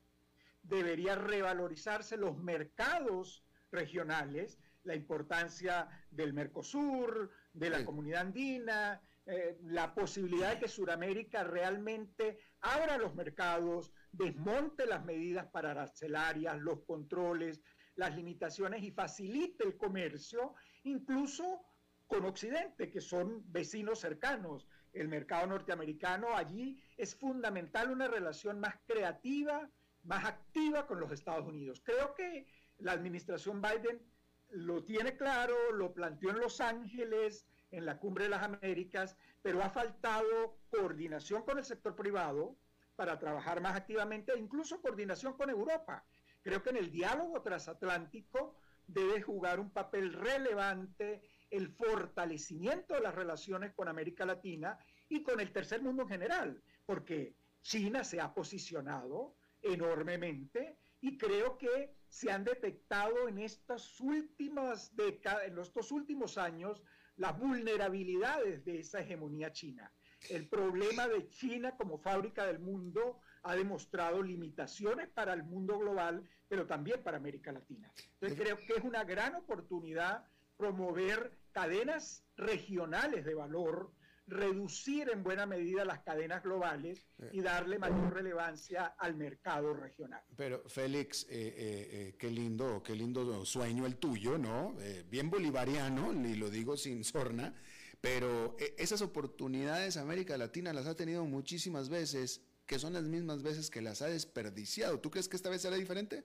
Debería 0.62 1.16
revalorizarse 1.16 2.18
los 2.18 2.38
mercados 2.38 3.44
regionales, 3.72 4.60
la 4.84 4.96
importancia 4.96 5.90
del 6.12 6.34
Mercosur, 6.34 7.32
de 7.56 7.70
la 7.70 7.86
comunidad 7.86 8.22
andina, 8.22 9.02
eh, 9.26 9.58
la 9.64 9.96
posibilidad 9.96 10.54
de 10.54 10.60
que 10.60 10.68
Sudamérica 10.68 11.44
realmente 11.44 12.38
abra 12.62 12.98
los 12.98 13.16
mercados, 13.16 13.92
desmonte 14.12 14.86
las 14.86 15.04
medidas 15.04 15.48
para 15.48 15.72
arancelarias, 15.72 16.60
los 16.60 16.84
controles, 16.86 17.62
las 17.96 18.16
limitaciones 18.16 18.84
y 18.84 18.92
facilite 18.92 19.66
el 19.66 19.78
comercio, 19.78 20.54
incluso 20.84 21.66
con 22.08 22.26
Occidente, 22.26 22.92
que 22.92 23.02
son 23.02 23.42
vecinos 23.52 24.00
cercanos. 24.00 24.68
El 24.94 25.08
mercado 25.08 25.48
norteamericano 25.48 26.36
allí 26.36 26.80
es 26.98 27.16
fundamental 27.16 27.92
una 27.92 28.08
relación 28.08 28.60
más 28.60 28.76
creativa, 28.86 29.70
más 30.04 30.26
activa 30.26 30.86
con 30.86 31.00
los 31.00 31.12
Estados 31.12 31.48
Unidos. 31.48 31.82
Creo 31.84 32.14
que 32.14 32.46
la 32.78 32.92
administración 32.92 33.62
Biden 33.62 34.02
lo 34.50 34.84
tiene 34.84 35.18
claro, 35.18 35.72
lo 35.72 35.94
planteó 35.94 36.30
en 36.30 36.40
Los 36.40 36.62
Ángeles, 36.62 37.46
en 37.72 37.86
la 37.86 38.00
Cumbre 38.00 38.26
de 38.26 38.30
las 38.30 38.44
Américas, 38.44 39.18
pero 39.42 39.64
ha 39.64 39.70
faltado 39.70 40.60
coordinación 40.70 41.44
con 41.44 41.58
el 41.58 41.66
sector 41.66 41.96
privado 41.96 42.58
para 42.96 43.20
trabajar 43.20 43.62
más 43.62 43.76
activamente, 43.76 44.32
e 44.34 44.40
incluso 44.40 44.82
coordinación 44.82 45.34
con 45.34 45.50
Europa. 45.50 46.06
Creo 46.42 46.64
que 46.64 46.70
en 46.70 46.78
el 46.78 46.92
diálogo 46.92 47.42
transatlántico 47.42 48.56
debe 48.88 49.22
jugar 49.22 49.60
un 49.60 49.72
papel 49.72 50.14
relevante 50.14 51.22
el 51.50 51.70
fortalecimiento 51.70 52.94
de 52.94 53.02
las 53.02 53.16
relaciones 53.16 53.74
con 53.74 53.88
América 53.88 54.26
Latina 54.26 54.78
y 55.10 55.24
con 55.24 55.40
el 55.40 55.52
tercer 55.52 55.82
mundo 55.82 56.04
en 56.04 56.10
general, 56.10 56.62
porque 56.86 57.36
China 57.62 58.04
se 58.04 58.20
ha 58.22 58.34
posicionado 58.34 59.36
enormemente 59.62 60.78
y 61.02 61.18
creo 61.18 61.58
que 61.58 61.96
se 62.16 62.32
han 62.32 62.46
detectado 62.46 63.28
en 63.28 63.40
estas 63.40 64.00
últimas 64.00 64.96
décadas, 64.96 65.48
en 65.48 65.60
estos 65.60 65.92
últimos 65.92 66.38
años, 66.38 66.82
las 67.18 67.38
vulnerabilidades 67.38 68.64
de 68.64 68.80
esa 68.80 69.02
hegemonía 69.02 69.52
china. 69.52 69.92
El 70.30 70.48
problema 70.48 71.10
de 71.10 71.28
China 71.28 71.76
como 71.76 71.98
fábrica 71.98 72.46
del 72.46 72.60
mundo 72.60 73.20
ha 73.44 73.54
demostrado 73.54 74.24
limitaciones 74.24 75.10
para 75.10 75.34
el 75.34 75.44
mundo 75.44 75.78
global, 75.78 76.24
pero 76.48 76.66
también 76.66 77.04
para 77.04 77.18
América 77.18 77.52
Latina. 77.52 77.92
Entonces 78.14 78.40
creo 78.40 78.58
que 78.60 78.76
es 78.78 78.84
una 78.86 79.04
gran 79.04 79.36
oportunidad 79.36 80.26
promover 80.56 81.38
cadenas 81.52 82.26
regionales 82.38 83.26
de 83.26 83.34
valor, 83.34 83.92
reducir 84.28 85.10
en 85.10 85.24
buena 85.24 85.46
medida 85.46 85.86
las 85.86 86.00
cadenas 86.02 86.44
globales 86.44 87.06
y 87.32 87.42
darle 87.42 87.78
mayor 87.78 88.14
relevancia 88.14 88.96
al 88.98 89.16
mercado 89.16 89.74
regional. 89.74 90.24
Pero 90.36 90.64
Félix, 90.68 91.24
eh, 91.24 91.28
eh, 91.30 91.90
eh, 91.92 92.16
qué 92.18 92.32
lindo, 92.32 92.82
qué 92.84 92.96
lindo 92.96 93.46
sueño 93.46 93.86
el 93.86 93.98
tuyo, 93.98 94.38
¿no? 94.38 94.76
bien 95.08 95.30
bolivariano, 95.30 96.14
y 96.14 96.36
lo 96.36 96.50
digo 96.50 96.76
sin 96.76 97.04
sorna, 97.04 97.54
pero 98.02 98.56
esas 98.78 99.02
oportunidades 99.02 99.98
América 99.98 100.38
Latina 100.38 100.74
las 100.74 100.88
ha 100.88 100.96
tenido 100.96 101.26
muchísimas 101.26 101.90
veces, 101.90 102.42
que 102.66 102.80
son 102.80 102.94
las 102.94 103.04
mismas 103.04 103.44
veces 103.44 103.70
que 103.70 103.82
las 103.82 104.02
ha 104.02 104.08
desperdiciado. 104.08 105.00
¿Tú 105.00 105.12
crees 105.12 105.30
que 105.30 105.36
esta 105.36 105.50
vez 105.50 105.62
será 105.62 105.76
diferente? 105.76 106.24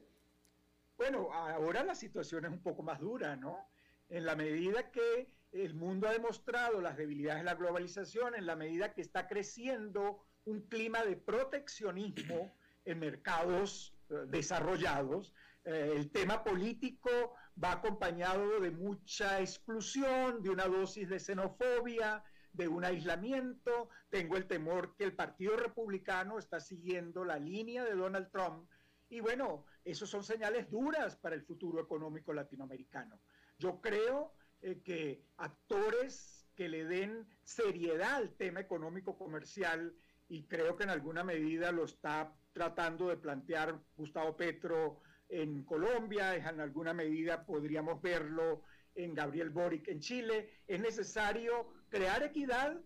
Bueno, 0.96 1.32
ahora 1.32 1.82
la 1.82 1.94
situación 1.94 2.44
es 2.46 2.50
un 2.50 2.62
poco 2.62 2.82
más 2.82 3.00
dura, 3.00 3.36
¿no? 3.36 3.70
En 4.08 4.26
la 4.26 4.36
medida 4.36 4.90
que 4.90 5.32
el 5.52 5.74
mundo 5.74 6.08
ha 6.08 6.12
demostrado 6.12 6.80
las 6.80 6.96
debilidades 6.96 7.40
de 7.40 7.44
la 7.44 7.54
globalización 7.54 8.34
en 8.34 8.46
la 8.46 8.56
medida 8.56 8.92
que 8.92 9.00
está 9.00 9.26
creciendo 9.26 10.24
un 10.44 10.62
clima 10.68 11.04
de 11.04 11.16
proteccionismo 11.16 12.54
en 12.84 12.98
mercados 12.98 13.94
eh, 14.08 14.14
desarrollados. 14.28 15.34
Eh, 15.64 15.92
el 15.96 16.10
tema 16.10 16.42
político 16.42 17.34
va 17.62 17.72
acompañado 17.72 18.60
de 18.60 18.70
mucha 18.70 19.40
exclusión, 19.40 20.42
de 20.42 20.50
una 20.50 20.66
dosis 20.66 21.08
de 21.08 21.18
xenofobia, 21.18 22.24
de 22.52 22.68
un 22.68 22.84
aislamiento. 22.84 23.90
Tengo 24.08 24.36
el 24.36 24.46
temor 24.46 24.96
que 24.96 25.04
el 25.04 25.14
Partido 25.14 25.56
Republicano 25.56 26.38
está 26.38 26.60
siguiendo 26.60 27.24
la 27.24 27.38
línea 27.38 27.84
de 27.84 27.94
Donald 27.94 28.30
Trump. 28.30 28.68
Y 29.08 29.20
bueno, 29.20 29.66
esos 29.84 30.08
son 30.08 30.22
señales 30.22 30.70
duras 30.70 31.16
para 31.16 31.34
el 31.34 31.42
futuro 31.42 31.80
económico 31.80 32.32
latinoamericano. 32.32 33.20
Yo 33.58 33.80
creo 33.80 34.32
eh, 34.62 34.80
que 34.84 35.24
actores 35.36 36.46
que 36.54 36.68
le 36.68 36.84
den 36.84 37.26
seriedad 37.42 38.16
al 38.16 38.36
tema 38.36 38.60
económico 38.60 39.16
comercial 39.16 39.94
y 40.28 40.44
creo 40.44 40.76
que 40.76 40.84
en 40.84 40.90
alguna 40.90 41.24
medida 41.24 41.72
lo 41.72 41.84
está 41.84 42.36
tratando 42.52 43.08
de 43.08 43.16
plantear 43.16 43.80
Gustavo 43.96 44.36
Petro 44.36 45.00
en 45.28 45.64
Colombia, 45.64 46.34
en 46.34 46.60
alguna 46.60 46.92
medida 46.92 47.44
podríamos 47.46 48.02
verlo 48.02 48.62
en 48.94 49.14
Gabriel 49.14 49.50
Boric 49.50 49.88
en 49.88 50.00
Chile. 50.00 50.50
Es 50.66 50.80
necesario 50.80 51.72
crear 51.88 52.22
equidad, 52.22 52.78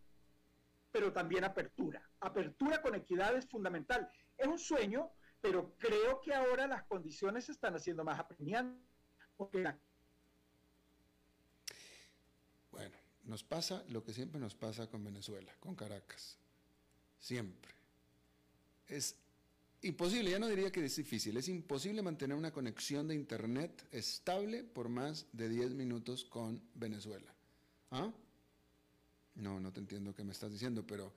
pero 0.92 1.12
también 1.12 1.44
apertura. 1.44 2.08
Apertura 2.20 2.80
con 2.82 2.94
equidad 2.94 3.36
es 3.36 3.48
fundamental. 3.48 4.08
Es 4.36 4.46
un 4.46 4.58
sueño, 4.58 5.10
pero 5.40 5.74
creo 5.78 6.20
que 6.20 6.34
ahora 6.34 6.66
las 6.66 6.84
condiciones 6.84 7.46
se 7.46 7.52
están 7.52 7.74
haciendo 7.74 8.04
más 8.04 8.18
apremiantes, 8.18 8.80
porque 9.36 9.74
nos 13.26 13.42
pasa 13.42 13.84
lo 13.88 14.04
que 14.04 14.12
siempre 14.12 14.40
nos 14.40 14.54
pasa 14.54 14.86
con 14.88 15.04
Venezuela, 15.04 15.52
con 15.60 15.74
Caracas. 15.74 16.38
Siempre. 17.18 17.72
Es 18.86 19.16
imposible, 19.82 20.30
ya 20.30 20.38
no 20.38 20.48
diría 20.48 20.70
que 20.70 20.84
es 20.84 20.96
difícil, 20.96 21.36
es 21.36 21.48
imposible 21.48 22.02
mantener 22.02 22.36
una 22.36 22.52
conexión 22.52 23.08
de 23.08 23.14
Internet 23.14 23.86
estable 23.92 24.64
por 24.64 24.88
más 24.88 25.26
de 25.32 25.48
10 25.48 25.72
minutos 25.72 26.24
con 26.24 26.62
Venezuela. 26.74 27.34
¿Ah? 27.90 28.12
No, 29.36 29.60
no 29.60 29.72
te 29.72 29.80
entiendo 29.80 30.14
qué 30.14 30.24
me 30.24 30.32
estás 30.32 30.52
diciendo, 30.52 30.86
pero, 30.86 31.12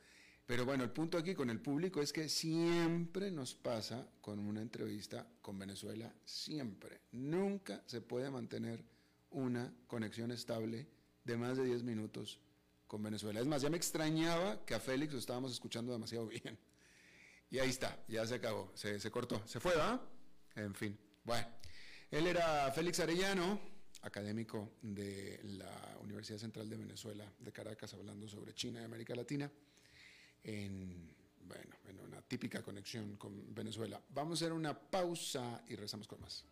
pero 0.45 0.65
bueno, 0.65 0.83
el 0.83 0.91
punto 0.91 1.17
aquí 1.17 1.35
con 1.35 1.49
el 1.49 1.59
público 1.59 2.01
es 2.01 2.11
que 2.11 2.29
siempre 2.29 3.31
nos 3.31 3.53
pasa 3.53 4.07
con 4.21 4.39
una 4.39 4.61
entrevista 4.61 5.27
con 5.41 5.59
Venezuela, 5.59 6.13
siempre. 6.25 7.01
Nunca 7.11 7.83
se 7.85 8.01
puede 8.01 8.29
mantener 8.29 8.83
una 9.31 9.73
conexión 9.87 10.31
estable 10.31 10.87
de 11.27 11.37
más 11.37 11.57
de 11.57 11.65
10 11.65 11.83
minutos 11.83 12.39
con 12.87 13.03
Venezuela. 13.03 13.41
Es 13.41 13.45
más, 13.45 13.61
ya 13.61 13.69
me 13.69 13.77
extrañaba 13.77 14.65
que 14.65 14.73
a 14.73 14.79
Félix 14.79 15.11
lo 15.13 15.19
estábamos 15.19 15.51
escuchando 15.51 15.91
demasiado 15.91 16.25
bien. 16.27 16.57
Y 17.51 17.59
ahí 17.59 17.69
está, 17.69 18.03
ya 18.07 18.25
se 18.25 18.35
acabó, 18.35 18.71
se, 18.73 19.11
cortó, 19.11 19.45
se 19.45 19.59
fue, 19.59 19.75
¿va? 19.75 20.01
En 20.55 20.73
fin, 20.73 20.97
bueno. 21.23 21.47
Él 22.09 22.25
era 22.27 22.71
Félix 22.71 23.01
Arellano, 23.01 23.59
académico 24.01 24.71
de 24.81 25.39
la 25.43 25.97
Universidad 26.01 26.39
Central 26.39 26.69
de 26.69 26.77
Venezuela 26.77 27.29
de 27.39 27.51
Caracas, 27.51 27.93
hablando 27.93 28.27
sobre 28.29 28.53
China 28.53 28.81
y 28.81 28.85
América 28.85 29.13
Latina, 29.13 29.51
en, 30.43 31.13
bueno, 31.41 31.75
en 31.85 31.99
una 31.99 32.21
típica 32.21 32.61
conexión 32.63 33.17
con 33.17 33.53
Venezuela. 33.53 34.01
Vamos 34.09 34.41
a 34.41 34.45
hacer 34.45 34.53
una 34.53 34.77
pausa 34.77 35.61
y 35.67 35.75
rezamos 35.75 36.07
con 36.07 36.21
más. 36.21 36.45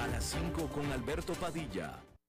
A 0.00 0.08
las 0.08 0.24
5 0.24 0.68
con 0.68 0.86
Alberto 0.90 1.34
Padilla 1.34 2.02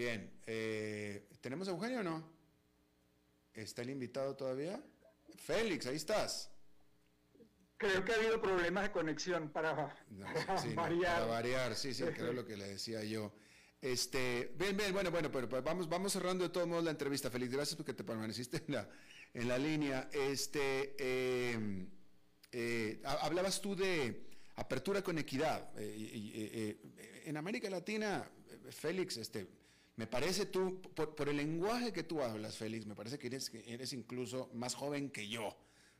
Bien, 0.00 0.32
eh, 0.46 1.28
¿tenemos 1.42 1.68
a 1.68 1.72
Eugenio 1.72 2.00
o 2.00 2.02
no? 2.02 2.26
¿Está 3.52 3.82
el 3.82 3.90
invitado 3.90 4.34
todavía? 4.34 4.82
Félix, 5.36 5.86
ahí 5.86 5.96
estás. 5.96 6.50
Creo 7.76 8.02
que 8.02 8.12
ha 8.12 8.14
habido 8.14 8.40
problemas 8.40 8.84
de 8.84 8.92
conexión 8.92 9.50
para, 9.50 9.94
variar. 10.74 11.16
para 11.16 11.26
variar, 11.26 11.76
sí, 11.76 11.92
sí, 11.92 12.02
era 12.02 12.32
lo 12.32 12.46
que 12.46 12.56
le 12.56 12.68
decía 12.68 13.04
yo. 13.04 13.34
Este, 13.82 14.54
bien, 14.56 14.74
bien, 14.74 14.94
bueno, 14.94 15.10
bueno, 15.10 15.30
pero, 15.30 15.46
vamos, 15.62 15.86
vamos 15.86 16.14
cerrando 16.14 16.44
de 16.44 16.50
todos 16.50 16.66
modos 16.66 16.84
la 16.84 16.92
entrevista. 16.92 17.30
Félix, 17.30 17.52
gracias 17.52 17.76
porque 17.76 17.92
te 17.92 18.02
permaneciste 18.02 18.64
en 18.68 18.72
la, 18.72 18.88
en 19.34 19.48
la 19.48 19.58
línea. 19.58 20.08
Este, 20.14 21.52
em, 21.52 21.90
eh, 22.50 23.02
hablabas 23.04 23.60
tú 23.60 23.76
de 23.76 24.30
apertura 24.56 25.02
con 25.02 25.18
equidad. 25.18 25.70
Eh, 25.76 26.80
en 27.26 27.36
América 27.36 27.68
Latina, 27.68 28.26
Félix, 28.70 29.18
este, 29.18 29.59
me 30.00 30.06
parece 30.06 30.46
tú, 30.46 30.80
por, 30.80 31.28
el 31.28 31.36
lenguaje 31.36 31.92
que 31.92 32.04
tú 32.04 32.22
hablas, 32.22 32.56
Félix, 32.56 32.86
me 32.86 32.94
parece 32.94 33.18
que 33.18 33.26
eres, 33.26 33.92
incluso 33.92 34.48
más 34.54 34.74
joven 34.74 35.10
que 35.10 35.28
yo. 35.28 35.54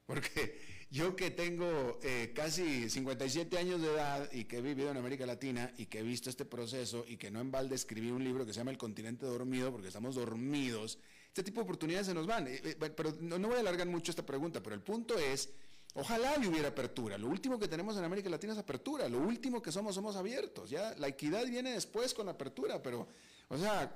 Porque 0.06 0.58
yo 0.90 1.14
que 1.14 1.30
tengo 1.30 1.98
eh, 2.02 2.32
casi 2.34 2.88
57 2.88 3.58
años 3.58 3.82
de 3.82 3.88
edad 3.88 4.32
y 4.32 4.44
que 4.44 4.56
he 4.56 4.62
vivido 4.62 4.90
en 4.90 4.96
América 4.96 5.26
Latina 5.26 5.70
y 5.76 5.84
que 5.84 5.98
he 5.98 6.02
visto 6.02 6.30
este 6.30 6.46
proceso 6.46 7.04
y 7.06 7.18
que 7.18 7.30
no 7.30 7.42
en 7.42 7.50
balde 7.50 7.74
escribí 7.74 8.10
un 8.10 8.24
libro 8.24 8.46
que 8.46 8.54
se 8.54 8.60
llama 8.60 8.70
El 8.70 8.78
continente 8.78 9.26
dormido 9.26 9.70
porque 9.70 9.88
estamos 9.88 10.14
dormidos, 10.14 10.98
este 11.26 11.42
tipo 11.42 11.60
de 11.60 11.64
oportunidades 11.64 12.06
se 12.06 12.14
nos 12.14 12.26
van. 12.26 12.48
Eh, 12.48 12.58
eh, 12.64 12.76
pero 12.96 13.14
no, 13.20 13.38
no 13.38 13.48
voy 13.48 13.58
a 13.58 13.60
alargar 13.60 13.86
mucho 13.86 14.12
esta 14.12 14.24
pregunta, 14.24 14.62
pero 14.62 14.74
el 14.74 14.82
punto 14.82 15.18
es, 15.18 15.50
ojalá 15.94 16.36
hubiera 16.38 16.68
apertura. 16.68 17.18
Lo 17.18 17.28
último 17.28 17.58
que 17.58 17.68
tenemos 17.68 17.96
en 17.96 18.04
América 18.04 18.30
Latina 18.30 18.52
es 18.52 18.58
apertura. 18.58 19.08
Lo 19.08 19.18
último 19.18 19.60
que 19.60 19.72
somos, 19.72 19.94
somos 19.94 20.16
abiertos. 20.16 20.70
Ya 20.70 20.94
la 20.96 21.08
equidad 21.08 21.44
viene 21.46 21.72
después 21.72 22.14
con 22.14 22.26
la 22.26 22.32
apertura, 22.32 22.82
pero 22.82 23.08
o 23.48 23.58
sea, 23.58 23.92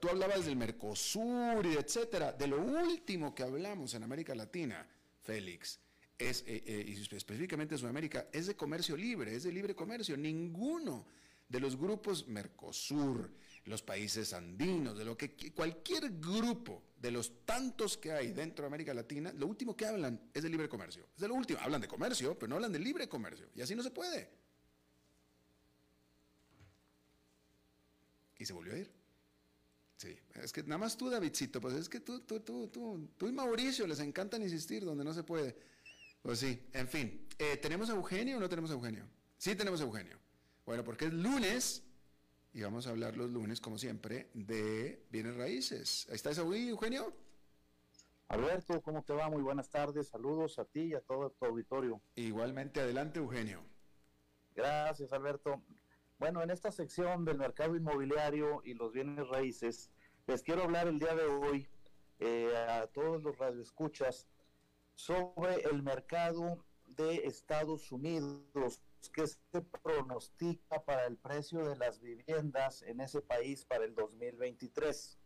tú 0.00 0.08
hablabas 0.08 0.46
del 0.46 0.56
Mercosur 0.56 1.66
y 1.66 1.74
etcétera. 1.74 2.32
De 2.32 2.46
lo 2.46 2.60
último 2.60 3.34
que 3.34 3.42
hablamos 3.42 3.92
en 3.94 4.02
América 4.02 4.34
Latina, 4.34 4.86
Félix, 5.20 5.78
eh, 6.18 6.32
eh, 6.46 6.84
y 6.88 7.14
específicamente 7.14 7.74
en 7.74 7.78
Sudamérica, 7.78 8.28
es 8.32 8.46
de 8.46 8.56
comercio 8.56 8.96
libre, 8.96 9.34
es 9.34 9.44
de 9.44 9.52
libre 9.52 9.74
comercio. 9.74 10.16
Ninguno 10.16 11.06
de 11.48 11.60
los 11.60 11.76
grupos 11.76 12.26
Mercosur, 12.26 13.30
los 13.64 13.82
países 13.82 14.32
andinos, 14.32 14.96
de 14.96 15.04
lo 15.04 15.16
que 15.16 15.52
cualquier 15.52 16.18
grupo 16.18 16.82
de 17.00 17.10
los 17.10 17.44
tantos 17.44 17.96
que 17.96 18.12
hay 18.12 18.32
dentro 18.32 18.62
de 18.62 18.66
América 18.66 18.92
Latina, 18.92 19.32
lo 19.32 19.46
último 19.46 19.76
que 19.76 19.86
hablan 19.86 20.30
es 20.34 20.42
de 20.42 20.48
libre 20.48 20.68
comercio. 20.68 21.08
Es 21.14 21.20
de 21.20 21.28
lo 21.28 21.34
último. 21.34 21.60
Hablan 21.60 21.80
de 21.80 21.88
comercio, 21.88 22.38
pero 22.38 22.50
no 22.50 22.56
hablan 22.56 22.72
de 22.72 22.78
libre 22.78 23.08
comercio. 23.08 23.48
Y 23.54 23.60
así 23.60 23.74
no 23.74 23.82
se 23.82 23.90
puede. 23.90 24.28
y 28.38 28.44
se 28.44 28.52
volvió 28.52 28.72
a 28.72 28.78
ir. 28.78 28.90
Sí, 29.96 30.16
es 30.34 30.52
que 30.52 30.62
nada 30.62 30.78
más 30.78 30.96
tú, 30.96 31.10
Davidcito, 31.10 31.60
pues 31.60 31.74
es 31.74 31.88
que 31.88 32.00
tú, 32.00 32.20
tú, 32.20 32.40
tú, 32.40 32.68
tú, 32.68 33.08
tú 33.16 33.28
y 33.28 33.32
Mauricio 33.32 33.86
les 33.86 33.98
encantan 33.98 34.42
insistir 34.42 34.84
donde 34.84 35.02
no 35.02 35.12
se 35.12 35.24
puede. 35.24 35.56
Pues 36.22 36.38
sí, 36.38 36.68
en 36.72 36.88
fin. 36.88 37.26
Eh, 37.36 37.56
¿Tenemos 37.56 37.90
a 37.90 37.94
Eugenio 37.94 38.36
o 38.36 38.40
no 38.40 38.48
tenemos 38.48 38.70
a 38.70 38.74
Eugenio? 38.74 39.08
Sí 39.36 39.56
tenemos 39.56 39.80
a 39.80 39.84
Eugenio. 39.84 40.18
Bueno, 40.64 40.84
porque 40.84 41.06
es 41.06 41.12
lunes 41.12 41.82
y 42.58 42.62
vamos 42.62 42.88
a 42.88 42.90
hablar 42.90 43.16
los 43.16 43.30
lunes, 43.30 43.60
como 43.60 43.78
siempre, 43.78 44.30
de 44.34 45.06
bienes 45.10 45.36
raíces. 45.36 46.06
¿Ahí 46.08 46.16
¿Estás 46.16 46.40
ahí, 46.40 46.70
Eugenio? 46.70 47.12
Alberto, 48.26 48.82
¿cómo 48.82 49.04
te 49.04 49.12
va? 49.12 49.30
Muy 49.30 49.42
buenas 49.42 49.70
tardes. 49.70 50.08
Saludos 50.08 50.58
a 50.58 50.64
ti 50.64 50.80
y 50.80 50.94
a 50.94 51.00
todo 51.00 51.30
tu 51.30 51.44
auditorio. 51.46 52.02
Igualmente, 52.16 52.80
adelante, 52.80 53.20
Eugenio. 53.20 53.62
Gracias, 54.56 55.12
Alberto. 55.12 55.62
Bueno, 56.18 56.42
en 56.42 56.50
esta 56.50 56.72
sección 56.72 57.24
del 57.24 57.38
mercado 57.38 57.76
inmobiliario 57.76 58.60
y 58.64 58.74
los 58.74 58.92
bienes 58.92 59.28
raíces, 59.28 59.92
les 60.26 60.42
quiero 60.42 60.64
hablar 60.64 60.88
el 60.88 60.98
día 60.98 61.14
de 61.14 61.26
hoy 61.26 61.68
eh, 62.18 62.52
a 62.56 62.88
todos 62.88 63.22
los 63.22 63.38
radioescuchas 63.38 64.26
sobre 64.96 65.62
el 65.62 65.84
mercado 65.84 66.64
de 66.86 67.18
Estados 67.18 67.92
Unidos, 67.92 68.82
que 69.12 69.26
se 69.26 69.62
pronostica 69.82 70.84
para 70.84 71.06
el 71.06 71.16
precio 71.16 71.64
de 71.64 71.76
las 71.76 72.00
viviendas 72.00 72.82
en 72.82 73.00
ese 73.00 73.20
país 73.20 73.64
para 73.64 73.84
el 73.84 73.94
2023. 73.94 75.18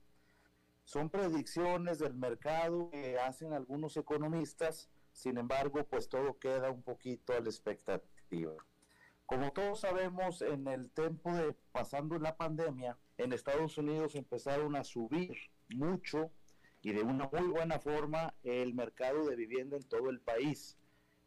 Son 0.85 1.09
predicciones 1.09 1.99
del 1.99 2.15
mercado 2.15 2.91
que 2.91 3.19
hacen 3.19 3.53
algunos 3.53 3.97
economistas, 3.97 4.91
sin 5.13 5.39
embargo, 5.39 5.85
pues 5.85 6.09
todo 6.09 6.39
queda 6.39 6.71
un 6.71 6.83
poquito 6.83 7.33
a 7.33 7.41
la 7.41 7.49
expectativa. 7.49 8.55
Como 9.27 9.53
todos 9.53 9.81
sabemos, 9.81 10.43
en 10.43 10.67
el 10.67 10.91
tiempo 10.91 11.33
de 11.33 11.55
pasando 11.71 12.19
la 12.19 12.37
pandemia, 12.37 12.99
en 13.17 13.33
Estados 13.33 13.79
Unidos 13.79 14.15
empezaron 14.15 14.77
a 14.77 14.85
subir 14.85 15.35
mucho 15.75 16.31
y 16.83 16.93
de 16.93 17.03
una 17.03 17.31
muy 17.33 17.49
buena 17.49 17.79
forma 17.79 18.35
el 18.43 18.75
mercado 18.75 19.25
de 19.25 19.37
vivienda 19.37 19.77
en 19.77 19.85
todo 19.85 20.11
el 20.11 20.21
país. 20.21 20.77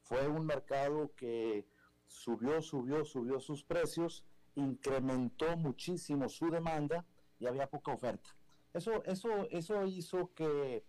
Fue 0.02 0.28
un 0.28 0.46
mercado 0.46 1.16
que 1.16 1.66
subió, 2.08 2.62
subió, 2.62 3.06
subió 3.06 3.40
sus 3.40 3.64
precios, 3.64 4.24
incrementó 4.56 5.58
muchísimo 5.58 6.30
su 6.30 6.50
demanda 6.50 7.06
y 7.40 7.48
había 7.48 7.70
poca 7.70 7.94
oferta. 7.94 8.36
Eso, 8.74 9.04
eso, 9.06 9.48
eso 9.52 9.86
hizo 9.86 10.34
que 10.34 10.84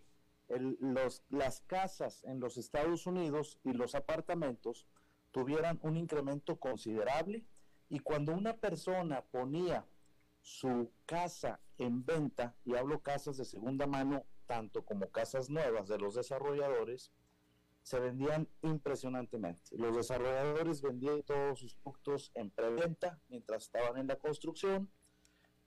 los, 0.49 1.23
las 1.29 1.61
casas 1.63 2.23
en 2.25 2.41
los 2.41 2.57
Estados 2.57 3.07
Unidos 3.07 3.59
y 3.65 3.73
los 3.73 3.95
apartamentos 3.95 4.87
tuvieran 5.33 5.79
un 5.83 5.97
incremento 5.97 6.57
considerable 6.57 7.45
y 7.89 8.01
cuando 8.01 8.33
una 8.33 8.57
persona 8.57 9.23
ponía 9.23 9.87
su 10.41 10.91
casa 11.07 11.61
en 11.79 12.05
venta, 12.05 12.55
y 12.65 12.77
hablo 12.77 13.03
casas 13.03 13.37
de 13.37 13.45
segunda 13.45 13.87
mano, 13.87 14.25
tanto 14.47 14.85
como 14.85 15.11
casas 15.11 15.51
nuevas 15.51 15.89
de 15.89 15.99
los 15.99 16.15
desarrolladores, 16.15 17.11
se 17.87 18.01
vendían 18.01 18.49
impresionantemente. 18.63 19.63
Los 19.79 19.95
desarrolladores 19.95 20.83
vendían 20.83 21.23
todos 21.23 21.61
sus 21.61 21.77
productos 21.77 22.33
en 22.35 22.51
preventa 22.51 23.21
mientras 23.29 23.63
estaban 23.63 23.97
en 23.97 24.09
la 24.09 24.17
construcción 24.17 24.91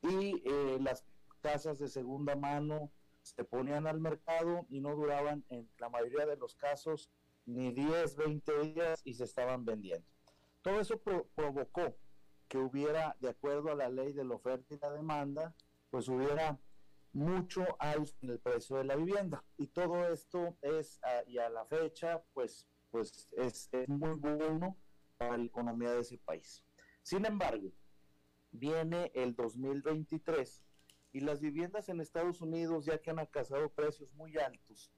y 0.02 0.44
eh, 0.44 0.80
las 0.82 1.06
casas 1.40 1.80
de 1.80 1.88
segunda 1.88 2.36
mano 2.36 2.92
se 3.22 3.46
ponían 3.46 3.88
al 3.88 4.02
mercado 4.02 4.66
y 4.68 4.82
no 4.82 4.98
duraban 4.98 5.46
en 5.48 5.72
la 5.78 5.88
mayoría 5.88 6.26
de 6.26 6.36
los 6.36 6.56
casos 6.56 7.10
ni 7.46 7.72
10, 7.72 8.18
20 8.18 8.60
días 8.64 9.02
y 9.06 9.14
se 9.14 9.24
estaban 9.24 9.64
vendiendo. 9.64 10.06
Todo 10.62 10.82
eso 10.82 11.00
provocó 11.00 11.96
que 12.50 12.58
hubiera, 12.58 13.16
de 13.22 13.30
acuerdo 13.30 13.72
a 13.72 13.76
la 13.76 13.88
ley 13.88 14.12
de 14.12 14.26
la 14.26 14.36
oferta 14.36 14.76
y 14.76 14.80
la 14.80 14.92
demanda, 14.92 15.56
pues 15.90 16.10
hubiera 16.10 16.60
mucho 17.14 17.66
alto 17.80 18.14
en 18.22 18.32
el 18.32 18.40
precio 18.40 18.78
de 18.78 18.84
la 18.86 18.96
vivienda. 18.96 19.44
Y 19.58 19.68
todo 19.68 20.08
esto 20.12 20.58
es, 20.62 21.00
y 21.28 21.38
a 21.38 21.50
la 21.50 21.66
fecha, 21.66 22.24
pues, 22.34 22.68
pues 22.90 23.28
es, 23.32 23.70
es 23.72 23.88
muy 23.88 24.14
bueno 24.14 24.78
para 25.18 25.38
la 25.38 25.44
economía 25.44 25.92
de 25.92 26.02
ese 26.02 26.18
país. 26.18 26.64
Sin 27.04 27.26
embargo, 27.26 27.72
viene 28.52 29.12
el 29.16 29.36
2023 29.36 30.64
y 31.12 31.22
las 31.22 31.42
viviendas 31.42 31.90
en 31.90 32.02
Estados 32.02 32.42
Unidos 32.42 32.86
ya 32.86 33.00
que 33.00 33.10
han 33.10 33.20
alcanzado 33.20 33.70
precios 33.70 34.14
muy 34.14 34.38
altos, 34.38 34.92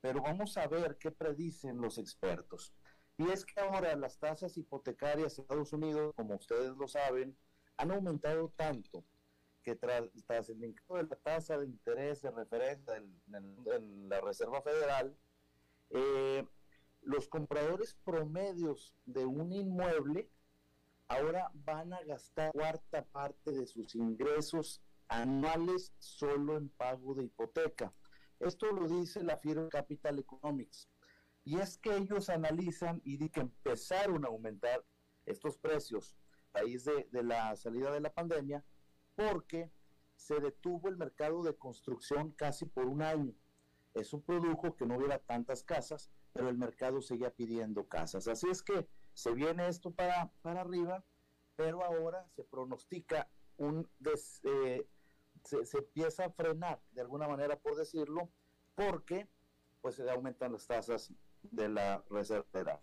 pero 0.00 0.22
vamos 0.22 0.56
a 0.56 0.66
ver 0.66 0.96
qué 0.98 1.10
predicen 1.10 1.80
los 1.80 1.98
expertos. 1.98 2.72
Y 3.18 3.30
es 3.30 3.44
que 3.44 3.58
ahora 3.60 3.96
las 3.96 4.18
tasas 4.18 4.56
hipotecarias 4.56 5.38
en 5.38 5.42
Estados 5.42 5.72
Unidos, 5.72 6.14
como 6.14 6.36
ustedes 6.36 6.76
lo 6.76 6.86
saben, 6.86 7.36
han 7.78 7.90
aumentado 7.90 8.52
tanto 8.56 9.04
que 9.66 9.74
tras, 9.74 10.48
el 10.48 10.64
incremento 10.64 10.94
de 10.94 11.02
la 11.02 11.16
tasa 11.16 11.58
de 11.58 11.66
interés 11.66 12.22
de 12.22 12.30
referencia 12.30 12.94
en, 12.96 14.08
la 14.08 14.20
Reserva 14.20 14.62
Federal, 14.62 15.18
eh, 15.90 16.46
los 17.02 17.26
compradores 17.26 17.96
promedios 18.04 18.94
de 19.06 19.26
un 19.26 19.52
inmueble 19.52 20.30
ahora 21.08 21.50
van 21.52 21.92
a 21.92 22.00
gastar 22.04 22.52
cuarta 22.52 23.04
parte 23.06 23.50
de 23.50 23.66
sus 23.66 23.96
ingresos 23.96 24.80
anuales 25.08 25.92
solo 25.98 26.56
en 26.56 26.68
pago 26.68 27.16
de 27.16 27.24
hipoteca. 27.24 27.92
Esto 28.38 28.70
lo 28.70 28.86
dice 28.86 29.24
la 29.24 29.36
firma 29.36 29.68
Capital 29.68 30.20
Economics. 30.20 30.88
Y 31.44 31.58
es 31.58 31.76
que 31.76 31.96
ellos 31.96 32.28
analizan 32.28 33.00
y 33.04 33.16
dicen 33.16 33.30
que 33.30 33.40
empezaron 33.40 34.24
a 34.24 34.28
aumentar 34.28 34.84
estos 35.24 35.58
precios 35.58 36.16
a 36.52 36.60
raíz 36.60 36.84
de, 36.84 37.08
de 37.10 37.24
la 37.24 37.56
salida 37.56 37.90
de 37.90 38.00
la 38.00 38.12
pandemia 38.12 38.64
porque 39.16 39.72
se 40.14 40.40
detuvo 40.40 40.88
el 40.88 40.96
mercado 40.96 41.42
de 41.42 41.56
construcción 41.56 42.30
casi 42.32 42.66
por 42.66 42.86
un 42.86 43.02
año. 43.02 43.34
Eso 43.94 44.20
produjo 44.20 44.76
que 44.76 44.86
no 44.86 44.96
hubiera 44.96 45.18
tantas 45.18 45.62
casas, 45.62 46.10
pero 46.32 46.48
el 46.48 46.58
mercado 46.58 47.00
seguía 47.00 47.34
pidiendo 47.34 47.88
casas. 47.88 48.28
Así 48.28 48.48
es 48.48 48.62
que 48.62 48.86
se 49.14 49.32
viene 49.32 49.68
esto 49.68 49.90
para, 49.90 50.30
para 50.42 50.60
arriba, 50.60 51.04
pero 51.56 51.82
ahora 51.82 52.28
se 52.36 52.44
pronostica 52.44 53.28
un 53.56 53.88
eh, 54.44 54.86
se, 55.44 55.64
se, 55.64 55.78
empieza 55.78 56.26
a 56.26 56.30
frenar 56.30 56.82
de 56.92 57.00
alguna 57.00 57.26
manera 57.26 57.58
por 57.58 57.76
decirlo 57.76 58.30
porque 58.74 59.28
pues 59.80 59.94
se 59.94 60.10
aumentan 60.10 60.52
las 60.52 60.66
tasas 60.66 61.12
de 61.42 61.68
la 61.68 62.04
Reserva. 62.10 62.82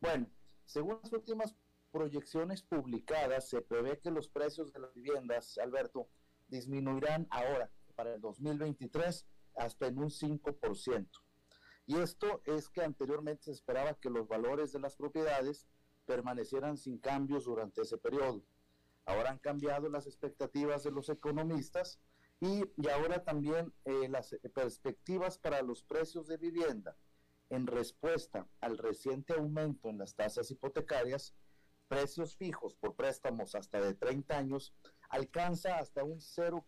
Bueno, 0.00 0.28
según 0.64 1.00
las 1.02 1.12
últimas 1.12 1.56
proyecciones 1.96 2.62
publicadas, 2.62 3.48
se 3.48 3.62
prevé 3.62 3.98
que 3.98 4.10
los 4.10 4.28
precios 4.28 4.70
de 4.70 4.80
las 4.80 4.92
viviendas, 4.92 5.56
Alberto, 5.56 6.10
disminuirán 6.46 7.26
ahora, 7.30 7.70
para 7.94 8.12
el 8.12 8.20
2023, 8.20 9.24
hasta 9.54 9.86
en 9.86 9.98
un 9.98 10.10
5%. 10.10 11.08
Y 11.86 11.96
esto 11.96 12.42
es 12.44 12.68
que 12.68 12.82
anteriormente 12.82 13.44
se 13.44 13.52
esperaba 13.52 13.94
que 13.94 14.10
los 14.10 14.28
valores 14.28 14.72
de 14.72 14.80
las 14.80 14.94
propiedades 14.94 15.66
permanecieran 16.04 16.76
sin 16.76 16.98
cambios 16.98 17.46
durante 17.46 17.80
ese 17.80 17.96
periodo. 17.96 18.44
Ahora 19.06 19.30
han 19.30 19.38
cambiado 19.38 19.88
las 19.88 20.06
expectativas 20.06 20.84
de 20.84 20.90
los 20.90 21.08
economistas 21.08 21.98
y, 22.40 22.62
y 22.76 22.88
ahora 22.90 23.24
también 23.24 23.72
eh, 23.86 24.06
las 24.10 24.36
perspectivas 24.52 25.38
para 25.38 25.62
los 25.62 25.82
precios 25.82 26.26
de 26.26 26.36
vivienda 26.36 26.94
en 27.48 27.66
respuesta 27.66 28.46
al 28.60 28.76
reciente 28.76 29.32
aumento 29.32 29.88
en 29.88 29.96
las 29.96 30.14
tasas 30.14 30.50
hipotecarias, 30.50 31.34
precios 31.88 32.36
fijos 32.36 32.74
por 32.74 32.94
préstamos 32.94 33.54
hasta 33.54 33.80
de 33.80 33.94
30 33.94 34.36
años 34.36 34.74
alcanza 35.08 35.78
hasta 35.78 36.04
un 36.04 36.20
0, 36.20 36.66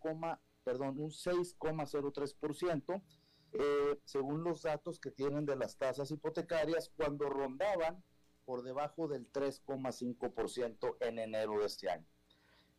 perdón, 0.65 0.99
un 0.99 1.11
6,03%, 1.11 3.03
eh, 3.53 4.01
según 4.05 4.45
los 4.45 4.63
datos 4.63 5.01
que 5.01 5.11
tienen 5.11 5.47
de 5.47 5.57
las 5.57 5.77
tasas 5.77 6.11
hipotecarias 6.11 6.91
cuando 6.97 7.29
rondaban 7.29 8.03
por 8.45 8.63
debajo 8.63 9.09
del 9.09 9.31
3,5% 9.31 10.97
en 11.01 11.19
enero 11.19 11.59
de 11.59 11.67
este 11.67 11.91
año. 11.91 12.07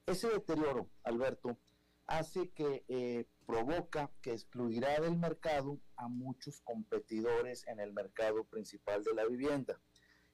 Ese 0.05 0.29
deterioro, 0.29 0.89
Alberto, 1.03 1.59
hace 2.07 2.49
que 2.49 2.83
eh, 2.87 3.25
provoca 3.45 4.11
que 4.21 4.33
excluirá 4.33 4.99
del 4.99 5.17
mercado 5.17 5.79
a 5.95 6.07
muchos 6.07 6.61
competidores 6.61 7.67
en 7.67 7.79
el 7.79 7.93
mercado 7.93 8.45
principal 8.45 9.03
de 9.03 9.13
la 9.13 9.25
vivienda. 9.25 9.79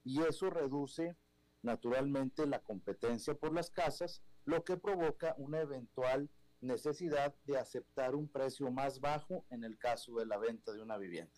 Y 0.06 0.22
eso 0.22 0.49
reduce 0.49 1.18
naturalmente 1.66 2.45
la 2.45 2.59
competencia 2.59 3.34
por 3.34 3.53
las 3.53 3.70
casas, 3.70 4.22
lo 4.45 4.63
que 4.63 4.78
provoca 4.78 5.36
una 5.38 5.59
eventual 5.59 6.30
necesidad 6.61 7.36
de 7.43 7.57
aceptar 7.57 8.16
un 8.16 8.28
precio 8.28 8.72
más 8.72 8.99
bajo 8.99 9.45
en 9.49 9.63
el 9.63 9.78
caso 9.78 10.16
de 10.16 10.26
la 10.26 10.38
venta 10.38 10.72
de 10.72 10.82
una 10.82 10.97
vivienda. 10.97 11.34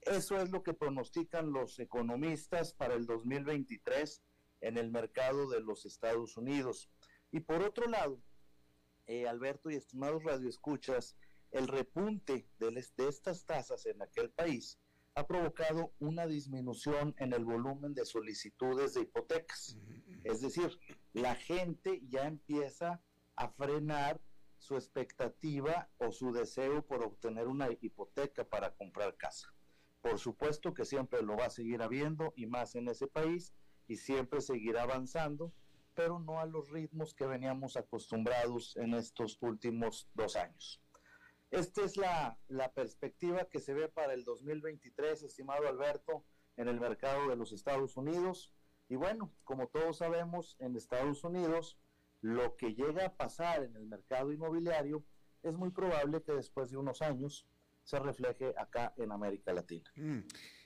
Eso 0.00 0.40
es 0.40 0.50
lo 0.50 0.62
que 0.62 0.72
pronostican 0.72 1.52
los 1.52 1.78
economistas 1.80 2.72
para 2.72 2.94
el 2.94 3.06
2023 3.06 4.22
en 4.60 4.78
el 4.78 4.90
mercado 4.90 5.48
de 5.48 5.60
los 5.60 5.84
Estados 5.84 6.36
Unidos. 6.36 6.88
Y 7.32 7.40
por 7.40 7.62
otro 7.62 7.88
lado, 7.88 8.20
eh, 9.06 9.26
Alberto 9.26 9.68
y 9.70 9.74
estimados 9.74 10.22
radioescuchas, 10.22 11.16
el 11.50 11.66
repunte 11.66 12.48
de, 12.58 12.70
de 12.70 13.08
estas 13.08 13.44
tasas 13.44 13.84
en 13.86 14.00
aquel 14.00 14.30
país 14.30 14.78
ha 15.16 15.26
provocado 15.26 15.94
una 15.98 16.26
disminución 16.26 17.14
en 17.18 17.32
el 17.32 17.42
volumen 17.42 17.94
de 17.94 18.04
solicitudes 18.04 18.92
de 18.92 19.00
hipotecas. 19.00 19.78
Es 20.24 20.42
decir, 20.42 20.78
la 21.14 21.34
gente 21.34 22.02
ya 22.06 22.26
empieza 22.26 23.02
a 23.34 23.48
frenar 23.48 24.20
su 24.58 24.74
expectativa 24.74 25.88
o 25.96 26.12
su 26.12 26.32
deseo 26.32 26.86
por 26.86 27.02
obtener 27.02 27.48
una 27.48 27.68
hipoteca 27.80 28.44
para 28.44 28.74
comprar 28.74 29.16
casa. 29.16 29.54
Por 30.02 30.18
supuesto 30.18 30.74
que 30.74 30.84
siempre 30.84 31.22
lo 31.22 31.34
va 31.34 31.46
a 31.46 31.50
seguir 31.50 31.80
habiendo 31.80 32.34
y 32.36 32.46
más 32.46 32.74
en 32.74 32.88
ese 32.88 33.06
país 33.06 33.54
y 33.88 33.96
siempre 33.96 34.42
seguirá 34.42 34.82
avanzando, 34.82 35.50
pero 35.94 36.18
no 36.18 36.40
a 36.40 36.46
los 36.46 36.68
ritmos 36.68 37.14
que 37.14 37.26
veníamos 37.26 37.78
acostumbrados 37.78 38.76
en 38.76 38.92
estos 38.92 39.38
últimos 39.40 40.10
dos 40.12 40.36
años. 40.36 40.82
Esta 41.50 41.84
es 41.84 41.96
la, 41.96 42.38
perspectiva 42.74 43.48
que 43.48 43.60
se 43.60 43.72
ve 43.72 43.88
para 43.88 44.14
el 44.14 44.24
2023, 44.24 45.22
estimado 45.22 45.68
Alberto, 45.68 46.24
en 46.56 46.68
el 46.68 46.80
mercado 46.80 47.28
de 47.28 47.36
los 47.36 47.52
Estados 47.52 47.96
Unidos. 47.96 48.52
Y 48.88 48.96
bueno, 48.96 49.32
como 49.44 49.68
todos 49.68 49.98
sabemos, 49.98 50.56
en 50.58 50.76
Estados 50.76 51.22
Unidos 51.24 51.78
lo 52.20 52.56
que 52.56 52.74
llega 52.74 53.06
a 53.06 53.16
pasar 53.16 53.62
en 53.62 53.76
el 53.76 53.86
mercado 53.86 54.32
inmobiliario 54.32 55.04
es 55.42 55.54
muy 55.54 55.70
probable 55.70 56.22
que 56.22 56.32
después 56.32 56.70
de 56.70 56.76
unos 56.76 57.02
años 57.02 57.46
se 57.84 58.00
refleje 58.00 58.52
acá 58.58 58.92
en 58.96 59.12
América 59.12 59.52
Latina. 59.52 59.92
Mm, 59.94 60.20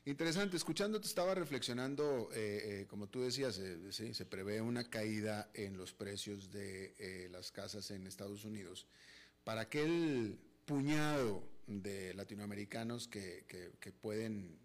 interesante, 0.06 0.56
escuchándote 0.56 1.06
estaba 1.06 1.34
reflexionando, 1.34 2.30
eh, 2.32 2.80
eh, 2.82 2.86
como 2.86 3.08
tú 3.08 3.20
decías, 3.20 3.58
eh, 3.58 3.92
se 3.92 4.26
prevé 4.26 4.62
una 4.62 4.88
caída 4.88 5.50
en 5.52 5.76
los 5.76 5.92
precios 5.92 6.50
de 6.50 7.28
las 7.30 7.52
casas 7.52 7.90
en 7.90 8.06
Estados 8.06 8.46
Unidos. 8.46 8.88
Para 9.44 9.62
aquel 9.62 10.38
puñado 10.70 11.42
de 11.66 12.14
latinoamericanos 12.14 13.08
que, 13.08 13.44
pueden 14.00 14.56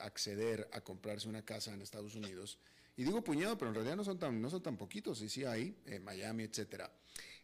acceder 0.00 0.68
a 0.72 0.82
comprarse 0.82 1.26
una 1.26 1.42
casa 1.42 1.72
en 1.72 1.80
Estados 1.80 2.14
Unidos, 2.14 2.58
y 2.98 3.04
digo 3.04 3.24
puñado, 3.24 3.56
pero 3.56 3.70
en 3.70 3.74
realidad 3.76 3.96
no 3.96 4.04
son 4.04 4.18
tan, 4.18 4.42
no 4.42 4.50
son 4.50 4.62
tan 4.62 4.76
poquitos, 4.76 5.18
sí, 5.20 5.30
sí 5.30 5.46
hay, 5.46 5.74
Miami, 6.02 6.42
etcétera. 6.42 6.92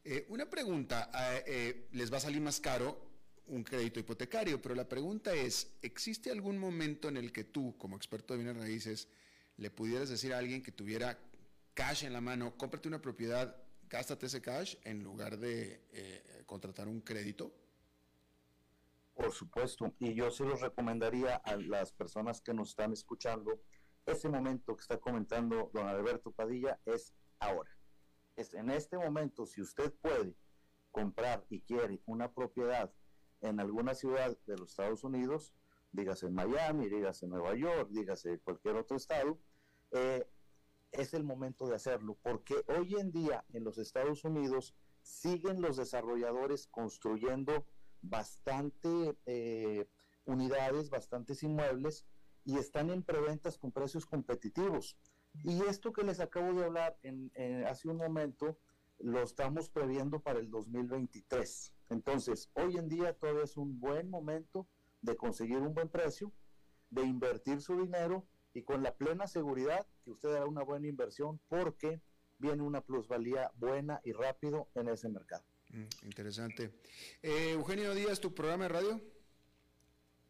Eh, 0.05 0.27
una 0.29 0.51
pregunta, 0.51 1.11
eh, 1.15 1.45
eh, 1.47 1.89
les 1.93 2.13
va 2.13 2.19
a 2.19 2.21
salir 2.21 2.43
más 2.43 2.61
caro 2.61 3.09
un 3.47 3.65
crédito 3.65 3.99
hipotecario, 3.99 4.61
pero 4.61 4.75
la 4.75 4.87
pregunta 4.87 5.35
es, 5.35 5.69
¿existe 5.81 6.31
algún 6.31 6.59
momento 6.59 7.09
en 7.09 7.17
el 7.17 7.33
que 7.33 7.45
tú, 7.45 7.75
como 7.79 7.97
experto 7.97 8.35
de 8.35 8.45
bienes 8.45 8.63
raíces, 8.63 9.09
le 9.57 9.71
pudieras 9.71 10.11
decir 10.11 10.35
a 10.35 10.39
alguien 10.39 10.63
que 10.63 10.73
tuviera 10.73 11.19
cash 11.73 12.05
en 12.05 12.13
la 12.13 12.21
mano, 12.21 12.55
cómprate 12.59 12.87
una 12.87 13.01
propiedad, 13.01 13.57
gástate 13.89 14.27
ese 14.27 14.43
cash 14.43 14.77
en 14.85 15.03
lugar 15.03 15.39
de 15.39 15.81
contratar 16.45 16.87
un 16.87 17.01
crédito? 17.01 17.60
Por 19.21 19.33
supuesto, 19.33 19.93
y 19.99 20.15
yo 20.15 20.31
se 20.31 20.47
los 20.47 20.63
recomendaría 20.63 21.37
a 21.37 21.55
las 21.57 21.93
personas 21.93 22.41
que 22.41 22.55
nos 22.55 22.71
están 22.71 22.95
escuchando 22.95 23.61
ese 24.07 24.31
momento 24.31 24.75
que 24.75 24.81
está 24.81 24.99
comentando 24.99 25.71
don 25.75 25.87
Alberto 25.87 26.33
Padilla 26.33 26.81
es 26.87 27.13
ahora. 27.39 27.71
Es 28.37 28.55
en 28.55 28.71
este 28.71 28.97
momento, 28.97 29.45
si 29.45 29.61
usted 29.61 29.93
puede 30.01 30.35
comprar 30.91 31.45
y 31.51 31.61
quiere 31.61 32.01
una 32.07 32.33
propiedad 32.33 32.95
en 33.43 33.61
alguna 33.61 33.95
ciudad 33.95 34.39
de 34.47 34.57
los 34.57 34.71
Estados 34.71 35.05
Unidos, 35.05 35.53
dígase 35.93 36.27
en 36.27 36.35
Miami, 36.35 36.89
dígase 36.89 37.27
en 37.27 37.33
Nueva 37.33 37.55
York, 37.55 37.91
dígase 37.91 38.41
cualquier 38.41 38.77
otro 38.77 38.97
estado, 38.97 39.39
eh, 39.91 40.27
es 40.93 41.13
el 41.13 41.25
momento 41.25 41.69
de 41.69 41.75
hacerlo, 41.75 42.17
porque 42.23 42.55
hoy 42.69 42.95
en 42.95 43.13
día 43.13 43.45
en 43.53 43.65
los 43.65 43.77
Estados 43.77 44.25
Unidos 44.25 44.75
siguen 45.03 45.61
los 45.61 45.77
desarrolladores 45.77 46.69
construyendo 46.69 47.67
bastante 48.03 49.17
eh, 49.27 49.89
unidades, 50.25 50.91
bastantes 50.91 51.43
inmuebles 51.43 52.07
y 52.45 52.57
están 52.59 52.91
en 52.91 53.03
preventas 53.03 53.59
con 53.59 53.73
precios 53.73 54.07
competitivos. 54.07 54.97
Y 55.45 55.63
esto 55.63 55.93
que 55.93 56.03
les 56.03 56.21
acabo 56.21 56.53
de 56.55 56.65
hablar 56.65 56.99
en, 57.03 57.31
hace 57.67 57.89
un 57.89 57.97
momento, 57.97 58.59
lo 58.99 59.23
estamos 59.23 59.71
previendo 59.71 60.21
para 60.21 60.41
el 60.41 60.51
2023. 60.51 61.73
Entonces, 61.91 62.51
hoy 62.55 62.77
en 62.77 62.89
día 62.89 63.15
todavía 63.15 63.45
es 63.45 63.57
un 63.57 63.79
buen 63.81 64.11
momento 64.11 64.67
de 65.01 65.17
conseguir 65.17 65.59
un 65.59 65.75
buen 65.75 65.89
precio, 65.89 66.33
de 66.91 67.03
invertir 67.03 67.61
su 67.61 67.81
dinero 67.81 68.27
y 68.53 68.63
con 68.63 68.83
la 68.83 68.95
plena 68.95 69.27
seguridad 69.27 69.87
que 70.05 70.11
usted 70.11 70.35
hará 70.35 70.47
una 70.47 70.65
buena 70.65 70.89
inversión 70.89 71.41
porque 71.49 72.03
viene 72.39 72.63
una 72.63 72.81
plusvalía 72.81 73.51
buena 73.55 74.01
y 74.05 74.13
rápido 74.13 74.69
en 74.75 74.89
ese 74.89 75.09
mercado. 75.09 75.45
Mm, 75.73 76.07
interesante. 76.07 76.73
Eh, 77.23 77.53
Eugenio 77.53 77.95
Díaz, 77.95 78.21
¿tu 78.21 78.35
programa 78.35 78.65
de 78.65 78.69
radio? 78.71 79.01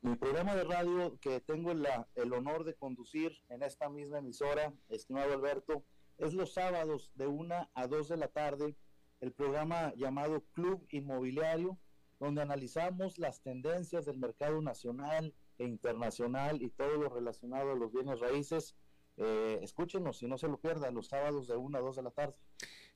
Mi 0.02 0.16
programa 0.16 0.54
de 0.54 0.64
radio 0.64 1.18
que 1.20 1.40
tengo 1.40 1.72
el 1.72 2.32
honor 2.32 2.64
de 2.64 2.74
conducir 2.74 3.32
en 3.48 3.62
esta 3.62 3.88
misma 3.88 4.18
emisora, 4.18 4.72
estimado 4.88 5.32
Alberto, 5.32 5.84
es 6.18 6.34
los 6.34 6.52
sábados 6.52 7.10
de 7.14 7.26
una 7.26 7.70
a 7.74 7.86
dos 7.86 8.08
de 8.08 8.16
la 8.16 8.28
tarde, 8.28 8.76
el 9.20 9.32
programa 9.32 9.92
llamado 9.96 10.42
Club 10.52 10.86
Inmobiliario, 10.90 11.78
donde 12.18 12.42
analizamos 12.42 13.18
las 13.18 13.40
tendencias 13.42 14.04
del 14.06 14.18
mercado 14.18 14.60
nacional 14.60 15.34
e 15.58 15.64
internacional 15.64 16.62
y 16.62 16.70
todo 16.70 16.96
lo 16.96 17.08
relacionado 17.08 17.72
a 17.72 17.76
los 17.76 17.92
bienes 17.92 18.20
raíces. 18.20 18.76
Eh, 19.16 19.58
escúchenos 19.62 20.22
y 20.22 20.28
no 20.28 20.38
se 20.38 20.48
lo 20.48 20.58
pierdan 20.58 20.94
los 20.94 21.08
sábados 21.08 21.46
de 21.48 21.56
una 21.56 21.78
a 21.78 21.82
dos 21.82 21.96
de 21.96 22.02
la 22.02 22.10
tarde. 22.10 22.36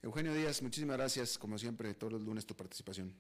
Eugenio 0.05 0.35
Díaz, 0.35 0.61
muchísimas 0.61 0.99
gracias, 0.99 1.39
como 1.39 1.57
siempre, 1.57 1.95
todos 1.95 2.13
los 2.13 2.23
lunes 2.23 2.45
tu 2.45 2.55
participación. 2.55 3.15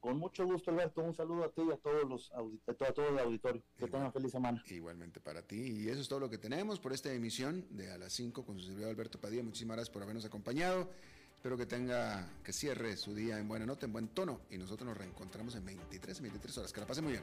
Con 0.00 0.18
mucho 0.18 0.44
gusto, 0.44 0.72
Alberto. 0.72 1.00
Un 1.00 1.14
saludo 1.14 1.44
a 1.44 1.48
ti 1.48 1.62
y 1.62 1.70
a 1.70 1.76
todos 1.76 2.08
los 2.08 2.32
a 2.32 2.92
todo 2.92 3.08
el 3.08 3.20
auditorio. 3.20 3.62
Que 3.78 3.86
tengan 3.86 4.12
feliz 4.12 4.32
semana. 4.32 4.60
Igualmente 4.66 5.20
para 5.20 5.42
ti. 5.42 5.60
Y 5.60 5.88
eso 5.88 6.00
es 6.00 6.08
todo 6.08 6.18
lo 6.18 6.28
que 6.28 6.38
tenemos 6.38 6.80
por 6.80 6.92
esta 6.92 7.12
emisión 7.12 7.64
de 7.70 7.92
A 7.92 7.98
las 7.98 8.12
5 8.14 8.44
con 8.44 8.58
su 8.58 8.66
servidor 8.66 8.90
Alberto 8.90 9.20
Padilla. 9.20 9.44
Muchísimas 9.44 9.76
gracias 9.76 9.92
por 9.92 10.02
habernos 10.02 10.24
acompañado. 10.24 10.90
Espero 11.36 11.56
que 11.56 11.66
tenga, 11.66 12.28
que 12.42 12.52
cierre 12.52 12.96
su 12.96 13.14
día 13.14 13.38
en 13.38 13.46
buena 13.46 13.64
nota, 13.64 13.86
en 13.86 13.92
buen 13.92 14.08
tono. 14.08 14.40
Y 14.50 14.58
nosotros 14.58 14.88
nos 14.88 14.98
reencontramos 14.98 15.54
en 15.54 15.64
23, 15.64 16.20
23 16.20 16.58
horas. 16.58 16.72
Que 16.72 16.80
la 16.80 16.86
pase 16.88 17.00
muy 17.00 17.12
bien. 17.12 17.22